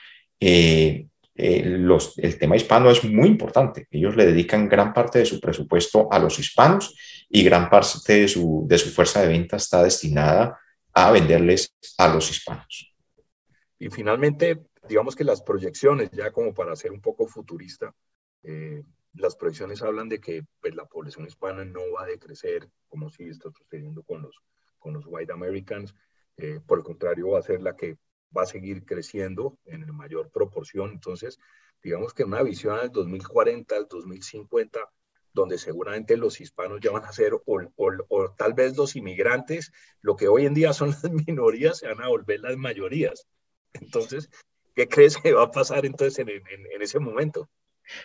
los, 1.35 2.17
el 2.19 2.37
tema 2.37 2.55
hispano 2.55 2.91
es 2.91 3.03
muy 3.03 3.27
importante. 3.27 3.87
Ellos 3.89 4.15
le 4.15 4.27
dedican 4.27 4.69
gran 4.69 4.93
parte 4.93 5.19
de 5.19 5.25
su 5.25 5.39
presupuesto 5.39 6.07
a 6.11 6.19
los 6.19 6.37
hispanos 6.37 6.95
y 7.29 7.43
gran 7.43 7.69
parte 7.69 8.21
de 8.21 8.27
su, 8.27 8.65
de 8.67 8.77
su 8.77 8.89
fuerza 8.89 9.21
de 9.21 9.27
venta 9.27 9.57
está 9.57 9.83
destinada 9.83 10.59
a 10.93 11.11
venderles 11.11 11.75
a 11.97 12.07
los 12.07 12.29
hispanos. 12.31 12.93
Y 13.77 13.89
finalmente, 13.89 14.65
digamos 14.87 15.15
que 15.15 15.23
las 15.23 15.41
proyecciones, 15.41 16.09
ya 16.11 16.31
como 16.31 16.53
para 16.53 16.75
ser 16.75 16.91
un 16.91 17.01
poco 17.01 17.27
futurista, 17.27 17.93
eh, 18.43 18.83
las 19.13 19.35
proyecciones 19.35 19.81
hablan 19.81 20.09
de 20.09 20.19
que 20.19 20.43
pues, 20.61 20.75
la 20.75 20.85
población 20.85 21.25
hispana 21.25 21.65
no 21.65 21.81
va 21.93 22.03
a 22.03 22.07
decrecer 22.07 22.69
como 22.87 23.09
si 23.09 23.23
está 23.25 23.49
sucediendo 23.51 24.03
con 24.03 24.21
los, 24.21 24.35
con 24.79 24.93
los 24.93 25.05
white 25.07 25.33
Americans. 25.33 25.93
Eh, 26.37 26.59
por 26.65 26.79
el 26.79 26.83
contrario, 26.83 27.29
va 27.31 27.39
a 27.39 27.43
ser 27.43 27.61
la 27.61 27.75
que 27.75 27.97
va 28.35 28.43
a 28.43 28.45
seguir 28.45 28.85
creciendo 28.85 29.57
en 29.65 29.93
mayor 29.95 30.29
proporción. 30.31 30.91
Entonces, 30.91 31.39
digamos 31.81 32.13
que 32.13 32.23
una 32.23 32.43
visión 32.43 32.77
al 32.77 32.91
2040, 32.91 33.75
al 33.75 33.87
2050, 33.87 34.79
donde 35.35 35.57
seguramente 35.57 36.15
los 36.15 36.39
hispanos 36.39 36.79
ya 36.81 36.91
van 36.91 37.03
a 37.03 37.11
ser, 37.11 37.33
o, 37.45 38.31
tal 38.37 38.53
vez 38.53 38.75
los 38.75 38.95
inmigrantes, 38.95 39.71
lo 40.01 40.15
que 40.15 40.29
hoy 40.29 40.45
en 40.45 40.53
día 40.53 40.73
son 40.73 40.91
las 40.91 41.03
minorías, 41.27 41.79
se 41.79 41.87
van 41.87 42.01
a 42.01 42.07
volver 42.07 42.39
las 42.39 42.55
mayorías. 42.55 43.27
Entonces, 43.73 44.29
¿qué 44.73 44.87
crees 44.87 45.17
que 45.17 45.33
va 45.33 45.43
a 45.43 45.51
pasar 45.51 45.85
entonces 45.85 46.17
en, 46.19 46.81
ese 46.81 46.99
momento? 46.99 47.49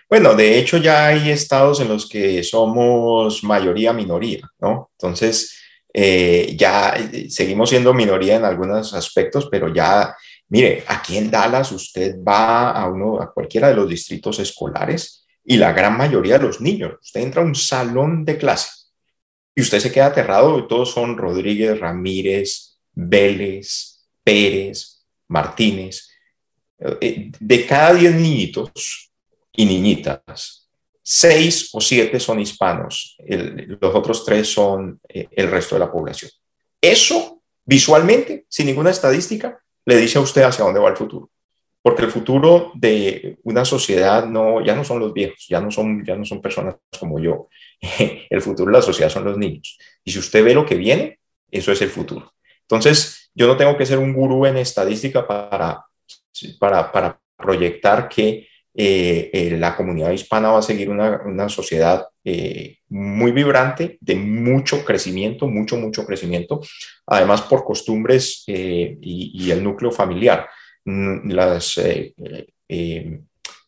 Bueno, 0.08 0.34
de 0.34 0.58
hecho 0.58 0.76
ya 0.76 1.06
hay 1.06 1.30
estados 1.30 1.80
en 1.80 1.88
los 1.88 2.08
que 2.08 2.42
somos 2.42 3.42
mayoría 3.44 3.92
minoría, 3.92 4.50
¿no? 4.58 4.90
Entonces, 4.98 5.56
eh, 5.94 6.54
ya 6.58 6.90
eh, 6.96 7.30
seguimos 7.30 7.70
siendo 7.70 7.94
minoría 7.94 8.36
en 8.36 8.44
algunos 8.44 8.92
aspectos, 8.92 9.48
pero 9.50 9.72
ya, 9.72 10.14
mire, 10.48 10.84
aquí 10.88 11.16
en 11.16 11.30
Dallas 11.30 11.70
usted 11.70 12.16
va 12.22 12.72
a, 12.72 12.88
uno, 12.88 13.22
a 13.22 13.32
cualquiera 13.32 13.68
de 13.68 13.74
los 13.74 13.88
distritos 13.88 14.40
escolares 14.40 15.19
y 15.51 15.57
la 15.57 15.72
gran 15.72 15.96
mayoría 15.96 16.38
de 16.38 16.44
los 16.44 16.61
niños, 16.61 16.92
usted 17.03 17.22
entra 17.22 17.42
a 17.42 17.44
un 17.44 17.57
salón 17.57 18.24
de 18.24 18.38
clase 18.38 18.70
y 19.53 19.62
usted 19.62 19.80
se 19.80 19.90
queda 19.90 20.07
aterrado 20.07 20.64
todos 20.68 20.92
son 20.92 21.18
Rodríguez, 21.18 21.80
Ramírez, 21.80 22.78
Vélez, 22.92 24.07
Pérez, 24.22 25.05
Martínez. 25.26 26.09
eh, 27.01 27.32
de 27.40 27.66
cada 27.66 27.94
10 27.94 28.14
niñitos 28.14 29.11
y 29.53 29.64
niñitas, 29.64 30.68
6 31.03 31.70
o 31.72 31.80
7 31.80 32.20
son 32.20 32.38
hispanos, 32.38 33.16
los 33.26 33.92
otros 33.92 34.24
3 34.24 34.46
son 34.46 35.01
eh, 35.09 35.26
el 35.32 35.51
resto 35.51 35.74
de 35.74 35.80
la 35.80 35.90
población. 35.90 36.30
Eso, 36.80 37.42
visualmente, 37.64 38.46
sin 38.48 38.66
ninguna 38.66 38.90
estadística, 38.90 39.61
le 39.84 39.96
dice 39.96 40.18
a 40.18 40.20
usted 40.20 40.42
hacia 40.42 40.64
dónde 40.64 40.78
va 40.78 40.90
el 40.90 40.96
futuro. 40.96 41.28
Porque 41.82 42.02
el 42.02 42.10
futuro 42.10 42.72
de 42.74 43.38
una 43.42 43.64
sociedad 43.64 44.26
no, 44.26 44.64
ya 44.64 44.74
no 44.74 44.84
son 44.84 45.00
los 45.00 45.14
viejos, 45.14 45.46
ya 45.48 45.60
no 45.60 45.70
son, 45.70 46.04
ya 46.04 46.14
no 46.14 46.24
son 46.24 46.42
personas 46.42 46.76
como 46.98 47.18
yo. 47.18 47.48
El 48.30 48.42
futuro 48.42 48.70
de 48.70 48.78
la 48.78 48.82
sociedad 48.82 49.10
son 49.10 49.24
los 49.24 49.38
niños. 49.38 49.78
Y 50.04 50.12
si 50.12 50.18
usted 50.18 50.44
ve 50.44 50.52
lo 50.52 50.66
que 50.66 50.74
viene, 50.74 51.18
eso 51.50 51.72
es 51.72 51.80
el 51.82 51.88
futuro. 51.88 52.32
Entonces, 52.62 53.30
yo 53.34 53.46
no 53.46 53.56
tengo 53.56 53.76
que 53.76 53.86
ser 53.86 53.98
un 53.98 54.12
gurú 54.12 54.44
en 54.46 54.58
estadística 54.58 55.26
para, 55.26 55.84
para, 56.58 56.92
para 56.92 57.20
proyectar 57.36 58.08
que 58.08 58.46
eh, 58.72 59.30
eh, 59.32 59.56
la 59.58 59.76
comunidad 59.76 60.12
hispana 60.12 60.52
va 60.52 60.60
a 60.60 60.62
seguir 60.62 60.90
una, 60.90 61.22
una 61.24 61.48
sociedad 61.48 62.06
eh, 62.22 62.78
muy 62.88 63.32
vibrante, 63.32 63.98
de 64.00 64.14
mucho 64.14 64.84
crecimiento, 64.84 65.48
mucho, 65.48 65.76
mucho 65.76 66.06
crecimiento, 66.06 66.60
además 67.06 67.42
por 67.42 67.64
costumbres 67.64 68.44
y, 68.46 68.96
y, 69.00 69.50
el 69.50 69.64
núcleo 69.64 69.90
familiar. 69.90 70.48
Mm, 70.91 71.30
las 71.30 71.80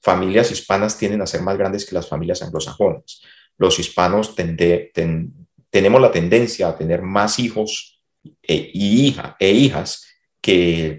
familias 0.01 0.51
hispanas 0.51 0.99
tienden 0.99 1.23
a 1.23 1.27
ser 1.27 1.43
más 1.43 1.57
grandes 1.57 1.87
que 1.87 1.95
las 1.95 2.09
familias 2.09 2.43
anglosajonas. 2.43 3.23
Los 3.59 3.79
hispanos 3.79 4.35
tenemos 4.35 6.01
la 6.01 6.11
tendencia 6.11 6.68
a 6.68 6.77
tener 6.77 7.03
más 7.03 7.39
hijos 7.39 8.03
e, 8.43 8.70
y 8.73 9.07
hija, 9.07 9.37
hijas 9.39 10.07
que 10.41 10.99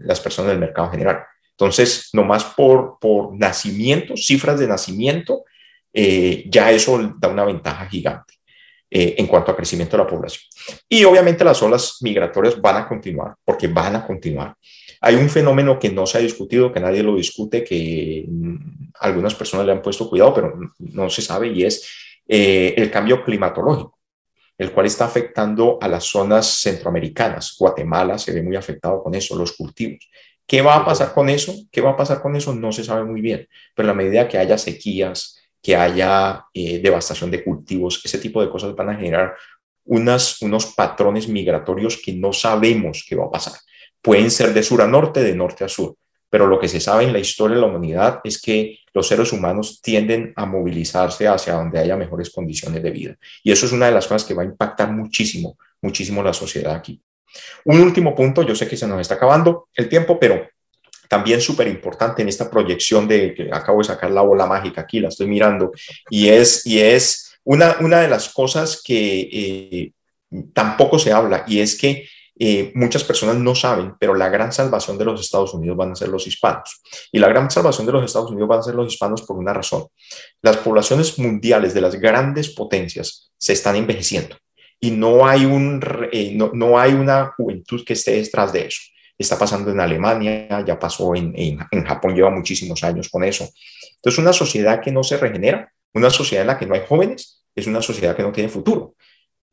las 0.00 0.20
personas 0.20 0.50
del 0.50 0.60
mercado 0.60 0.90
general. 0.90 1.20
Entonces, 1.50 2.10
nomás 2.12 2.44
por, 2.44 2.98
por 3.00 3.38
nacimiento, 3.38 4.16
cifras 4.16 4.58
de 4.58 4.66
nacimiento, 4.66 5.44
eh, 5.92 6.44
ya 6.48 6.72
eso 6.72 7.14
da 7.18 7.28
una 7.28 7.44
ventaja 7.44 7.86
gigante 7.86 8.34
eh, 8.90 9.14
en 9.18 9.28
cuanto 9.28 9.52
a 9.52 9.56
crecimiento 9.56 9.96
de 9.96 10.02
la 10.02 10.08
población. 10.10 10.42
Y 10.88 11.04
obviamente 11.04 11.44
las 11.44 11.62
olas 11.62 11.98
migratorias 12.00 12.60
van 12.60 12.76
a 12.78 12.88
continuar, 12.88 13.34
porque 13.44 13.68
van 13.68 13.96
a 13.96 14.06
continuar. 14.06 14.56
Hay 15.06 15.16
un 15.16 15.28
fenómeno 15.28 15.78
que 15.78 15.90
no 15.90 16.06
se 16.06 16.16
ha 16.16 16.20
discutido, 16.22 16.72
que 16.72 16.80
nadie 16.80 17.02
lo 17.02 17.14
discute, 17.14 17.62
que 17.62 18.24
mm, 18.26 18.92
algunas 19.00 19.34
personas 19.34 19.66
le 19.66 19.72
han 19.72 19.82
puesto 19.82 20.08
cuidado, 20.08 20.32
pero 20.32 20.58
no 20.78 21.10
se 21.10 21.20
sabe, 21.20 21.48
y 21.48 21.62
es 21.62 21.86
eh, 22.26 22.72
el 22.74 22.90
cambio 22.90 23.22
climatológico, 23.22 23.98
el 24.56 24.72
cual 24.72 24.86
está 24.86 25.04
afectando 25.04 25.78
a 25.78 25.88
las 25.88 26.04
zonas 26.04 26.46
centroamericanas. 26.62 27.54
Guatemala 27.58 28.16
se 28.16 28.32
ve 28.32 28.42
muy 28.42 28.56
afectado 28.56 29.02
con 29.02 29.14
eso, 29.14 29.36
los 29.36 29.52
cultivos. 29.52 30.08
¿Qué 30.46 30.62
va 30.62 30.76
a 30.76 30.84
pasar 30.86 31.12
con 31.12 31.28
eso? 31.28 31.54
¿Qué 31.70 31.82
va 31.82 31.90
a 31.90 31.96
pasar 31.96 32.22
con 32.22 32.34
eso? 32.34 32.54
No 32.54 32.72
se 32.72 32.82
sabe 32.82 33.04
muy 33.04 33.20
bien, 33.20 33.46
pero 33.74 33.86
a 33.86 33.92
la 33.92 33.96
medida 33.96 34.26
que 34.26 34.38
haya 34.38 34.56
sequías, 34.56 35.38
que 35.60 35.76
haya 35.76 36.46
eh, 36.54 36.78
devastación 36.78 37.30
de 37.30 37.44
cultivos, 37.44 38.00
ese 38.02 38.18
tipo 38.18 38.40
de 38.40 38.48
cosas 38.48 38.74
van 38.74 38.88
a 38.88 38.94
generar 38.94 39.34
unas, 39.84 40.40
unos 40.40 40.66
patrones 40.66 41.28
migratorios 41.28 42.00
que 42.02 42.14
no 42.14 42.32
sabemos 42.32 43.04
qué 43.06 43.16
va 43.16 43.26
a 43.26 43.30
pasar. 43.30 43.54
Pueden 44.04 44.30
ser 44.30 44.52
de 44.52 44.62
sur 44.62 44.82
a 44.82 44.86
norte, 44.86 45.22
de 45.22 45.34
norte 45.34 45.64
a 45.64 45.68
sur, 45.68 45.96
pero 46.28 46.46
lo 46.46 46.60
que 46.60 46.68
se 46.68 46.78
sabe 46.78 47.04
en 47.04 47.12
la 47.14 47.18
historia 47.18 47.54
de 47.54 47.62
la 47.62 47.68
humanidad 47.68 48.20
es 48.22 48.38
que 48.38 48.80
los 48.92 49.08
seres 49.08 49.32
humanos 49.32 49.80
tienden 49.80 50.34
a 50.36 50.44
movilizarse 50.44 51.26
hacia 51.26 51.54
donde 51.54 51.78
haya 51.78 51.96
mejores 51.96 52.28
condiciones 52.28 52.82
de 52.82 52.90
vida. 52.90 53.16
Y 53.42 53.50
eso 53.50 53.64
es 53.64 53.72
una 53.72 53.86
de 53.86 53.92
las 53.92 54.06
cosas 54.06 54.24
que 54.24 54.34
va 54.34 54.42
a 54.42 54.44
impactar 54.44 54.92
muchísimo, 54.92 55.56
muchísimo 55.80 56.22
la 56.22 56.34
sociedad 56.34 56.74
aquí. 56.74 57.00
Un 57.64 57.80
último 57.80 58.14
punto, 58.14 58.42
yo 58.42 58.54
sé 58.54 58.68
que 58.68 58.76
se 58.76 58.86
nos 58.86 59.00
está 59.00 59.14
acabando 59.14 59.68
el 59.74 59.88
tiempo, 59.88 60.20
pero 60.20 60.46
también 61.08 61.40
súper 61.40 61.66
importante 61.68 62.20
en 62.20 62.28
esta 62.28 62.50
proyección 62.50 63.08
de 63.08 63.32
que 63.32 63.48
acabo 63.50 63.78
de 63.78 63.84
sacar 63.84 64.10
la 64.10 64.20
bola 64.20 64.44
mágica 64.44 64.82
aquí, 64.82 65.00
la 65.00 65.08
estoy 65.08 65.28
mirando, 65.28 65.72
y 66.10 66.28
es, 66.28 66.66
y 66.66 66.78
es 66.78 67.38
una, 67.42 67.76
una 67.80 68.00
de 68.00 68.08
las 68.08 68.28
cosas 68.28 68.82
que 68.84 69.20
eh, 69.32 69.92
tampoco 70.52 70.98
se 70.98 71.10
habla, 71.10 71.44
y 71.48 71.60
es 71.60 71.78
que 71.78 72.06
eh, 72.38 72.72
muchas 72.74 73.04
personas 73.04 73.36
no 73.36 73.54
saben, 73.54 73.94
pero 73.98 74.14
la 74.14 74.28
gran 74.28 74.52
salvación 74.52 74.98
de 74.98 75.04
los 75.04 75.20
Estados 75.20 75.54
Unidos 75.54 75.76
van 75.76 75.92
a 75.92 75.94
ser 75.94 76.08
los 76.08 76.26
hispanos. 76.26 76.82
Y 77.12 77.18
la 77.18 77.28
gran 77.28 77.50
salvación 77.50 77.86
de 77.86 77.92
los 77.92 78.04
Estados 78.04 78.30
Unidos 78.30 78.48
van 78.48 78.58
a 78.58 78.62
ser 78.62 78.74
los 78.74 78.92
hispanos 78.92 79.22
por 79.22 79.36
una 79.36 79.52
razón. 79.52 79.86
Las 80.42 80.56
poblaciones 80.56 81.18
mundiales 81.18 81.74
de 81.74 81.80
las 81.80 81.94
grandes 81.94 82.50
potencias 82.50 83.32
se 83.36 83.52
están 83.52 83.76
envejeciendo 83.76 84.36
y 84.80 84.90
no 84.90 85.26
hay, 85.26 85.46
un, 85.46 85.80
eh, 86.12 86.34
no, 86.34 86.78
hay 86.78 86.92
una 86.92 87.32
juventud 87.36 87.82
que 87.86 87.94
esté 87.94 88.12
detrás 88.12 88.52
de 88.52 88.66
eso. 88.66 88.82
Está 89.16 89.38
pasando 89.38 89.70
en 89.70 89.80
Alemania, 89.80 90.62
ya 90.66 90.78
pasó 90.78 91.14
en, 91.14 91.32
en, 91.36 91.84
Japón, 91.84 92.14
lleva 92.14 92.30
muchísimos 92.30 92.82
años 92.84 93.08
con 93.08 93.24
eso. 93.24 93.48
Entonces, 93.96 94.18
una 94.18 94.32
sociedad 94.32 94.82
que 94.82 94.90
no 94.90 95.02
se 95.02 95.16
regenera, 95.16 95.72
una 95.94 96.10
sociedad 96.10 96.42
en 96.42 96.48
la 96.48 96.58
que 96.58 96.66
no 96.66 96.74
hay 96.74 96.82
jóvenes, 96.86 97.44
es 97.54 97.66
una 97.66 97.80
sociedad 97.80 98.16
que 98.16 98.22
no 98.22 98.32
tiene 98.32 98.50
futuro. 98.50 98.94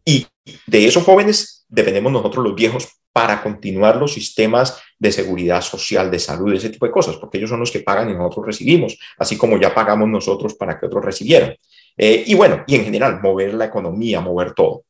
Y 0.05 0.27
de 0.67 0.85
esos 0.85 1.03
jóvenes 1.03 1.65
dependemos 1.67 2.11
nosotros 2.11 2.43
los 2.43 2.55
viejos 2.55 2.87
para 3.13 3.41
continuar 3.43 3.97
los 3.97 4.13
sistemas 4.13 4.81
de 4.97 5.11
seguridad 5.11 5.61
social, 5.61 6.09
de 6.09 6.19
salud, 6.19 6.53
ese 6.53 6.69
tipo 6.69 6.85
de 6.85 6.91
cosas, 6.91 7.17
porque 7.17 7.37
ellos 7.37 7.49
son 7.49 7.59
los 7.59 7.71
que 7.71 7.81
pagan 7.81 8.09
y 8.09 8.13
nosotros 8.13 8.47
recibimos, 8.47 8.97
así 9.17 9.37
como 9.37 9.59
ya 9.59 9.73
pagamos 9.73 10.07
nosotros 10.07 10.53
para 10.53 10.79
que 10.79 10.85
otros 10.85 11.03
recibieran. 11.03 11.55
Eh, 11.97 12.23
y 12.25 12.33
bueno, 12.35 12.63
y 12.67 12.75
en 12.75 12.85
general, 12.85 13.19
mover 13.21 13.53
la 13.53 13.65
economía, 13.65 14.21
mover 14.21 14.53
todo. 14.53 14.85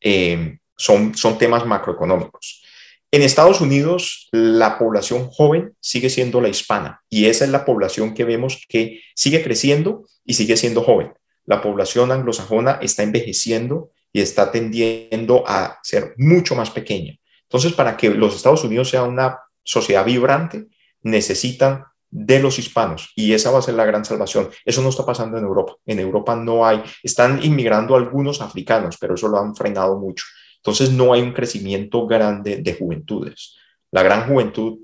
Eh, 0.00 0.58
son, 0.76 1.14
son 1.14 1.38
temas 1.38 1.66
macroeconómicos. 1.66 2.62
En 3.10 3.22
Estados 3.22 3.60
Unidos, 3.60 4.28
la 4.32 4.76
población 4.76 5.28
joven 5.30 5.74
sigue 5.80 6.10
siendo 6.10 6.40
la 6.40 6.48
hispana 6.48 7.00
y 7.08 7.26
esa 7.26 7.44
es 7.44 7.50
la 7.52 7.64
población 7.64 8.12
que 8.12 8.24
vemos 8.24 8.64
que 8.68 9.02
sigue 9.14 9.40
creciendo 9.42 10.04
y 10.24 10.34
sigue 10.34 10.56
siendo 10.56 10.82
joven. 10.82 11.12
La 11.46 11.62
población 11.62 12.10
anglosajona 12.10 12.80
está 12.82 13.04
envejeciendo 13.04 13.90
y 14.14 14.20
está 14.20 14.50
tendiendo 14.50 15.42
a 15.44 15.80
ser 15.82 16.14
mucho 16.16 16.54
más 16.54 16.70
pequeña. 16.70 17.18
Entonces, 17.42 17.72
para 17.72 17.96
que 17.96 18.08
los 18.10 18.36
Estados 18.36 18.62
Unidos 18.62 18.88
sea 18.88 19.02
una 19.02 19.40
sociedad 19.64 20.04
vibrante, 20.04 20.68
necesitan 21.02 21.84
de 22.10 22.38
los 22.38 22.60
hispanos 22.60 23.10
y 23.16 23.32
esa 23.32 23.50
va 23.50 23.58
a 23.58 23.62
ser 23.62 23.74
la 23.74 23.84
gran 23.84 24.04
salvación. 24.04 24.48
Eso 24.64 24.82
no 24.82 24.90
está 24.90 25.04
pasando 25.04 25.36
en 25.36 25.42
Europa. 25.42 25.74
En 25.84 25.98
Europa 25.98 26.36
no 26.36 26.64
hay, 26.64 26.80
están 27.02 27.42
inmigrando 27.42 27.96
algunos 27.96 28.40
africanos, 28.40 28.96
pero 29.00 29.14
eso 29.14 29.26
lo 29.26 29.40
han 29.40 29.56
frenado 29.56 29.98
mucho. 29.98 30.24
Entonces 30.58 30.92
no 30.92 31.12
hay 31.12 31.20
un 31.20 31.32
crecimiento 31.32 32.06
grande 32.06 32.58
de 32.58 32.74
juventudes. 32.74 33.56
La 33.90 34.04
gran 34.04 34.28
juventud 34.28 34.78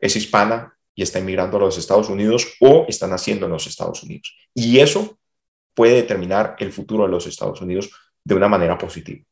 es 0.00 0.16
hispana 0.16 0.76
y 0.92 1.02
está 1.02 1.20
inmigrando 1.20 1.56
a 1.56 1.60
los 1.60 1.78
Estados 1.78 2.08
Unidos 2.08 2.56
o 2.60 2.84
están 2.88 3.10
naciendo 3.10 3.46
en 3.46 3.52
los 3.52 3.68
Estados 3.68 4.02
Unidos. 4.02 4.36
Y 4.52 4.80
eso 4.80 5.20
puede 5.72 5.94
determinar 5.94 6.56
el 6.58 6.72
futuro 6.72 7.04
de 7.04 7.10
los 7.10 7.28
Estados 7.28 7.60
Unidos 7.60 7.90
de 8.26 8.34
una 8.34 8.48
manera 8.48 8.76
positiva. 8.76 9.24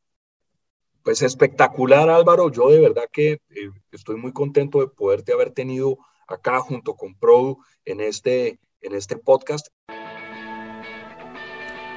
Pues 1.03 1.21
espectacular, 1.21 2.09
Álvaro. 2.09 2.49
Yo 2.49 2.69
de 2.69 2.79
verdad 2.79 3.03
que 3.11 3.33
eh, 3.33 3.69
estoy 3.91 4.15
muy 4.15 4.31
contento 4.31 4.79
de 4.79 4.87
poderte 4.87 5.33
haber 5.33 5.51
tenido 5.51 5.97
acá 6.27 6.59
junto 6.61 6.95
con 6.95 7.13
Produ 7.15 7.57
en 7.83 7.99
este, 7.99 8.57
en 8.81 8.95
este 8.95 9.17
podcast. 9.17 9.67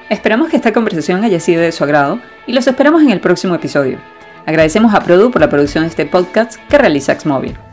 Esperamos 0.09 0.49
que 0.49 0.57
esta 0.57 0.73
conversación 0.73 1.23
haya 1.23 1.39
sido 1.39 1.61
de 1.61 1.71
su 1.71 1.83
agrado 1.85 2.19
y 2.45 2.53
los 2.53 2.67
esperamos 2.67 3.01
en 3.01 3.11
el 3.11 3.21
próximo 3.21 3.55
episodio. 3.55 3.99
Agradecemos 4.45 4.93
a 4.93 4.99
Produ 5.01 5.31
por 5.31 5.39
la 5.39 5.49
producción 5.49 5.85
de 5.85 5.91
este 5.91 6.05
podcast 6.05 6.57
que 6.67 6.77
realiza 6.77 7.17
Xmobile. 7.17 7.68